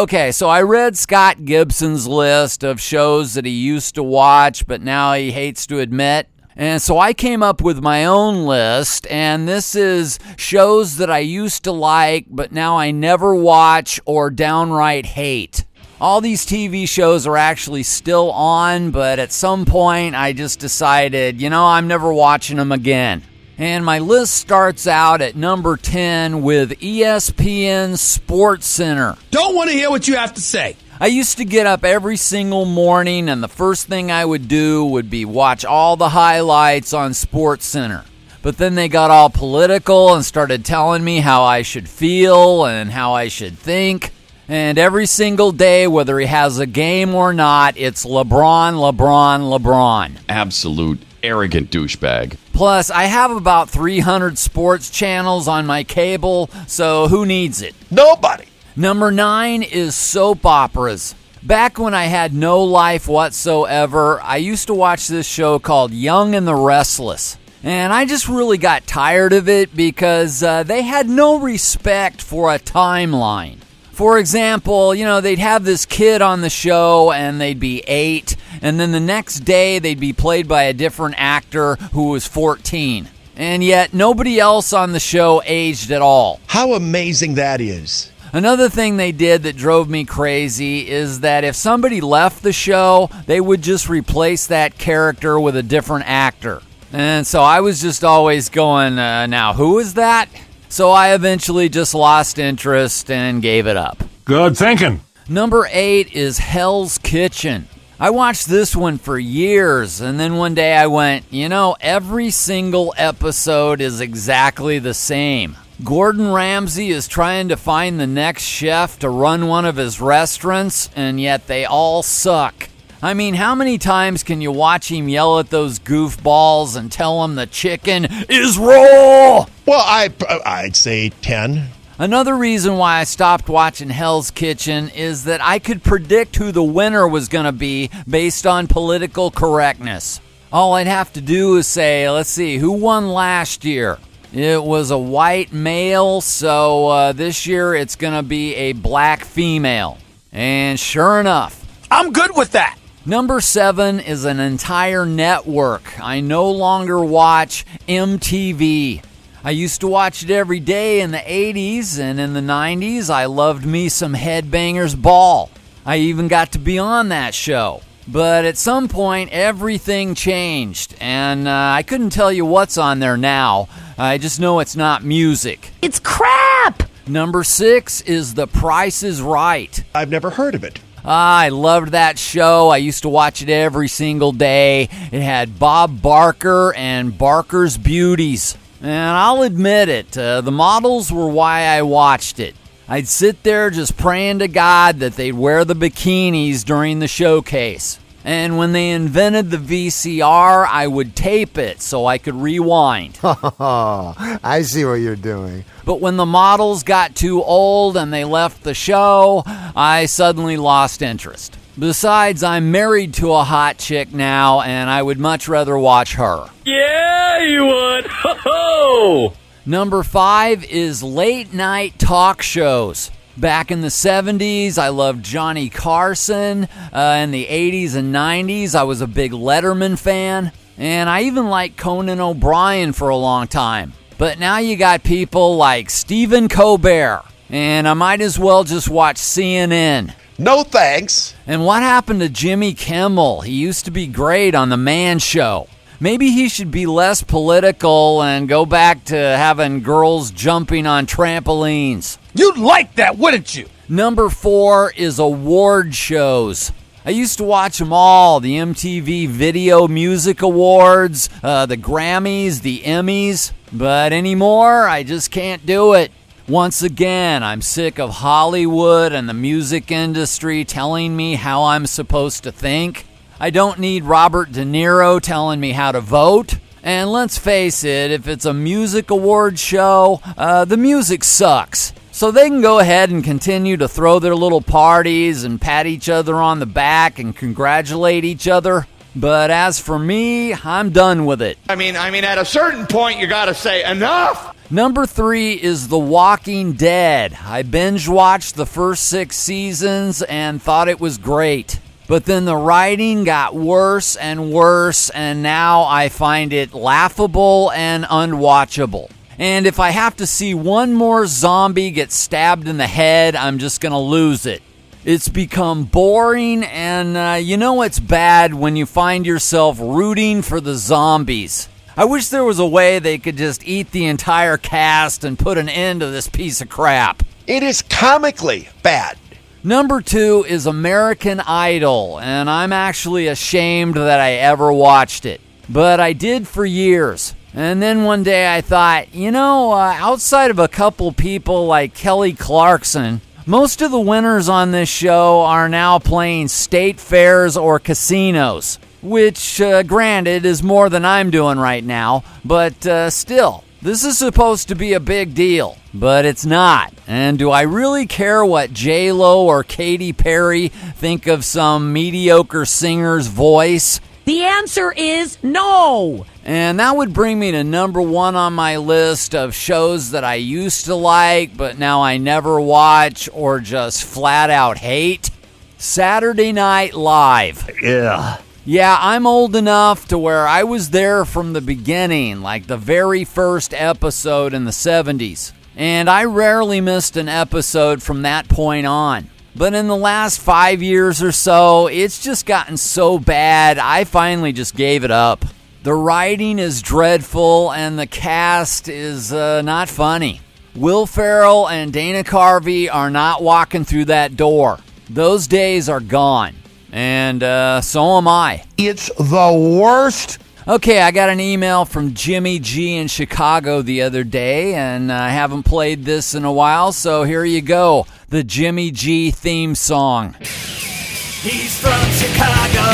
Okay, 0.01 0.31
so 0.31 0.49
I 0.49 0.63
read 0.63 0.97
Scott 0.97 1.45
Gibson's 1.45 2.07
list 2.07 2.63
of 2.63 2.81
shows 2.81 3.35
that 3.35 3.45
he 3.45 3.51
used 3.51 3.93
to 3.93 4.01
watch, 4.01 4.65
but 4.65 4.81
now 4.81 5.13
he 5.13 5.31
hates 5.31 5.67
to 5.67 5.77
admit. 5.77 6.27
And 6.55 6.81
so 6.81 6.97
I 6.97 7.13
came 7.13 7.43
up 7.43 7.61
with 7.61 7.83
my 7.83 8.05
own 8.05 8.47
list, 8.47 9.05
and 9.11 9.47
this 9.47 9.75
is 9.75 10.17
shows 10.37 10.97
that 10.97 11.11
I 11.11 11.19
used 11.19 11.65
to 11.65 11.71
like, 11.71 12.25
but 12.31 12.51
now 12.51 12.79
I 12.79 12.89
never 12.89 13.35
watch 13.35 13.99
or 14.05 14.31
downright 14.31 15.05
hate. 15.05 15.65
All 15.99 16.19
these 16.19 16.47
TV 16.47 16.89
shows 16.89 17.27
are 17.27 17.37
actually 17.37 17.83
still 17.83 18.31
on, 18.31 18.89
but 18.89 19.19
at 19.19 19.31
some 19.31 19.65
point 19.65 20.15
I 20.15 20.33
just 20.33 20.57
decided, 20.59 21.39
you 21.39 21.51
know, 21.51 21.67
I'm 21.67 21.87
never 21.87 22.11
watching 22.11 22.57
them 22.57 22.71
again. 22.71 23.21
And 23.61 23.85
my 23.85 23.99
list 23.99 24.33
starts 24.33 24.87
out 24.87 25.21
at 25.21 25.35
number 25.35 25.77
10 25.77 26.41
with 26.41 26.79
ESPN 26.79 27.95
Sports 27.95 28.65
Center. 28.65 29.15
Don't 29.29 29.55
want 29.55 29.69
to 29.69 29.75
hear 29.75 29.91
what 29.91 30.07
you 30.07 30.15
have 30.15 30.33
to 30.33 30.41
say. 30.41 30.75
I 30.99 31.05
used 31.05 31.37
to 31.37 31.45
get 31.45 31.67
up 31.67 31.85
every 31.85 32.17
single 32.17 32.65
morning, 32.65 33.29
and 33.29 33.43
the 33.43 33.47
first 33.47 33.85
thing 33.85 34.11
I 34.11 34.25
would 34.25 34.47
do 34.47 34.83
would 34.85 35.11
be 35.11 35.25
watch 35.25 35.63
all 35.63 35.95
the 35.95 36.09
highlights 36.09 36.91
on 36.91 37.13
Sports 37.13 37.67
Center. 37.67 38.03
But 38.41 38.57
then 38.57 38.73
they 38.73 38.87
got 38.87 39.11
all 39.11 39.29
political 39.29 40.15
and 40.15 40.25
started 40.25 40.65
telling 40.65 41.03
me 41.03 41.19
how 41.19 41.43
I 41.43 41.61
should 41.61 41.87
feel 41.87 42.65
and 42.65 42.89
how 42.89 43.13
I 43.13 43.27
should 43.27 43.59
think. 43.59 44.11
And 44.47 44.79
every 44.79 45.05
single 45.05 45.51
day, 45.51 45.85
whether 45.85 46.17
he 46.17 46.25
has 46.25 46.57
a 46.57 46.65
game 46.65 47.13
or 47.13 47.31
not, 47.31 47.77
it's 47.77 48.07
LeBron, 48.07 48.73
LeBron, 48.73 49.55
LeBron. 49.55 50.17
Absolute 50.27 51.03
arrogant 51.23 51.71
douchebag. 51.71 52.37
Plus, 52.53 52.89
I 52.89 53.03
have 53.05 53.31
about 53.31 53.69
300 53.69 54.37
sports 54.37 54.89
channels 54.89 55.47
on 55.47 55.65
my 55.65 55.83
cable, 55.83 56.49
so 56.67 57.07
who 57.07 57.25
needs 57.25 57.61
it? 57.61 57.75
Nobody. 57.89 58.45
Number 58.75 59.11
nine 59.11 59.63
is 59.63 59.95
soap 59.95 60.45
operas. 60.45 61.15
Back 61.43 61.79
when 61.79 61.93
I 61.93 62.05
had 62.05 62.33
no 62.33 62.63
life 62.63 63.07
whatsoever, 63.07 64.21
I 64.21 64.37
used 64.37 64.67
to 64.67 64.73
watch 64.73 65.07
this 65.07 65.27
show 65.27 65.57
called 65.57 65.91
Young 65.91 66.35
and 66.35 66.47
the 66.47 66.55
Restless. 66.55 67.37
And 67.63 67.91
I 67.91 68.05
just 68.05 68.27
really 68.27 68.57
got 68.57 68.87
tired 68.87 69.33
of 69.33 69.49
it 69.49 69.75
because 69.75 70.41
uh, 70.41 70.63
they 70.63 70.81
had 70.81 71.09
no 71.09 71.39
respect 71.39 72.21
for 72.21 72.53
a 72.53 72.59
timeline. 72.59 73.57
For 74.01 74.17
example, 74.17 74.95
you 74.95 75.05
know, 75.05 75.21
they'd 75.21 75.37
have 75.37 75.63
this 75.63 75.85
kid 75.85 76.23
on 76.23 76.41
the 76.41 76.49
show 76.49 77.11
and 77.11 77.39
they'd 77.39 77.59
be 77.59 77.83
eight, 77.85 78.35
and 78.59 78.79
then 78.79 78.91
the 78.91 78.99
next 78.99 79.41
day 79.41 79.77
they'd 79.77 79.99
be 79.99 80.11
played 80.11 80.47
by 80.47 80.63
a 80.63 80.73
different 80.73 81.13
actor 81.19 81.75
who 81.93 82.09
was 82.09 82.25
14. 82.25 83.07
And 83.35 83.63
yet 83.63 83.93
nobody 83.93 84.39
else 84.39 84.73
on 84.73 84.93
the 84.93 84.99
show 84.99 85.43
aged 85.45 85.91
at 85.91 86.01
all. 86.01 86.39
How 86.47 86.73
amazing 86.73 87.35
that 87.35 87.61
is. 87.61 88.11
Another 88.33 88.69
thing 88.69 88.97
they 88.97 89.11
did 89.11 89.43
that 89.43 89.55
drove 89.55 89.87
me 89.87 90.03
crazy 90.03 90.89
is 90.89 91.19
that 91.19 91.43
if 91.43 91.55
somebody 91.55 92.01
left 92.01 92.41
the 92.41 92.53
show, 92.53 93.07
they 93.27 93.39
would 93.39 93.61
just 93.61 93.87
replace 93.87 94.47
that 94.47 94.79
character 94.79 95.39
with 95.39 95.55
a 95.55 95.61
different 95.61 96.09
actor. 96.09 96.63
And 96.91 97.27
so 97.27 97.43
I 97.43 97.59
was 97.59 97.79
just 97.79 98.03
always 98.03 98.49
going, 98.49 98.97
uh, 98.97 99.27
now 99.27 99.53
who 99.53 99.77
is 99.77 99.93
that? 99.93 100.27
So 100.71 100.89
I 100.89 101.13
eventually 101.13 101.67
just 101.67 101.93
lost 101.93 102.39
interest 102.39 103.11
and 103.11 103.41
gave 103.41 103.67
it 103.67 103.75
up. 103.75 104.01
Good 104.23 104.55
thinking. 104.55 105.01
Number 105.27 105.67
eight 105.69 106.13
is 106.13 106.37
Hell's 106.37 106.97
Kitchen. 106.97 107.67
I 107.99 108.09
watched 108.11 108.47
this 108.47 108.73
one 108.73 108.97
for 108.97 109.19
years, 109.19 109.99
and 109.99 110.17
then 110.17 110.37
one 110.37 110.55
day 110.55 110.73
I 110.77 110.87
went, 110.87 111.25
you 111.29 111.49
know, 111.49 111.75
every 111.81 112.29
single 112.29 112.93
episode 112.95 113.81
is 113.81 113.99
exactly 113.99 114.79
the 114.79 114.93
same. 114.93 115.57
Gordon 115.83 116.31
Ramsay 116.31 116.89
is 116.89 117.05
trying 117.05 117.49
to 117.49 117.57
find 117.57 117.99
the 117.99 118.07
next 118.07 118.43
chef 118.43 118.97
to 118.99 119.09
run 119.09 119.47
one 119.47 119.65
of 119.65 119.75
his 119.75 119.99
restaurants, 119.99 120.89
and 120.95 121.19
yet 121.19 121.47
they 121.47 121.65
all 121.65 122.01
suck. 122.01 122.69
I 123.03 123.15
mean, 123.15 123.33
how 123.33 123.55
many 123.55 123.79
times 123.79 124.21
can 124.21 124.41
you 124.41 124.51
watch 124.51 124.91
him 124.91 125.09
yell 125.09 125.39
at 125.39 125.49
those 125.49 125.79
goofballs 125.79 126.75
and 126.75 126.91
tell 126.91 127.21
them 127.21 127.33
the 127.33 127.47
chicken 127.47 128.05
is 128.29 128.59
raw? 128.59 129.45
Well, 129.65 129.83
I 129.83 130.13
I'd 130.45 130.75
say 130.75 131.09
10. 131.09 131.67
Another 131.97 132.35
reason 132.35 132.77
why 132.77 132.99
I 132.99 133.03
stopped 133.05 133.49
watching 133.49 133.89
Hell's 133.89 134.29
Kitchen 134.29 134.89
is 134.89 135.23
that 135.23 135.41
I 135.41 135.57
could 135.57 135.83
predict 135.83 136.35
who 136.35 136.51
the 136.51 136.63
winner 136.63 137.07
was 137.07 137.27
going 137.27 137.45
to 137.45 137.51
be 137.51 137.89
based 138.07 138.45
on 138.45 138.67
political 138.67 139.31
correctness. 139.31 140.19
All 140.53 140.73
I'd 140.73 140.87
have 140.87 141.11
to 141.13 141.21
do 141.21 141.57
is 141.57 141.65
say, 141.65 142.09
let's 142.09 142.29
see, 142.29 142.57
who 142.57 142.71
won 142.71 143.07
last 143.09 143.65
year? 143.65 143.97
It 144.33 144.63
was 144.63 144.91
a 144.91 144.97
white 144.97 145.51
male, 145.51 146.21
so 146.21 146.87
uh, 146.87 147.11
this 147.13 147.47
year 147.47 147.73
it's 147.73 147.95
going 147.95 148.13
to 148.13 148.23
be 148.23 148.55
a 148.55 148.73
black 148.73 149.25
female. 149.25 149.97
And 150.31 150.79
sure 150.79 151.19
enough, 151.19 151.65
I'm 151.89 152.13
good 152.13 152.35
with 152.35 152.51
that. 152.51 152.77
Number 153.05 153.41
seven 153.41 153.99
is 153.99 154.25
an 154.25 154.39
entire 154.39 155.07
network. 155.07 155.99
I 155.99 156.19
no 156.19 156.51
longer 156.51 157.03
watch 157.03 157.65
MTV. 157.87 159.03
I 159.43 159.49
used 159.49 159.81
to 159.81 159.87
watch 159.87 160.21
it 160.21 160.29
every 160.29 160.59
day 160.59 161.01
in 161.01 161.09
the 161.09 161.17
80s, 161.17 161.97
and 161.97 162.19
in 162.19 162.33
the 162.33 162.41
90s, 162.41 163.09
I 163.09 163.25
loved 163.25 163.65
me 163.65 163.89
some 163.89 164.13
Headbangers 164.13 165.01
Ball. 165.01 165.49
I 165.83 165.97
even 165.97 166.27
got 166.27 166.51
to 166.51 166.59
be 166.59 166.77
on 166.77 167.09
that 167.09 167.33
show. 167.33 167.81
But 168.07 168.45
at 168.45 168.57
some 168.57 168.87
point, 168.87 169.31
everything 169.31 170.13
changed, 170.13 170.93
and 171.01 171.47
uh, 171.47 171.73
I 171.75 171.81
couldn't 171.81 172.11
tell 172.11 172.31
you 172.31 172.45
what's 172.45 172.77
on 172.77 172.99
there 172.99 173.17
now. 173.17 173.67
I 173.97 174.19
just 174.19 174.39
know 174.39 174.59
it's 174.59 174.75
not 174.75 175.03
music. 175.03 175.71
It's 175.81 175.99
crap! 175.99 176.83
Number 177.07 177.43
six 177.43 178.01
is 178.01 178.35
The 178.35 178.45
Price 178.45 179.01
is 179.01 179.23
Right. 179.23 179.83
I've 179.95 180.11
never 180.11 180.29
heard 180.29 180.53
of 180.53 180.63
it. 180.63 180.79
I 181.03 181.49
loved 181.49 181.91
that 181.91 182.19
show. 182.19 182.69
I 182.69 182.77
used 182.77 183.03
to 183.03 183.09
watch 183.09 183.41
it 183.41 183.49
every 183.49 183.87
single 183.87 184.31
day. 184.31 184.83
It 185.11 185.21
had 185.21 185.57
Bob 185.57 186.01
Barker 186.01 186.73
and 186.75 187.17
Barker's 187.17 187.77
Beauties. 187.77 188.57
And 188.81 188.89
I'll 188.89 189.43
admit 189.43 189.89
it, 189.89 190.17
uh, 190.17 190.41
the 190.41 190.51
models 190.51 191.11
were 191.11 191.29
why 191.29 191.65
I 191.65 191.83
watched 191.83 192.39
it. 192.39 192.55
I'd 192.87 193.07
sit 193.07 193.43
there 193.43 193.69
just 193.69 193.95
praying 193.95 194.39
to 194.39 194.47
God 194.47 194.99
that 194.99 195.13
they'd 195.13 195.31
wear 195.31 195.63
the 195.63 195.75
bikinis 195.75 196.65
during 196.65 196.99
the 196.99 197.07
showcase. 197.07 197.99
And 198.23 198.57
when 198.57 198.71
they 198.71 198.91
invented 198.91 199.49
the 199.49 199.57
VCR, 199.57 200.67
I 200.67 200.87
would 200.87 201.15
tape 201.15 201.57
it 201.57 201.81
so 201.81 202.05
I 202.05 202.17
could 202.17 202.35
rewind. 202.35 203.19
I 203.23 204.61
see 204.63 204.85
what 204.85 204.95
you're 204.95 205.15
doing. 205.15 205.65
But 205.85 206.01
when 206.01 206.17
the 206.17 206.25
models 206.25 206.83
got 206.83 207.15
too 207.15 207.43
old 207.43 207.97
and 207.97 208.13
they 208.13 208.23
left 208.23 208.63
the 208.63 208.73
show, 208.73 209.43
I 209.45 210.05
suddenly 210.05 210.57
lost 210.57 211.01
interest. 211.01 211.57
Besides, 211.79 212.43
I'm 212.43 212.71
married 212.71 213.13
to 213.15 213.31
a 213.33 213.43
hot 213.43 213.77
chick 213.77 214.13
now, 214.13 214.61
and 214.61 214.89
I 214.89 215.01
would 215.01 215.19
much 215.19 215.47
rather 215.47 215.77
watch 215.77 216.15
her. 216.15 216.49
Yeah, 216.65 217.39
you 217.39 217.65
would. 217.65 218.05
Ho 218.09 218.33
ho! 218.37 219.33
Number 219.65 220.03
five 220.03 220.63
is 220.65 221.01
late 221.01 221.53
night 221.53 221.97
talk 221.97 222.41
shows. 222.41 223.09
Back 223.37 223.71
in 223.71 223.81
the 223.81 223.87
70s, 223.87 224.77
I 224.77 224.89
loved 224.89 225.23
Johnny 225.23 225.69
Carson. 225.69 226.67
Uh, 226.91 227.21
in 227.23 227.31
the 227.31 227.45
80s 227.45 227.95
and 227.95 228.13
90s, 228.13 228.75
I 228.75 228.83
was 228.83 229.01
a 229.01 229.07
big 229.07 229.31
Letterman 229.31 229.97
fan. 229.97 230.51
And 230.77 231.09
I 231.09 231.23
even 231.23 231.47
liked 231.47 231.77
Conan 231.77 232.19
O'Brien 232.19 232.91
for 232.91 233.09
a 233.09 233.15
long 233.15 233.47
time. 233.47 233.93
But 234.17 234.37
now 234.37 234.57
you 234.57 234.75
got 234.75 235.03
people 235.03 235.55
like 235.55 235.89
Stephen 235.89 236.49
Colbert. 236.49 237.23
And 237.49 237.87
I 237.87 237.93
might 237.93 238.21
as 238.21 238.37
well 238.37 238.63
just 238.63 238.89
watch 238.89 239.17
CNN. 239.17 240.13
No 240.37 240.63
thanks. 240.63 241.33
And 241.47 241.65
what 241.65 241.83
happened 241.83 242.19
to 242.21 242.29
Jimmy 242.29 242.73
Kimmel? 242.73 243.41
He 243.41 243.53
used 243.53 243.85
to 243.85 243.91
be 243.91 244.07
great 244.07 244.55
on 244.55 244.69
The 244.69 244.77
Man 244.77 245.19
Show. 245.19 245.67
Maybe 246.03 246.31
he 246.31 246.49
should 246.49 246.71
be 246.71 246.87
less 246.87 247.21
political 247.21 248.23
and 248.23 248.49
go 248.49 248.65
back 248.65 249.05
to 249.05 249.15
having 249.15 249.83
girls 249.83 250.31
jumping 250.31 250.87
on 250.87 251.05
trampolines. 251.05 252.17
You'd 252.33 252.57
like 252.57 252.95
that, 252.95 253.19
wouldn't 253.19 253.55
you? 253.55 253.67
Number 253.87 254.27
four 254.29 254.91
is 254.97 255.19
award 255.19 255.93
shows. 255.93 256.71
I 257.05 257.11
used 257.11 257.37
to 257.37 257.43
watch 257.43 257.77
them 257.77 257.93
all 257.93 258.39
the 258.39 258.55
MTV 258.55 259.27
Video 259.27 259.87
Music 259.87 260.41
Awards, 260.41 261.29
uh, 261.43 261.67
the 261.67 261.77
Grammys, 261.77 262.63
the 262.63 262.79
Emmys. 262.79 263.51
But 263.71 264.11
anymore, 264.11 264.87
I 264.87 265.03
just 265.03 265.29
can't 265.29 265.63
do 265.67 265.93
it. 265.93 266.11
Once 266.47 266.81
again, 266.81 267.43
I'm 267.43 267.61
sick 267.61 267.99
of 267.99 268.09
Hollywood 268.09 269.13
and 269.13 269.29
the 269.29 269.35
music 269.35 269.91
industry 269.91 270.65
telling 270.65 271.15
me 271.15 271.35
how 271.35 271.65
I'm 271.65 271.85
supposed 271.85 272.41
to 272.45 272.51
think. 272.51 273.05
I 273.41 273.49
don't 273.49 273.79
need 273.79 274.03
Robert 274.03 274.51
De 274.51 274.63
Niro 274.63 275.19
telling 275.19 275.59
me 275.59 275.71
how 275.71 275.91
to 275.91 275.99
vote. 275.99 276.59
And 276.83 277.11
let's 277.11 277.39
face 277.39 277.83
it, 277.83 278.11
if 278.11 278.27
it's 278.27 278.45
a 278.45 278.53
music 278.53 279.09
award 279.09 279.57
show, 279.57 280.21
uh, 280.37 280.65
the 280.65 280.77
music 280.77 281.23
sucks. 281.23 281.91
So 282.11 282.29
they 282.29 282.47
can 282.47 282.61
go 282.61 282.77
ahead 282.77 283.09
and 283.09 283.23
continue 283.23 283.77
to 283.77 283.87
throw 283.87 284.19
their 284.19 284.35
little 284.35 284.61
parties 284.61 285.43
and 285.43 285.59
pat 285.59 285.87
each 285.87 286.07
other 286.07 286.35
on 286.35 286.59
the 286.59 286.67
back 286.67 287.17
and 287.17 287.35
congratulate 287.35 288.25
each 288.25 288.47
other. 288.47 288.85
But 289.15 289.49
as 289.49 289.79
for 289.79 289.97
me, 289.97 290.53
I'm 290.53 290.91
done 290.91 291.25
with 291.25 291.41
it. 291.41 291.57
I 291.67 291.73
mean, 291.73 291.97
I 291.97 292.11
mean, 292.11 292.23
at 292.23 292.37
a 292.37 292.45
certain 292.45 292.85
point, 292.85 293.19
you 293.19 293.25
got 293.25 293.45
to 293.45 293.55
say 293.55 293.83
enough. 293.89 294.55
Number 294.69 295.07
three 295.07 295.53
is 295.53 295.87
The 295.87 295.97
Walking 295.97 296.73
Dead. 296.73 297.35
I 297.43 297.63
binge 297.63 298.07
watched 298.07 298.55
the 298.55 298.67
first 298.67 299.05
six 299.05 299.35
seasons 299.35 300.21
and 300.21 300.61
thought 300.61 300.89
it 300.89 300.99
was 300.99 301.17
great. 301.17 301.79
But 302.11 302.25
then 302.25 302.43
the 302.43 302.57
writing 302.57 303.23
got 303.23 303.55
worse 303.55 304.17
and 304.17 304.51
worse, 304.51 305.09
and 305.11 305.41
now 305.41 305.83
I 305.83 306.09
find 306.09 306.51
it 306.51 306.73
laughable 306.73 307.71
and 307.71 308.03
unwatchable. 308.03 309.09
And 309.39 309.65
if 309.65 309.79
I 309.79 309.91
have 309.91 310.17
to 310.17 310.27
see 310.27 310.53
one 310.53 310.93
more 310.93 311.25
zombie 311.25 311.89
get 311.89 312.11
stabbed 312.11 312.67
in 312.67 312.75
the 312.75 312.85
head, 312.85 313.37
I'm 313.37 313.59
just 313.59 313.79
going 313.79 313.93
to 313.93 313.97
lose 313.97 314.45
it. 314.45 314.61
It's 315.05 315.29
become 315.29 315.85
boring, 315.85 316.65
and 316.65 317.15
uh, 317.15 317.37
you 317.41 317.55
know 317.55 317.81
it's 317.81 318.01
bad 318.01 318.53
when 318.53 318.75
you 318.75 318.85
find 318.85 319.25
yourself 319.25 319.79
rooting 319.79 320.41
for 320.41 320.59
the 320.59 320.75
zombies. 320.75 321.69
I 321.95 322.03
wish 322.03 322.27
there 322.27 322.43
was 322.43 322.59
a 322.59 322.67
way 322.67 322.99
they 322.99 323.19
could 323.19 323.37
just 323.37 323.65
eat 323.65 323.91
the 323.91 324.07
entire 324.07 324.57
cast 324.57 325.23
and 325.23 325.39
put 325.39 325.57
an 325.57 325.69
end 325.69 326.01
to 326.01 326.07
this 326.07 326.27
piece 326.27 326.59
of 326.59 326.67
crap. 326.67 327.23
It 327.47 327.63
is 327.63 327.81
comically 327.81 328.67
bad. 328.83 329.17
Number 329.63 330.01
two 330.01 330.43
is 330.47 330.65
American 330.65 331.39
Idol, 331.39 332.19
and 332.19 332.49
I'm 332.49 332.73
actually 332.73 333.27
ashamed 333.27 333.93
that 333.93 334.19
I 334.19 334.31
ever 334.33 334.73
watched 334.73 335.23
it. 335.23 335.39
But 335.69 335.99
I 335.99 336.13
did 336.13 336.47
for 336.47 336.65
years. 336.65 337.35
And 337.53 337.79
then 337.79 338.03
one 338.03 338.23
day 338.23 338.51
I 338.55 338.61
thought, 338.61 339.13
you 339.13 339.29
know, 339.29 339.71
uh, 339.73 339.95
outside 339.99 340.49
of 340.49 340.57
a 340.57 340.67
couple 340.67 341.11
people 341.11 341.67
like 341.67 341.93
Kelly 341.93 342.33
Clarkson, 342.33 343.21
most 343.45 343.83
of 343.83 343.91
the 343.91 343.99
winners 343.99 344.49
on 344.49 344.71
this 344.71 344.89
show 344.89 345.41
are 345.41 345.69
now 345.69 345.99
playing 345.99 346.47
state 346.47 346.99
fairs 346.99 347.55
or 347.55 347.77
casinos, 347.77 348.79
which, 349.03 349.61
uh, 349.61 349.83
granted, 349.83 350.43
is 350.43 350.63
more 350.63 350.89
than 350.89 351.05
I'm 351.05 351.29
doing 351.29 351.59
right 351.59 351.83
now, 351.83 352.23
but 352.43 352.83
uh, 352.87 353.11
still, 353.11 353.63
this 353.81 354.03
is 354.03 354.17
supposed 354.17 354.67
to 354.67 354.75
be 354.75 354.93
a 354.93 354.99
big 354.99 355.33
deal, 355.33 355.77
but 355.93 356.25
it's 356.25 356.45
not. 356.45 356.93
And 357.07 357.39
do 357.39 357.49
I 357.49 357.61
really 357.63 358.05
care 358.05 358.45
what 358.45 358.73
J 358.73 359.11
Lo 359.11 359.45
or 359.47 359.63
Katy 359.63 360.13
Perry 360.13 360.67
think 360.67 361.27
of 361.27 361.43
some 361.43 361.91
mediocre 361.91 362.65
singer's 362.65 363.27
voice? 363.27 363.99
The 364.25 364.43
answer 364.43 364.91
is 364.91 365.37
no. 365.43 366.25
And 366.45 366.79
that 366.79 366.95
would 366.95 367.13
bring 367.13 367.39
me 367.39 367.51
to 367.51 367.63
number 367.63 368.01
one 368.01 368.35
on 368.35 368.53
my 368.53 368.77
list 368.77 369.33
of 369.33 369.55
shows 369.55 370.11
that 370.11 370.23
I 370.23 370.35
used 370.35 370.85
to 370.85 370.95
like, 370.95 371.57
but 371.57 371.77
now 371.79 372.01
I 372.01 372.17
never 372.17 372.61
watch 372.61 373.29
or 373.33 373.59
just 373.59 374.03
flat 374.03 374.49
out 374.49 374.77
hate 374.77 375.31
Saturday 375.77 376.51
Night 376.51 376.93
Live. 376.93 377.67
Yeah. 377.81 378.37
Yeah, 378.63 378.95
I'm 378.99 379.25
old 379.25 379.55
enough 379.55 380.07
to 380.09 380.19
where 380.19 380.47
I 380.47 380.63
was 380.63 380.91
there 380.91 381.25
from 381.25 381.53
the 381.53 381.61
beginning, 381.61 382.41
like 382.41 382.67
the 382.67 382.77
very 382.77 383.23
first 383.23 383.73
episode 383.73 384.53
in 384.53 384.65
the 384.65 384.71
70s. 384.71 385.51
And 385.75 386.07
I 386.07 386.25
rarely 386.25 386.79
missed 386.79 387.17
an 387.17 387.27
episode 387.27 388.03
from 388.03 388.21
that 388.21 388.47
point 388.49 388.85
on. 388.85 389.31
But 389.55 389.73
in 389.73 389.87
the 389.87 389.95
last 389.95 390.39
five 390.39 390.83
years 390.83 391.23
or 391.23 391.31
so, 391.31 391.87
it's 391.87 392.21
just 392.21 392.45
gotten 392.45 392.77
so 392.77 393.17
bad, 393.17 393.79
I 393.79 394.03
finally 394.03 394.53
just 394.53 394.75
gave 394.75 395.03
it 395.03 395.11
up. 395.11 395.43
The 395.81 395.95
writing 395.95 396.59
is 396.59 396.83
dreadful, 396.83 397.73
and 397.73 397.97
the 397.97 398.05
cast 398.05 398.87
is 398.87 399.33
uh, 399.33 399.63
not 399.63 399.89
funny. 399.89 400.39
Will 400.75 401.07
Ferrell 401.07 401.67
and 401.67 401.91
Dana 401.91 402.23
Carvey 402.23 402.93
are 402.93 403.09
not 403.09 403.41
walking 403.41 403.85
through 403.85 404.05
that 404.05 404.37
door. 404.37 404.77
Those 405.09 405.47
days 405.47 405.89
are 405.89 405.99
gone. 405.99 406.53
And 406.91 407.41
uh, 407.41 407.81
so 407.81 408.17
am 408.17 408.27
I. 408.27 408.65
It's 408.77 409.09
the 409.17 409.77
worst. 409.79 410.39
Okay, 410.67 411.01
I 411.01 411.11
got 411.11 411.29
an 411.29 411.39
email 411.39 411.85
from 411.85 412.13
Jimmy 412.13 412.59
G 412.59 412.95
in 412.95 413.07
Chicago 413.07 413.81
the 413.81 414.03
other 414.03 414.23
day, 414.23 414.75
and 414.75 415.11
I 415.11 415.29
haven't 415.29 415.63
played 415.63 416.05
this 416.05 416.35
in 416.35 416.45
a 416.45 416.51
while, 416.51 416.91
so 416.91 417.23
here 417.23 417.43
you 417.43 417.61
go 417.61 418.05
the 418.29 418.43
Jimmy 418.43 418.91
G 418.91 419.31
theme 419.31 419.73
song. 419.73 420.35
He's 420.39 421.79
from 421.79 421.99
Chicago. 422.11 422.85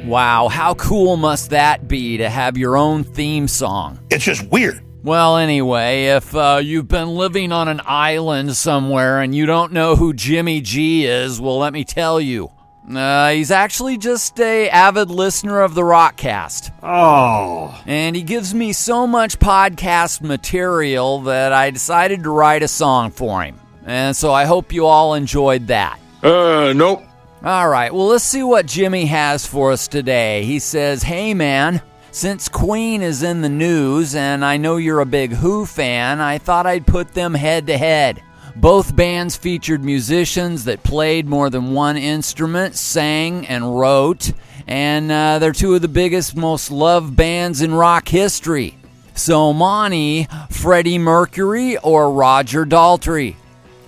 G. 0.00 0.08
Wow, 0.08 0.48
how 0.48 0.72
cool 0.72 1.18
must 1.18 1.50
that 1.50 1.86
be 1.86 2.16
to 2.16 2.30
have 2.30 2.56
your 2.56 2.78
own 2.78 3.04
theme 3.04 3.46
song? 3.46 3.98
It's 4.08 4.24
just 4.24 4.48
weird. 4.50 4.82
Well, 5.02 5.36
anyway, 5.36 6.04
if 6.04 6.34
uh, 6.34 6.62
you've 6.64 6.88
been 6.88 7.10
living 7.10 7.52
on 7.52 7.68
an 7.68 7.82
island 7.84 8.56
somewhere 8.56 9.20
and 9.20 9.34
you 9.34 9.44
don't 9.44 9.72
know 9.72 9.96
who 9.96 10.14
Jimmy 10.14 10.62
G 10.62 11.04
is, 11.04 11.38
well, 11.42 11.58
let 11.58 11.74
me 11.74 11.84
tell 11.84 12.18
you. 12.18 12.50
Uh, 12.90 13.32
he's 13.32 13.50
actually 13.50 13.98
just 13.98 14.40
a 14.40 14.70
avid 14.70 15.10
listener 15.10 15.60
of 15.60 15.74
the 15.74 15.82
Rockcast. 15.82 16.72
Oh. 16.82 17.78
And 17.84 18.16
he 18.16 18.22
gives 18.22 18.54
me 18.54 18.72
so 18.72 19.06
much 19.06 19.38
podcast 19.38 20.22
material 20.22 21.20
that 21.22 21.52
I 21.52 21.70
decided 21.70 22.22
to 22.22 22.30
write 22.30 22.62
a 22.62 22.68
song 22.68 23.10
for 23.10 23.42
him. 23.42 23.60
And 23.86 24.14
so 24.14 24.32
I 24.32 24.44
hope 24.44 24.72
you 24.72 24.84
all 24.84 25.14
enjoyed 25.14 25.68
that. 25.68 25.98
Uh, 26.22 26.72
nope. 26.74 27.04
All 27.44 27.68
right, 27.68 27.94
well, 27.94 28.08
let's 28.08 28.24
see 28.24 28.42
what 28.42 28.66
Jimmy 28.66 29.06
has 29.06 29.46
for 29.46 29.70
us 29.70 29.86
today. 29.86 30.42
He 30.44 30.58
says, 30.58 31.04
Hey, 31.04 31.32
man, 31.32 31.80
since 32.10 32.48
Queen 32.48 33.02
is 33.02 33.22
in 33.22 33.42
the 33.42 33.48
news 33.48 34.16
and 34.16 34.44
I 34.44 34.56
know 34.56 34.78
you're 34.78 35.00
a 35.00 35.06
big 35.06 35.32
Who 35.32 35.64
fan, 35.64 36.20
I 36.20 36.38
thought 36.38 36.66
I'd 36.66 36.86
put 36.86 37.14
them 37.14 37.34
head 37.34 37.68
to 37.68 37.78
head. 37.78 38.22
Both 38.56 38.96
bands 38.96 39.36
featured 39.36 39.84
musicians 39.84 40.64
that 40.64 40.82
played 40.82 41.26
more 41.26 41.50
than 41.50 41.72
one 41.72 41.98
instrument, 41.98 42.74
sang, 42.74 43.46
and 43.46 43.78
wrote, 43.78 44.32
and 44.66 45.12
uh, 45.12 45.38
they're 45.38 45.52
two 45.52 45.74
of 45.74 45.82
the 45.82 45.88
biggest, 45.88 46.34
most 46.34 46.70
loved 46.70 47.14
bands 47.14 47.60
in 47.60 47.74
rock 47.74 48.08
history. 48.08 48.78
So, 49.14 49.52
Monty, 49.52 50.26
Freddie 50.50 50.98
Mercury, 50.98 51.76
or 51.78 52.10
Roger 52.10 52.64
Daltrey? 52.64 53.36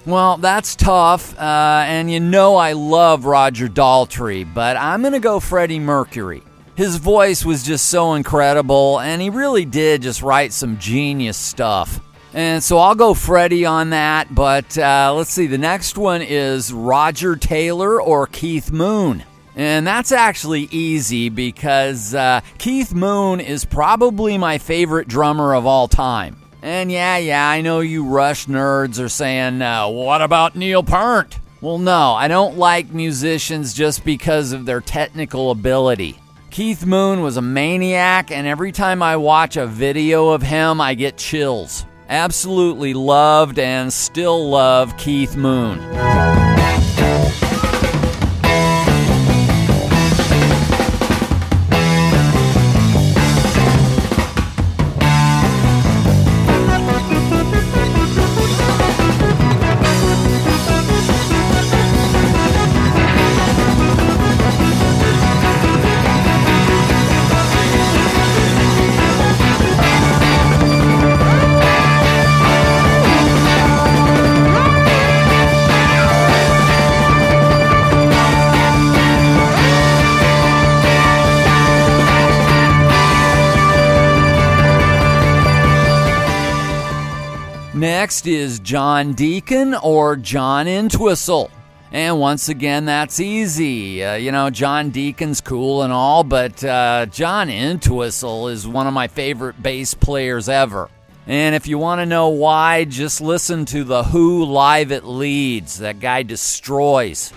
Well, 0.09 0.39
that's 0.39 0.75
tough, 0.75 1.39
uh, 1.39 1.85
and 1.87 2.11
you 2.11 2.19
know 2.19 2.57
I 2.57 2.73
love 2.73 3.27
Roger 3.27 3.69
Daltrey, 3.69 4.49
but 4.55 4.79
I'm 4.79 5.03
going 5.03 5.13
to 5.13 5.21
go 5.21 5.39
Freddie 5.39 5.81
Mercury. 5.81 6.43
His 6.77 6.97
voice 6.97 7.45
was 7.45 7.63
just 7.63 7.89
so 7.89 8.15
incredible, 8.15 9.01
and 9.01 9.21
he 9.21 9.29
really 9.29 9.67
did 9.67 10.01
just 10.01 10.23
write 10.23 10.55
some 10.55 10.79
genius 10.79 11.37
stuff. 11.37 12.01
And 12.33 12.65
so 12.65 12.79
I'll 12.79 12.95
go 12.95 13.13
Freddie 13.13 13.67
on 13.67 13.91
that, 13.91 14.35
but 14.35 14.79
uh, 14.79 15.13
let's 15.15 15.29
see. 15.29 15.47
The 15.47 15.59
next 15.59 15.99
one 15.99 16.23
is 16.23 16.73
Roger 16.73 17.37
Taylor 17.37 18.01
or 18.01 18.27
Keith 18.27 18.73
Moon. 18.73 19.25
And 19.57 19.87
that's 19.87 20.11
actually 20.11 20.69
easy 20.71 21.29
because 21.29 22.15
uh, 22.15 22.41
Keith 22.57 22.95
Moon 22.95 23.41
is 23.41 23.67
probably 23.67 24.39
my 24.39 24.57
favorite 24.57 25.07
drummer 25.07 25.55
of 25.55 25.67
all 25.67 25.87
time. 25.87 26.39
And 26.63 26.91
yeah, 26.91 27.19
yeah, 27.19 27.49
I 27.49 27.61
know 27.61 27.81
you 27.81 28.05
Rush 28.05 28.47
nerds 28.47 28.99
are 28.99 29.09
saying, 29.09 29.63
uh, 29.63 29.89
what 29.89 30.23
about 30.23 30.57
Neil 30.57 30.83
Peart? 30.83 31.39
Well, 31.61 31.79
no, 31.79 32.13
I 32.13 32.29
don't 32.29 32.59
like 32.59 32.93
musicians 32.93 33.75
just 33.75 34.05
because 34.05 34.53
of 34.53 34.67
their 34.67 34.81
technical 34.81 35.51
ability. 35.51 36.19
Keith 36.51 36.85
Moon 36.85 37.21
was 37.21 37.37
a 37.37 37.43
maniac, 37.43 38.31
and 38.31 38.47
every 38.47 38.73
time 38.73 39.03
I 39.03 39.17
watch 39.17 39.57
a 39.57 39.67
video 39.67 40.31
of 40.31 40.43
him, 40.43 40.81
I 40.81 40.95
get 40.95 41.17
chills. 41.17 41.85
Absolutely 42.09 42.95
loved 42.95 43.59
and 43.59 43.93
still 43.93 44.49
love 44.49 44.97
Keith 44.97 45.37
Moon. 45.37 45.79
Next 88.09 88.27
is 88.27 88.59
John 88.61 89.13
Deacon 89.13 89.75
or 89.75 90.17
John 90.17 90.67
Entwistle. 90.67 91.51
And 91.93 92.19
once 92.19 92.49
again, 92.49 92.87
that's 92.87 93.21
easy. 93.21 94.03
Uh, 94.03 94.15
you 94.15 94.33
know, 94.33 94.49
John 94.49 94.89
Deacon's 94.89 95.43
cool 95.43 95.83
and 95.83 95.93
all, 95.93 96.25
but 96.25 96.65
uh, 96.65 97.05
John 97.05 97.51
Entwistle 97.51 98.49
is 98.49 98.67
one 98.67 98.87
of 98.87 98.95
my 98.95 99.09
favorite 99.09 99.63
bass 99.63 99.93
players 99.93 100.49
ever. 100.49 100.89
And 101.27 101.55
if 101.55 101.67
you 101.67 101.77
want 101.77 102.01
to 102.01 102.07
know 102.07 102.31
why, 102.31 102.87
just 102.87 103.21
listen 103.21 103.67
to 103.67 103.85
The 103.85 104.05
Who 104.05 104.47
live 104.47 104.91
at 104.91 105.07
Leeds. 105.07 105.81
That 105.81 106.01
guy 106.01 106.23
destroys. 106.23 107.31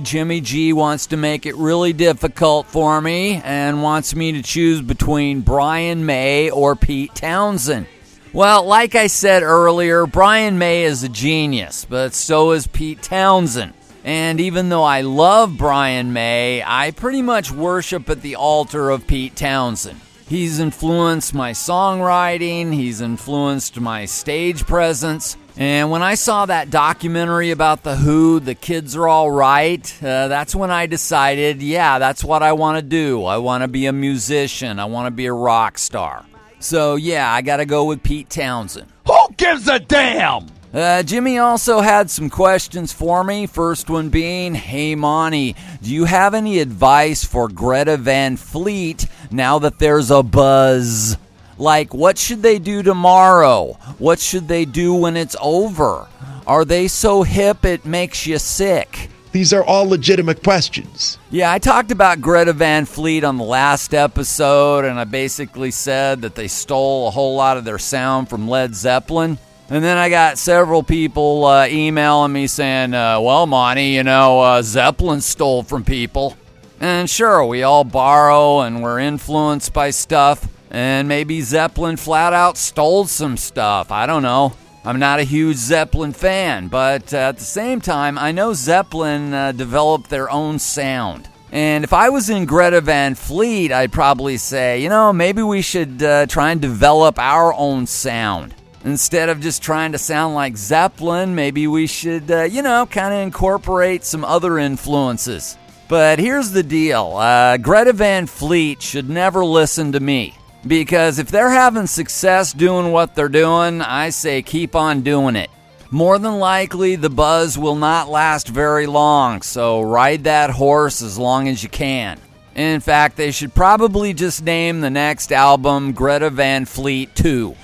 Jimmy 0.00 0.40
G 0.40 0.72
wants 0.72 1.06
to 1.06 1.16
make 1.16 1.46
it 1.46 1.56
really 1.56 1.92
difficult 1.92 2.66
for 2.66 3.00
me 3.00 3.40
and 3.44 3.82
wants 3.82 4.14
me 4.14 4.32
to 4.32 4.42
choose 4.42 4.80
between 4.80 5.40
Brian 5.40 6.06
May 6.06 6.50
or 6.50 6.76
Pete 6.76 7.14
Townshend. 7.14 7.86
Well, 8.32 8.64
like 8.64 8.94
I 8.94 9.06
said 9.06 9.42
earlier, 9.42 10.06
Brian 10.06 10.58
May 10.58 10.84
is 10.84 11.02
a 11.02 11.08
genius, 11.08 11.84
but 11.84 12.14
so 12.14 12.52
is 12.52 12.66
Pete 12.66 13.02
Townshend. 13.02 13.74
And 14.04 14.40
even 14.40 14.68
though 14.68 14.84
I 14.84 15.00
love 15.00 15.56
Brian 15.56 16.12
May, 16.12 16.62
I 16.64 16.92
pretty 16.92 17.22
much 17.22 17.50
worship 17.50 18.08
at 18.08 18.22
the 18.22 18.36
altar 18.36 18.90
of 18.90 19.06
Pete 19.06 19.36
Townshend. 19.36 20.00
He's 20.28 20.60
influenced 20.60 21.32
my 21.32 21.52
songwriting, 21.52 22.74
he's 22.74 23.00
influenced 23.00 23.80
my 23.80 24.04
stage 24.04 24.66
presence. 24.66 25.38
And 25.56 25.90
when 25.90 26.02
I 26.02 26.16
saw 26.16 26.44
that 26.44 26.70
documentary 26.70 27.50
about 27.50 27.82
The 27.82 27.96
Who, 27.96 28.38
The 28.38 28.54
Kids 28.54 28.94
Are 28.94 29.08
All 29.08 29.30
Right, 29.30 29.90
uh, 30.02 30.28
that's 30.28 30.54
when 30.54 30.70
I 30.70 30.84
decided, 30.84 31.62
yeah, 31.62 31.98
that's 31.98 32.22
what 32.22 32.42
I 32.42 32.52
want 32.52 32.76
to 32.76 32.82
do. 32.82 33.24
I 33.24 33.38
want 33.38 33.62
to 33.62 33.68
be 33.68 33.86
a 33.86 33.92
musician, 33.92 34.78
I 34.78 34.84
want 34.84 35.06
to 35.06 35.10
be 35.10 35.24
a 35.26 35.32
rock 35.32 35.78
star. 35.78 36.26
So, 36.60 36.96
yeah, 36.96 37.32
I 37.32 37.40
got 37.40 37.56
to 37.56 37.64
go 37.64 37.84
with 37.84 38.02
Pete 38.02 38.28
Townshend. 38.28 38.92
Who 39.06 39.28
gives 39.38 39.66
a 39.66 39.78
damn? 39.78 40.46
Uh, 40.72 41.02
Jimmy 41.02 41.38
also 41.38 41.80
had 41.80 42.10
some 42.10 42.28
questions 42.28 42.92
for 42.92 43.24
me. 43.24 43.46
First 43.46 43.88
one 43.88 44.10
being, 44.10 44.54
Hey 44.54 44.94
Monty, 44.94 45.56
do 45.82 45.90
you 45.90 46.04
have 46.04 46.34
any 46.34 46.58
advice 46.58 47.24
for 47.24 47.48
Greta 47.48 47.96
Van 47.96 48.36
Fleet 48.36 49.06
now 49.30 49.58
that 49.60 49.78
there's 49.78 50.10
a 50.10 50.22
buzz? 50.22 51.16
Like, 51.56 51.94
what 51.94 52.18
should 52.18 52.42
they 52.42 52.58
do 52.58 52.82
tomorrow? 52.82 53.78
What 53.98 54.20
should 54.20 54.46
they 54.46 54.64
do 54.66 54.94
when 54.94 55.16
it's 55.16 55.36
over? 55.40 56.06
Are 56.46 56.64
they 56.64 56.86
so 56.86 57.22
hip 57.22 57.64
it 57.64 57.84
makes 57.86 58.26
you 58.26 58.38
sick? 58.38 59.08
These 59.32 59.52
are 59.52 59.64
all 59.64 59.86
legitimate 59.88 60.42
questions. 60.42 61.18
Yeah, 61.30 61.50
I 61.50 61.58
talked 61.58 61.90
about 61.90 62.20
Greta 62.20 62.52
Van 62.52 62.84
Fleet 62.84 63.24
on 63.24 63.38
the 63.38 63.44
last 63.44 63.92
episode, 63.94 64.84
and 64.84 64.98
I 64.98 65.04
basically 65.04 65.70
said 65.70 66.22
that 66.22 66.34
they 66.34 66.48
stole 66.48 67.08
a 67.08 67.10
whole 67.10 67.36
lot 67.36 67.56
of 67.56 67.64
their 67.64 67.78
sound 67.78 68.28
from 68.28 68.48
Led 68.48 68.74
Zeppelin. 68.74 69.38
And 69.70 69.84
then 69.84 69.98
I 69.98 70.08
got 70.08 70.38
several 70.38 70.82
people 70.82 71.44
uh, 71.44 71.66
emailing 71.66 72.32
me 72.32 72.46
saying, 72.46 72.94
uh, 72.94 73.20
well, 73.20 73.46
Monty, 73.46 73.88
you 73.88 74.02
know, 74.02 74.40
uh, 74.40 74.62
Zeppelin 74.62 75.20
stole 75.20 75.62
from 75.62 75.84
people. 75.84 76.36
And 76.80 77.10
sure, 77.10 77.44
we 77.44 77.62
all 77.64 77.84
borrow 77.84 78.60
and 78.60 78.82
we're 78.82 78.98
influenced 78.98 79.74
by 79.74 79.90
stuff. 79.90 80.48
And 80.70 81.06
maybe 81.06 81.42
Zeppelin 81.42 81.96
flat 81.96 82.32
out 82.32 82.56
stole 82.56 83.06
some 83.06 83.36
stuff. 83.36 83.90
I 83.90 84.06
don't 84.06 84.22
know. 84.22 84.54
I'm 84.84 84.98
not 84.98 85.18
a 85.18 85.24
huge 85.24 85.56
Zeppelin 85.56 86.14
fan, 86.14 86.68
but 86.68 87.12
at 87.12 87.36
the 87.36 87.44
same 87.44 87.82
time, 87.82 88.16
I 88.16 88.32
know 88.32 88.54
Zeppelin 88.54 89.34
uh, 89.34 89.52
developed 89.52 90.08
their 90.08 90.30
own 90.30 90.58
sound. 90.58 91.28
And 91.52 91.84
if 91.84 91.92
I 91.92 92.08
was 92.08 92.30
in 92.30 92.46
Greta 92.46 92.80
Van 92.80 93.14
Fleet, 93.14 93.72
I'd 93.72 93.92
probably 93.92 94.38
say, 94.38 94.82
you 94.82 94.88
know, 94.88 95.12
maybe 95.12 95.42
we 95.42 95.60
should 95.60 96.02
uh, 96.02 96.26
try 96.26 96.52
and 96.52 96.60
develop 96.60 97.18
our 97.18 97.52
own 97.52 97.86
sound. 97.86 98.54
Instead 98.84 99.28
of 99.28 99.40
just 99.40 99.62
trying 99.62 99.92
to 99.92 99.98
sound 99.98 100.34
like 100.34 100.56
Zeppelin, 100.56 101.34
maybe 101.34 101.66
we 101.66 101.86
should, 101.86 102.30
uh, 102.30 102.42
you 102.44 102.62
know, 102.62 102.86
kind 102.86 103.12
of 103.12 103.20
incorporate 103.20 104.04
some 104.04 104.24
other 104.24 104.58
influences. 104.58 105.56
But 105.88 106.18
here's 106.18 106.50
the 106.50 106.62
deal 106.62 107.16
uh, 107.16 107.56
Greta 107.56 107.92
Van 107.92 108.26
Fleet 108.26 108.82
should 108.82 109.08
never 109.08 109.44
listen 109.44 109.92
to 109.92 110.00
me. 110.00 110.34
Because 110.66 111.18
if 111.18 111.30
they're 111.30 111.50
having 111.50 111.86
success 111.86 112.52
doing 112.52 112.92
what 112.92 113.14
they're 113.14 113.28
doing, 113.28 113.80
I 113.80 114.10
say 114.10 114.42
keep 114.42 114.74
on 114.74 115.02
doing 115.02 115.36
it. 115.36 115.50
More 115.90 116.18
than 116.18 116.38
likely, 116.38 116.96
the 116.96 117.08
buzz 117.08 117.56
will 117.56 117.76
not 117.76 118.10
last 118.10 118.48
very 118.48 118.86
long, 118.86 119.40
so 119.40 119.80
ride 119.80 120.24
that 120.24 120.50
horse 120.50 121.00
as 121.00 121.16
long 121.16 121.48
as 121.48 121.62
you 121.62 121.70
can. 121.70 122.20
In 122.54 122.80
fact, 122.80 123.16
they 123.16 123.30
should 123.30 123.54
probably 123.54 124.12
just 124.12 124.42
name 124.42 124.80
the 124.80 124.90
next 124.90 125.32
album 125.32 125.92
Greta 125.92 126.28
Van 126.28 126.66
Fleet 126.66 127.14
2. 127.14 127.54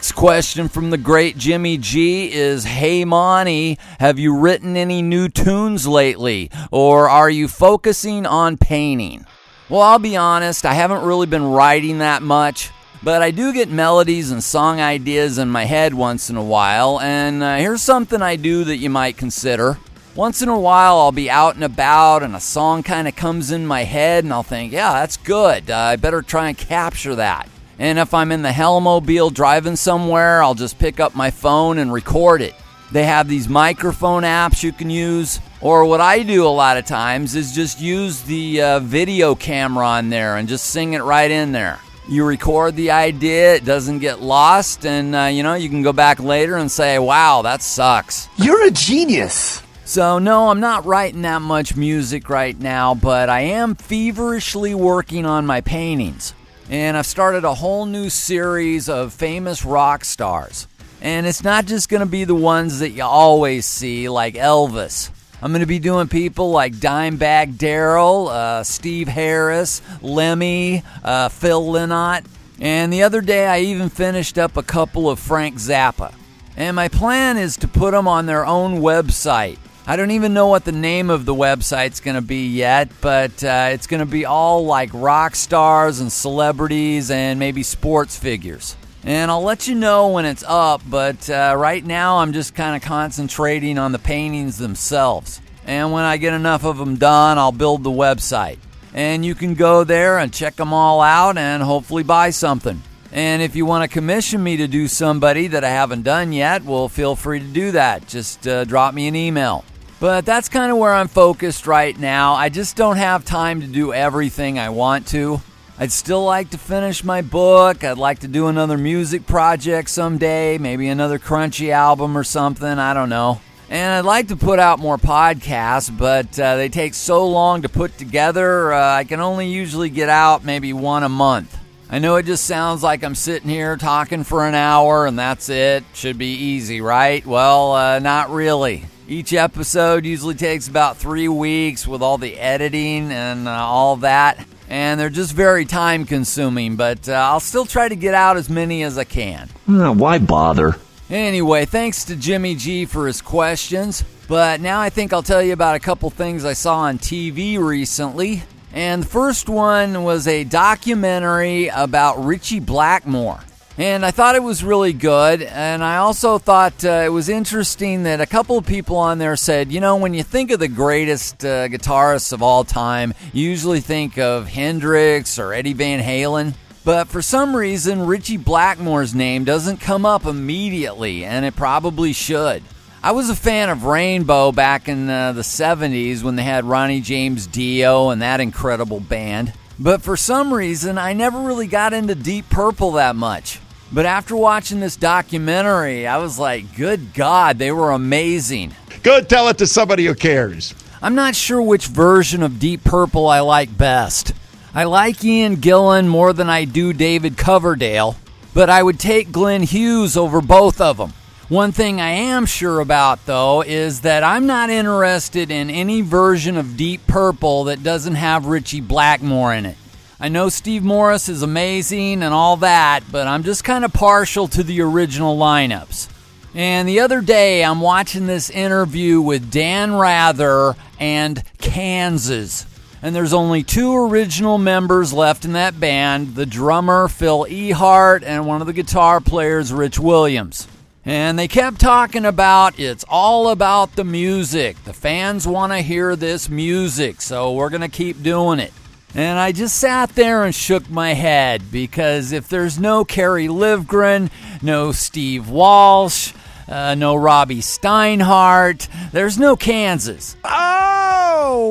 Next 0.00 0.12
question 0.12 0.68
from 0.68 0.88
the 0.88 0.96
great 0.96 1.36
Jimmy 1.36 1.76
G 1.76 2.32
is 2.32 2.64
Hey 2.64 3.04
Monty, 3.04 3.78
have 3.98 4.18
you 4.18 4.34
written 4.34 4.74
any 4.74 5.02
new 5.02 5.28
tunes 5.28 5.86
lately? 5.86 6.50
Or 6.70 7.10
are 7.10 7.28
you 7.28 7.48
focusing 7.48 8.24
on 8.24 8.56
painting? 8.56 9.26
Well, 9.68 9.82
I'll 9.82 9.98
be 9.98 10.16
honest, 10.16 10.64
I 10.64 10.72
haven't 10.72 11.02
really 11.02 11.26
been 11.26 11.44
writing 11.44 11.98
that 11.98 12.22
much, 12.22 12.70
but 13.02 13.20
I 13.20 13.30
do 13.30 13.52
get 13.52 13.68
melodies 13.68 14.30
and 14.30 14.42
song 14.42 14.80
ideas 14.80 15.36
in 15.36 15.50
my 15.50 15.66
head 15.66 15.92
once 15.92 16.30
in 16.30 16.36
a 16.36 16.42
while, 16.42 16.98
and 16.98 17.42
uh, 17.42 17.56
here's 17.56 17.82
something 17.82 18.22
I 18.22 18.36
do 18.36 18.64
that 18.64 18.78
you 18.78 18.88
might 18.88 19.18
consider. 19.18 19.76
Once 20.14 20.40
in 20.40 20.48
a 20.48 20.58
while, 20.58 20.96
I'll 20.96 21.12
be 21.12 21.28
out 21.28 21.56
and 21.56 21.64
about, 21.64 22.22
and 22.22 22.34
a 22.34 22.40
song 22.40 22.82
kind 22.82 23.06
of 23.06 23.16
comes 23.16 23.50
in 23.50 23.66
my 23.66 23.84
head, 23.84 24.24
and 24.24 24.32
I'll 24.32 24.42
think, 24.42 24.72
yeah, 24.72 24.94
that's 24.94 25.18
good. 25.18 25.70
Uh, 25.70 25.76
I 25.76 25.96
better 25.96 26.22
try 26.22 26.48
and 26.48 26.56
capture 26.56 27.16
that. 27.16 27.50
And 27.80 27.98
if 27.98 28.12
I'm 28.12 28.30
in 28.30 28.42
the 28.42 28.50
Hellmobile 28.50 29.32
driving 29.32 29.74
somewhere, 29.74 30.42
I'll 30.42 30.54
just 30.54 30.78
pick 30.78 31.00
up 31.00 31.16
my 31.16 31.30
phone 31.30 31.78
and 31.78 31.90
record 31.90 32.42
it. 32.42 32.54
They 32.92 33.04
have 33.04 33.26
these 33.26 33.48
microphone 33.48 34.22
apps 34.22 34.62
you 34.62 34.70
can 34.70 34.90
use. 34.90 35.40
Or 35.62 35.86
what 35.86 36.02
I 36.02 36.22
do 36.22 36.46
a 36.46 36.48
lot 36.48 36.76
of 36.76 36.84
times 36.84 37.34
is 37.34 37.54
just 37.54 37.80
use 37.80 38.20
the 38.20 38.60
uh, 38.60 38.80
video 38.80 39.34
camera 39.34 39.86
on 39.86 40.10
there 40.10 40.36
and 40.36 40.46
just 40.46 40.66
sing 40.66 40.92
it 40.92 41.02
right 41.02 41.30
in 41.30 41.52
there. 41.52 41.78
You 42.06 42.26
record 42.26 42.76
the 42.76 42.90
idea, 42.90 43.54
it 43.54 43.64
doesn't 43.64 44.00
get 44.00 44.20
lost, 44.20 44.84
and 44.84 45.16
uh, 45.16 45.24
you 45.24 45.42
know, 45.42 45.54
you 45.54 45.70
can 45.70 45.82
go 45.82 45.94
back 45.94 46.20
later 46.20 46.56
and 46.56 46.70
say, 46.70 46.98
wow, 46.98 47.40
that 47.42 47.62
sucks. 47.62 48.28
You're 48.36 48.66
a 48.66 48.70
genius. 48.70 49.62
So, 49.86 50.18
no, 50.18 50.50
I'm 50.50 50.60
not 50.60 50.84
writing 50.84 51.22
that 51.22 51.40
much 51.40 51.76
music 51.76 52.28
right 52.28 52.58
now, 52.58 52.94
but 52.94 53.30
I 53.30 53.40
am 53.40 53.74
feverishly 53.74 54.74
working 54.74 55.24
on 55.24 55.46
my 55.46 55.62
paintings. 55.62 56.34
And 56.70 56.96
I've 56.96 57.04
started 57.04 57.42
a 57.42 57.52
whole 57.52 57.84
new 57.84 58.08
series 58.08 58.88
of 58.88 59.12
famous 59.12 59.64
rock 59.64 60.04
stars. 60.04 60.68
And 61.00 61.26
it's 61.26 61.42
not 61.42 61.66
just 61.66 61.88
going 61.88 61.98
to 61.98 62.06
be 62.06 62.22
the 62.22 62.34
ones 62.36 62.78
that 62.78 62.90
you 62.90 63.02
always 63.02 63.66
see, 63.66 64.08
like 64.08 64.34
Elvis. 64.34 65.10
I'm 65.42 65.50
going 65.50 65.62
to 65.62 65.66
be 65.66 65.80
doing 65.80 66.06
people 66.06 66.52
like 66.52 66.74
Dimebag 66.74 67.58
Darrell, 67.58 68.28
uh, 68.28 68.62
Steve 68.62 69.08
Harris, 69.08 69.82
Lemmy, 70.00 70.84
uh, 71.02 71.28
Phil 71.30 71.60
Lynott. 71.60 72.24
And 72.60 72.92
the 72.92 73.02
other 73.02 73.20
day, 73.20 73.48
I 73.48 73.60
even 73.62 73.88
finished 73.88 74.38
up 74.38 74.56
a 74.56 74.62
couple 74.62 75.10
of 75.10 75.18
Frank 75.18 75.56
Zappa. 75.56 76.14
And 76.56 76.76
my 76.76 76.86
plan 76.86 77.36
is 77.36 77.56
to 77.56 77.66
put 77.66 77.90
them 77.90 78.06
on 78.06 78.26
their 78.26 78.46
own 78.46 78.76
website. 78.80 79.58
I 79.86 79.96
don't 79.96 80.10
even 80.12 80.34
know 80.34 80.46
what 80.46 80.64
the 80.64 80.72
name 80.72 81.10
of 81.10 81.24
the 81.24 81.34
website's 81.34 82.00
going 82.00 82.14
to 82.14 82.20
be 82.22 82.46
yet, 82.48 82.90
but 83.00 83.42
uh, 83.42 83.70
it's 83.70 83.86
going 83.86 84.00
to 84.00 84.06
be 84.06 84.24
all 84.24 84.64
like 84.64 84.90
rock 84.92 85.34
stars 85.34 86.00
and 86.00 86.12
celebrities 86.12 87.10
and 87.10 87.38
maybe 87.38 87.62
sports 87.62 88.16
figures. 88.16 88.76
And 89.02 89.30
I'll 89.30 89.42
let 89.42 89.66
you 89.66 89.74
know 89.74 90.08
when 90.08 90.26
it's 90.26 90.44
up, 90.46 90.82
but 90.86 91.28
uh, 91.30 91.54
right 91.56 91.84
now 91.84 92.18
I'm 92.18 92.32
just 92.32 92.54
kind 92.54 92.76
of 92.76 92.82
concentrating 92.82 93.78
on 93.78 93.92
the 93.92 93.98
paintings 93.98 94.58
themselves. 94.58 95.40
And 95.66 95.92
when 95.92 96.04
I 96.04 96.18
get 96.18 96.34
enough 96.34 96.64
of 96.64 96.76
them 96.76 96.96
done, 96.96 97.38
I'll 97.38 97.52
build 97.52 97.82
the 97.82 97.90
website. 97.90 98.58
And 98.92 99.24
you 99.24 99.34
can 99.34 99.54
go 99.54 99.84
there 99.84 100.18
and 100.18 100.32
check 100.32 100.56
them 100.56 100.72
all 100.72 101.00
out 101.00 101.38
and 101.38 101.62
hopefully 101.62 102.02
buy 102.02 102.30
something. 102.30 102.82
And 103.12 103.42
if 103.42 103.56
you 103.56 103.66
want 103.66 103.82
to 103.82 103.92
commission 103.92 104.42
me 104.42 104.56
to 104.58 104.68
do 104.68 104.86
somebody 104.86 105.48
that 105.48 105.64
I 105.64 105.70
haven't 105.70 106.02
done 106.02 106.32
yet, 106.32 106.64
well, 106.64 106.88
feel 106.88 107.16
free 107.16 107.40
to 107.40 107.46
do 107.46 107.72
that. 107.72 108.06
Just 108.06 108.46
uh, 108.46 108.64
drop 108.64 108.94
me 108.94 109.08
an 109.08 109.16
email. 109.16 109.64
But 109.98 110.24
that's 110.24 110.48
kind 110.48 110.70
of 110.72 110.78
where 110.78 110.94
I'm 110.94 111.08
focused 111.08 111.66
right 111.66 111.98
now. 111.98 112.34
I 112.34 112.48
just 112.48 112.76
don't 112.76 112.96
have 112.96 113.24
time 113.24 113.60
to 113.60 113.66
do 113.66 113.92
everything 113.92 114.58
I 114.58 114.70
want 114.70 115.08
to. 115.08 115.40
I'd 115.78 115.92
still 115.92 116.24
like 116.24 116.50
to 116.50 116.58
finish 116.58 117.02
my 117.02 117.22
book. 117.22 117.84
I'd 117.84 117.98
like 117.98 118.20
to 118.20 118.28
do 118.28 118.46
another 118.46 118.78
music 118.78 119.26
project 119.26 119.90
someday, 119.90 120.58
maybe 120.58 120.88
another 120.88 121.18
crunchy 121.18 121.70
album 121.70 122.16
or 122.16 122.24
something. 122.24 122.66
I 122.66 122.94
don't 122.94 123.08
know. 123.08 123.40
And 123.70 123.92
I'd 123.92 124.04
like 124.04 124.28
to 124.28 124.36
put 124.36 124.58
out 124.58 124.78
more 124.78 124.98
podcasts, 124.98 125.96
but 125.96 126.38
uh, 126.38 126.56
they 126.56 126.68
take 126.68 126.94
so 126.94 127.26
long 127.26 127.62
to 127.62 127.68
put 127.68 127.96
together. 127.98 128.72
Uh, 128.72 128.94
I 128.96 129.04
can 129.04 129.20
only 129.20 129.48
usually 129.48 129.90
get 129.90 130.08
out 130.08 130.44
maybe 130.44 130.72
one 130.72 131.02
a 131.02 131.08
month. 131.08 131.56
I 131.92 131.98
know 131.98 132.14
it 132.14 132.22
just 132.22 132.44
sounds 132.44 132.84
like 132.84 133.02
I'm 133.02 133.16
sitting 133.16 133.48
here 133.50 133.76
talking 133.76 134.22
for 134.22 134.46
an 134.46 134.54
hour 134.54 135.06
and 135.06 135.18
that's 135.18 135.48
it. 135.48 135.82
Should 135.92 136.18
be 136.18 136.34
easy, 136.34 136.80
right? 136.80 137.26
Well, 137.26 137.72
uh, 137.72 137.98
not 137.98 138.30
really. 138.30 138.84
Each 139.08 139.32
episode 139.32 140.06
usually 140.06 140.36
takes 140.36 140.68
about 140.68 140.98
three 140.98 141.26
weeks 141.26 141.88
with 141.88 142.00
all 142.00 142.16
the 142.16 142.38
editing 142.38 143.10
and 143.10 143.48
uh, 143.48 143.50
all 143.50 143.96
that. 143.96 144.46
And 144.68 145.00
they're 145.00 145.10
just 145.10 145.32
very 145.32 145.64
time 145.64 146.04
consuming, 146.04 146.76
but 146.76 147.08
uh, 147.08 147.14
I'll 147.14 147.40
still 147.40 147.66
try 147.66 147.88
to 147.88 147.96
get 147.96 148.14
out 148.14 148.36
as 148.36 148.48
many 148.48 148.84
as 148.84 148.96
I 148.96 149.02
can. 149.02 149.48
Why 149.66 150.20
bother? 150.20 150.76
Anyway, 151.10 151.64
thanks 151.64 152.04
to 152.04 152.14
Jimmy 152.14 152.54
G 152.54 152.84
for 152.84 153.08
his 153.08 153.20
questions. 153.20 154.04
But 154.28 154.60
now 154.60 154.80
I 154.80 154.90
think 154.90 155.12
I'll 155.12 155.24
tell 155.24 155.42
you 155.42 155.52
about 155.52 155.74
a 155.74 155.80
couple 155.80 156.08
things 156.08 156.44
I 156.44 156.52
saw 156.52 156.82
on 156.82 156.98
TV 156.98 157.58
recently. 157.58 158.44
And 158.72 159.02
the 159.02 159.06
first 159.06 159.48
one 159.48 160.04
was 160.04 160.28
a 160.28 160.44
documentary 160.44 161.68
about 161.68 162.24
Ritchie 162.24 162.60
Blackmore. 162.60 163.40
And 163.78 164.04
I 164.04 164.10
thought 164.10 164.34
it 164.34 164.42
was 164.42 164.62
really 164.62 164.92
good. 164.92 165.42
And 165.42 165.82
I 165.82 165.96
also 165.96 166.38
thought 166.38 166.84
uh, 166.84 167.02
it 167.04 167.08
was 167.08 167.28
interesting 167.28 168.02
that 168.02 168.20
a 168.20 168.26
couple 168.26 168.58
of 168.58 168.66
people 168.66 168.96
on 168.96 169.18
there 169.18 169.36
said, 169.36 169.72
you 169.72 169.80
know, 169.80 169.96
when 169.96 170.12
you 170.12 170.22
think 170.22 170.50
of 170.50 170.60
the 170.60 170.68
greatest 170.68 171.44
uh, 171.44 171.68
guitarists 171.68 172.32
of 172.32 172.42
all 172.42 172.62
time, 172.62 173.14
you 173.32 173.48
usually 173.48 173.80
think 173.80 174.18
of 174.18 174.48
Hendrix 174.48 175.38
or 175.38 175.54
Eddie 175.54 175.72
Van 175.72 176.02
Halen. 176.02 176.54
But 176.84 177.08
for 177.08 177.22
some 177.22 177.54
reason, 177.56 178.06
Ritchie 178.06 178.38
Blackmore's 178.38 179.14
name 179.14 179.44
doesn't 179.44 179.78
come 179.78 180.06
up 180.06 180.26
immediately, 180.26 181.24
and 181.24 181.44
it 181.44 181.56
probably 181.56 182.12
should. 182.12 182.62
I 183.02 183.12
was 183.12 183.30
a 183.30 183.34
fan 183.34 183.70
of 183.70 183.84
Rainbow 183.84 184.52
back 184.52 184.86
in 184.86 185.08
uh, 185.08 185.32
the 185.32 185.40
70s 185.40 186.22
when 186.22 186.36
they 186.36 186.42
had 186.42 186.66
Ronnie 186.66 187.00
James 187.00 187.46
Dio 187.46 188.10
and 188.10 188.20
that 188.20 188.40
incredible 188.40 189.00
band. 189.00 189.54
But 189.78 190.02
for 190.02 190.18
some 190.18 190.52
reason, 190.52 190.98
I 190.98 191.14
never 191.14 191.40
really 191.40 191.66
got 191.66 191.94
into 191.94 192.14
Deep 192.14 192.50
Purple 192.50 192.92
that 192.92 193.16
much. 193.16 193.58
But 193.90 194.04
after 194.04 194.36
watching 194.36 194.80
this 194.80 194.96
documentary, 194.96 196.06
I 196.06 196.18
was 196.18 196.38
like, 196.38 196.76
good 196.76 197.14
God, 197.14 197.56
they 197.56 197.72
were 197.72 197.92
amazing. 197.92 198.74
Go 199.02 199.22
tell 199.22 199.48
it 199.48 199.56
to 199.58 199.66
somebody 199.66 200.04
who 200.04 200.14
cares. 200.14 200.74
I'm 201.00 201.14
not 201.14 201.34
sure 201.34 201.62
which 201.62 201.86
version 201.86 202.42
of 202.42 202.58
Deep 202.58 202.84
Purple 202.84 203.28
I 203.28 203.40
like 203.40 203.78
best. 203.78 204.34
I 204.74 204.84
like 204.84 205.24
Ian 205.24 205.56
Gillan 205.56 206.06
more 206.06 206.34
than 206.34 206.50
I 206.50 206.66
do 206.66 206.92
David 206.92 207.38
Coverdale, 207.38 208.16
but 208.52 208.68
I 208.68 208.82
would 208.82 209.00
take 209.00 209.32
Glenn 209.32 209.62
Hughes 209.62 210.18
over 210.18 210.42
both 210.42 210.82
of 210.82 210.98
them. 210.98 211.14
One 211.50 211.72
thing 211.72 212.00
I 212.00 212.10
am 212.10 212.46
sure 212.46 212.78
about, 212.78 213.26
though, 213.26 213.62
is 213.62 214.02
that 214.02 214.22
I'm 214.22 214.46
not 214.46 214.70
interested 214.70 215.50
in 215.50 215.68
any 215.68 216.00
version 216.00 216.56
of 216.56 216.76
Deep 216.76 217.04
Purple 217.08 217.64
that 217.64 217.82
doesn't 217.82 218.14
have 218.14 218.46
Ritchie 218.46 218.82
Blackmore 218.82 219.52
in 219.54 219.66
it. 219.66 219.76
I 220.20 220.28
know 220.28 220.48
Steve 220.48 220.84
Morris 220.84 221.28
is 221.28 221.42
amazing 221.42 222.22
and 222.22 222.32
all 222.32 222.58
that, 222.58 223.00
but 223.10 223.26
I'm 223.26 223.42
just 223.42 223.64
kind 223.64 223.84
of 223.84 223.92
partial 223.92 224.46
to 224.46 224.62
the 224.62 224.80
original 224.82 225.36
lineups. 225.36 226.08
And 226.54 226.88
the 226.88 227.00
other 227.00 227.20
day, 227.20 227.64
I'm 227.64 227.80
watching 227.80 228.28
this 228.28 228.48
interview 228.48 229.20
with 229.20 229.50
Dan 229.50 229.92
Rather 229.96 230.76
and 231.00 231.42
Kansas. 231.58 232.64
And 233.02 233.12
there's 233.12 233.32
only 233.32 233.64
two 233.64 233.96
original 233.96 234.56
members 234.56 235.12
left 235.12 235.44
in 235.44 235.54
that 235.54 235.80
band 235.80 236.36
the 236.36 236.46
drummer, 236.46 237.08
Phil 237.08 237.44
Ehart, 237.46 238.22
and 238.24 238.46
one 238.46 238.60
of 238.60 238.68
the 238.68 238.72
guitar 238.72 239.20
players, 239.20 239.72
Rich 239.72 239.98
Williams. 239.98 240.68
And 241.10 241.36
they 241.36 241.48
kept 241.48 241.80
talking 241.80 242.24
about 242.24 242.78
it's 242.78 243.04
all 243.08 243.48
about 243.48 243.96
the 243.96 244.04
music. 244.04 244.76
The 244.84 244.92
fans 244.92 245.44
want 245.44 245.72
to 245.72 245.78
hear 245.78 246.14
this 246.14 246.48
music, 246.48 247.20
so 247.20 247.52
we're 247.52 247.68
going 247.68 247.80
to 247.80 247.88
keep 247.88 248.22
doing 248.22 248.60
it. 248.60 248.72
And 249.12 249.36
I 249.36 249.50
just 249.50 249.76
sat 249.76 250.10
there 250.10 250.44
and 250.44 250.54
shook 250.54 250.88
my 250.88 251.14
head 251.14 251.72
because 251.72 252.30
if 252.30 252.48
there's 252.48 252.78
no 252.78 253.04
Kerry 253.04 253.48
Livgren, 253.48 254.30
no 254.62 254.92
Steve 254.92 255.48
Walsh, 255.48 256.32
uh, 256.68 256.94
no 256.94 257.16
Robby 257.16 257.58
Steinhardt, 257.58 258.86
there's 259.10 259.36
no 259.36 259.56
Kansas. 259.56 260.36
Oh, 260.44 260.99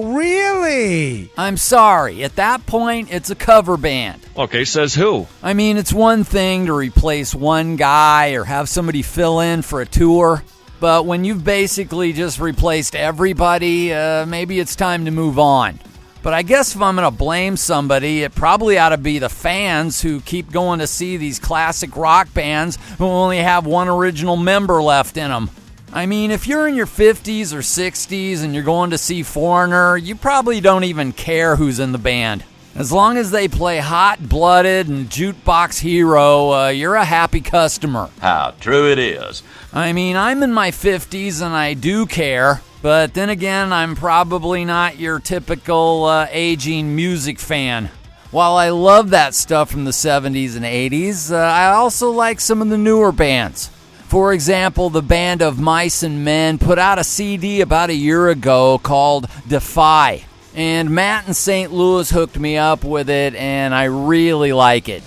really? 0.04 1.32
I'm 1.38 1.58
sorry. 1.58 2.24
At 2.24 2.36
that 2.36 2.66
point, 2.66 3.12
it's 3.12 3.30
a 3.30 3.36
cover 3.36 3.78
band. 3.78 4.22
Okay, 4.38 4.66
says 4.66 4.96
who? 4.96 5.28
I 5.44 5.54
mean, 5.54 5.78
it's 5.78 5.94
one 5.94 6.24
thing 6.24 6.66
to 6.68 6.74
replace 6.74 7.36
one 7.36 7.76
guy 7.76 8.32
or 8.32 8.44
have 8.44 8.70
somebody 8.70 9.02
fill 9.02 9.40
in 9.40 9.62
for 9.62 9.82
a 9.82 9.86
tour. 9.86 10.44
But 10.80 11.06
when 11.06 11.26
you've 11.26 11.44
basically 11.44 12.14
just 12.14 12.40
replaced 12.40 12.96
everybody, 12.96 13.94
uh, 13.94 14.26
maybe 14.26 14.60
it's 14.60 14.76
time 14.76 15.06
to 15.06 15.12
move 15.12 15.38
on. 15.38 15.80
But 16.22 16.34
I 16.34 16.42
guess 16.42 16.76
if 16.76 16.82
I'm 16.82 16.96
going 16.96 17.10
to 17.10 17.18
blame 17.18 17.56
somebody, 17.56 18.24
it 18.24 18.36
probably 18.36 18.78
ought 18.78 18.90
to 18.90 18.98
be 18.98 19.20
the 19.20 19.30
fans 19.30 20.02
who 20.02 20.20
keep 20.22 20.52
going 20.52 20.80
to 20.80 20.88
see 20.88 21.18
these 21.18 21.40
classic 21.40 21.96
rock 21.96 22.34
bands 22.34 22.78
who 22.98 23.06
only 23.06 23.38
have 23.38 23.66
one 23.66 23.88
original 23.88 24.36
member 24.36 24.82
left 24.82 25.16
in 25.16 25.30
them. 25.30 25.50
I 25.92 26.06
mean, 26.06 26.30
if 26.30 26.46
you're 26.46 26.68
in 26.68 26.76
your 26.76 26.86
50s 26.86 27.52
or 27.52 27.60
60s 27.60 28.44
and 28.44 28.54
you're 28.54 28.64
going 28.64 28.92
to 28.92 28.98
see 28.98 29.24
Foreigner, 29.24 29.98
you 29.98 30.16
probably 30.16 30.62
don't 30.62 30.84
even 30.84 31.14
care 31.14 31.56
who's 31.56 31.80
in 31.80 31.94
the 31.94 31.98
band. 31.98 32.44
As 32.76 32.92
long 32.92 33.18
as 33.18 33.32
they 33.32 33.48
play 33.48 33.80
Hot 33.80 34.30
Blooded 34.30 34.88
and 34.88 35.10
Jukebox 35.10 35.80
Hero, 35.80 36.52
uh, 36.54 36.68
you're 36.68 36.94
a 36.94 37.04
happy 37.04 37.42
customer. 37.42 38.10
How 38.22 38.54
true 38.60 38.92
it 38.92 39.00
is. 39.00 39.42
I 39.74 39.92
mean, 39.92 40.16
I'm 40.16 40.44
in 40.44 40.54
my 40.54 40.70
50s 40.70 41.42
and 41.42 41.56
I 41.56 41.74
do 41.74 42.06
care, 42.06 42.62
but 42.84 43.16
then 43.16 43.30
again, 43.30 43.74
I'm 43.74 43.96
probably 43.96 44.66
not 44.66 45.00
your 45.00 45.20
typical 45.20 46.06
uh, 46.06 46.28
aging 46.30 46.96
music 46.96 47.40
fan. 47.40 47.90
While 48.30 48.58
I 48.58 48.70
love 48.70 49.10
that 49.10 49.34
stuff 49.34 49.72
from 49.72 49.86
the 49.86 49.92
70s 49.92 50.56
and 50.56 50.64
80s, 50.64 51.32
uh, 51.32 51.38
I 51.38 51.72
also 51.72 52.12
like 52.12 52.40
some 52.40 52.62
of 52.62 52.70
the 52.70 52.78
newer 52.78 53.12
bands. 53.12 53.72
For 54.10 54.34
example, 54.34 54.90
the 54.90 55.04
band 55.04 55.44
of 55.44 55.60
Mice 55.60 56.02
and 56.02 56.26
Men 56.26 56.58
put 56.58 56.80
out 56.80 56.98
a 56.98 57.04
CD 57.04 57.62
about 57.62 57.92
a 57.92 57.94
year 57.94 58.30
ago 58.30 58.80
called 58.80 59.30
Defy. 59.48 60.26
And 60.56 60.90
Matt 60.90 61.28
in 61.28 61.36
St. 61.36 61.72
Louis 61.72 62.10
hooked 62.10 62.40
me 62.40 62.58
up 62.58 62.84
with 62.84 63.08
it, 63.08 63.36
and 63.36 63.72
I 63.76 63.84
really 63.84 64.52
like 64.52 64.90
it. 64.90 65.04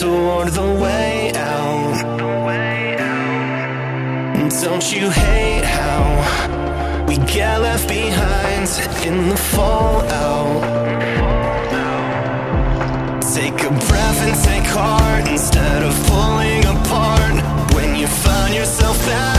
Toward 0.00 0.48
the 0.48 0.62
way 0.82 1.32
out. 1.34 1.96
Don't 4.62 4.92
you 4.92 5.10
hate 5.10 5.64
how 5.64 6.55
we 7.06 7.16
get 7.18 7.60
left 7.60 7.88
behind 7.88 8.68
in 9.06 9.28
the 9.28 9.36
fallout? 9.36 10.62
Take 13.34 13.62
a 13.62 13.70
breath 13.88 14.20
and 14.26 14.34
take 14.44 14.66
heart 14.66 15.28
instead 15.28 15.82
of 15.82 15.94
pulling 16.06 16.64
apart. 16.64 17.36
When 17.74 17.94
you 17.94 18.06
find 18.06 18.54
yourself 18.54 18.98
back 19.06 19.35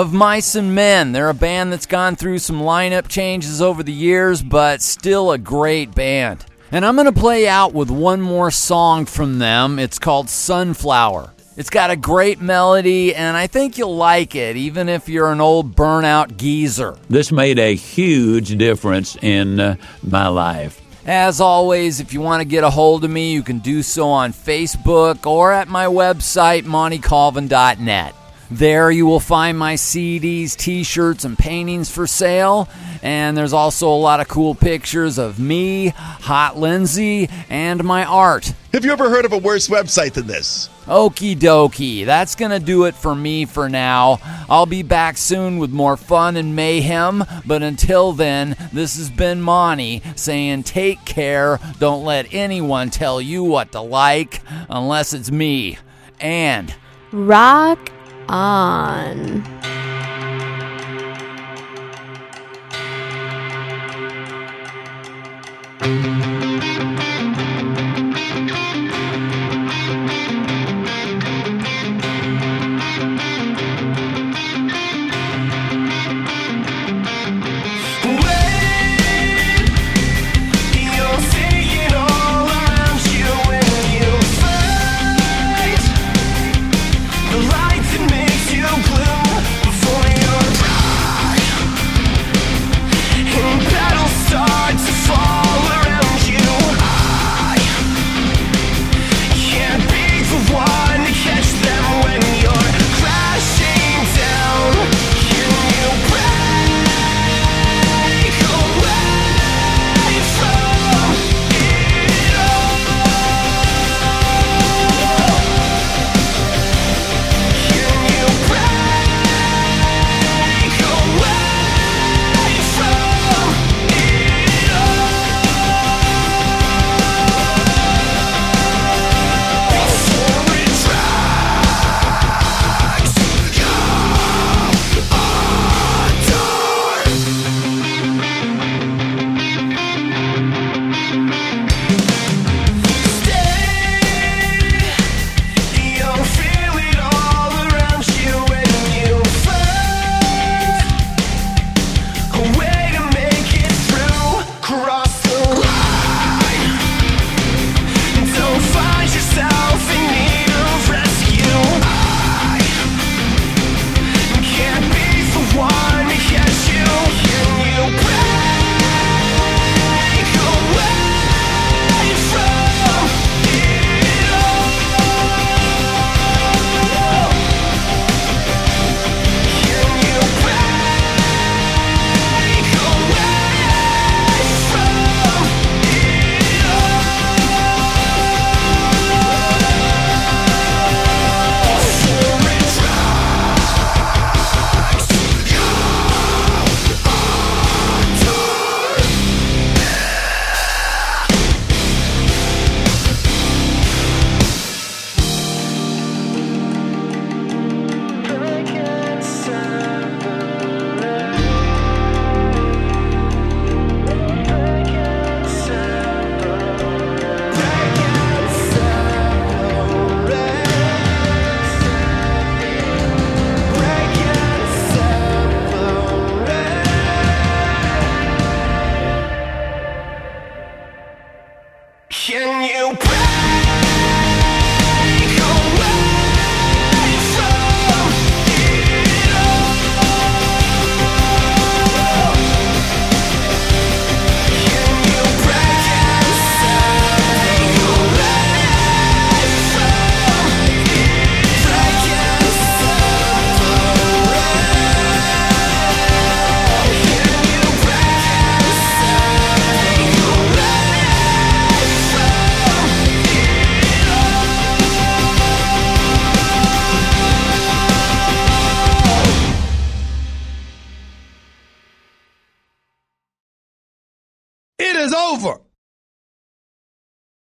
of 0.00 0.14
Mice 0.14 0.54
and 0.54 0.74
Men. 0.74 1.12
They're 1.12 1.28
a 1.28 1.34
band 1.34 1.70
that's 1.70 1.84
gone 1.84 2.16
through 2.16 2.38
some 2.38 2.58
lineup 2.58 3.06
changes 3.06 3.60
over 3.60 3.82
the 3.82 3.92
years, 3.92 4.40
but 4.40 4.80
still 4.80 5.30
a 5.30 5.36
great 5.36 5.94
band. 5.94 6.46
And 6.72 6.86
I'm 6.86 6.96
going 6.96 7.04
to 7.04 7.20
play 7.20 7.46
out 7.46 7.74
with 7.74 7.90
one 7.90 8.22
more 8.22 8.50
song 8.50 9.04
from 9.04 9.38
them. 9.38 9.78
It's 9.78 9.98
called 9.98 10.30
Sunflower. 10.30 11.34
It's 11.58 11.68
got 11.68 11.90
a 11.90 11.96
great 11.96 12.40
melody, 12.40 13.14
and 13.14 13.36
I 13.36 13.46
think 13.46 13.76
you'll 13.76 13.94
like 13.94 14.34
it, 14.34 14.56
even 14.56 14.88
if 14.88 15.06
you're 15.06 15.32
an 15.32 15.42
old 15.42 15.76
burnout 15.76 16.38
geezer. 16.38 16.96
This 17.10 17.30
made 17.30 17.58
a 17.58 17.74
huge 17.74 18.56
difference 18.56 19.16
in 19.20 19.60
uh, 19.60 19.76
my 20.02 20.28
life. 20.28 20.80
As 21.04 21.42
always, 21.42 22.00
if 22.00 22.14
you 22.14 22.22
want 22.22 22.40
to 22.40 22.48
get 22.48 22.64
a 22.64 22.70
hold 22.70 23.04
of 23.04 23.10
me, 23.10 23.34
you 23.34 23.42
can 23.42 23.58
do 23.58 23.82
so 23.82 24.08
on 24.08 24.32
Facebook 24.32 25.26
or 25.26 25.52
at 25.52 25.68
my 25.68 25.84
website, 25.84 26.62
montycolvin.net. 26.62 28.14
There 28.50 28.90
you 28.90 29.06
will 29.06 29.20
find 29.20 29.56
my 29.56 29.74
CDs, 29.74 30.56
t 30.56 30.82
shirts, 30.82 31.24
and 31.24 31.38
paintings 31.38 31.90
for 31.90 32.06
sale. 32.06 32.68
And 33.02 33.36
there's 33.36 33.52
also 33.52 33.88
a 33.88 33.94
lot 33.94 34.20
of 34.20 34.28
cool 34.28 34.54
pictures 34.54 35.18
of 35.18 35.38
me, 35.38 35.88
Hot 35.88 36.58
Lindsay, 36.58 37.28
and 37.48 37.82
my 37.84 38.04
art. 38.04 38.52
Have 38.72 38.84
you 38.84 38.92
ever 38.92 39.08
heard 39.08 39.24
of 39.24 39.32
a 39.32 39.38
worse 39.38 39.68
website 39.68 40.12
than 40.12 40.26
this? 40.26 40.68
Okie 40.86 41.36
dokie. 41.36 42.04
That's 42.04 42.34
going 42.34 42.50
to 42.50 42.58
do 42.58 42.84
it 42.84 42.94
for 42.96 43.14
me 43.14 43.44
for 43.44 43.68
now. 43.68 44.18
I'll 44.48 44.66
be 44.66 44.82
back 44.82 45.16
soon 45.16 45.58
with 45.58 45.70
more 45.70 45.96
fun 45.96 46.36
and 46.36 46.56
mayhem. 46.56 47.24
But 47.46 47.62
until 47.62 48.12
then, 48.12 48.56
this 48.72 48.96
has 48.96 49.10
been 49.10 49.40
Monty 49.40 50.02
saying 50.16 50.64
take 50.64 51.04
care. 51.04 51.60
Don't 51.78 52.04
let 52.04 52.34
anyone 52.34 52.90
tell 52.90 53.20
you 53.20 53.44
what 53.44 53.72
to 53.72 53.80
like 53.80 54.42
unless 54.68 55.12
it's 55.12 55.30
me. 55.30 55.78
And 56.18 56.74
Rock 57.12 57.90
on. 58.30 59.42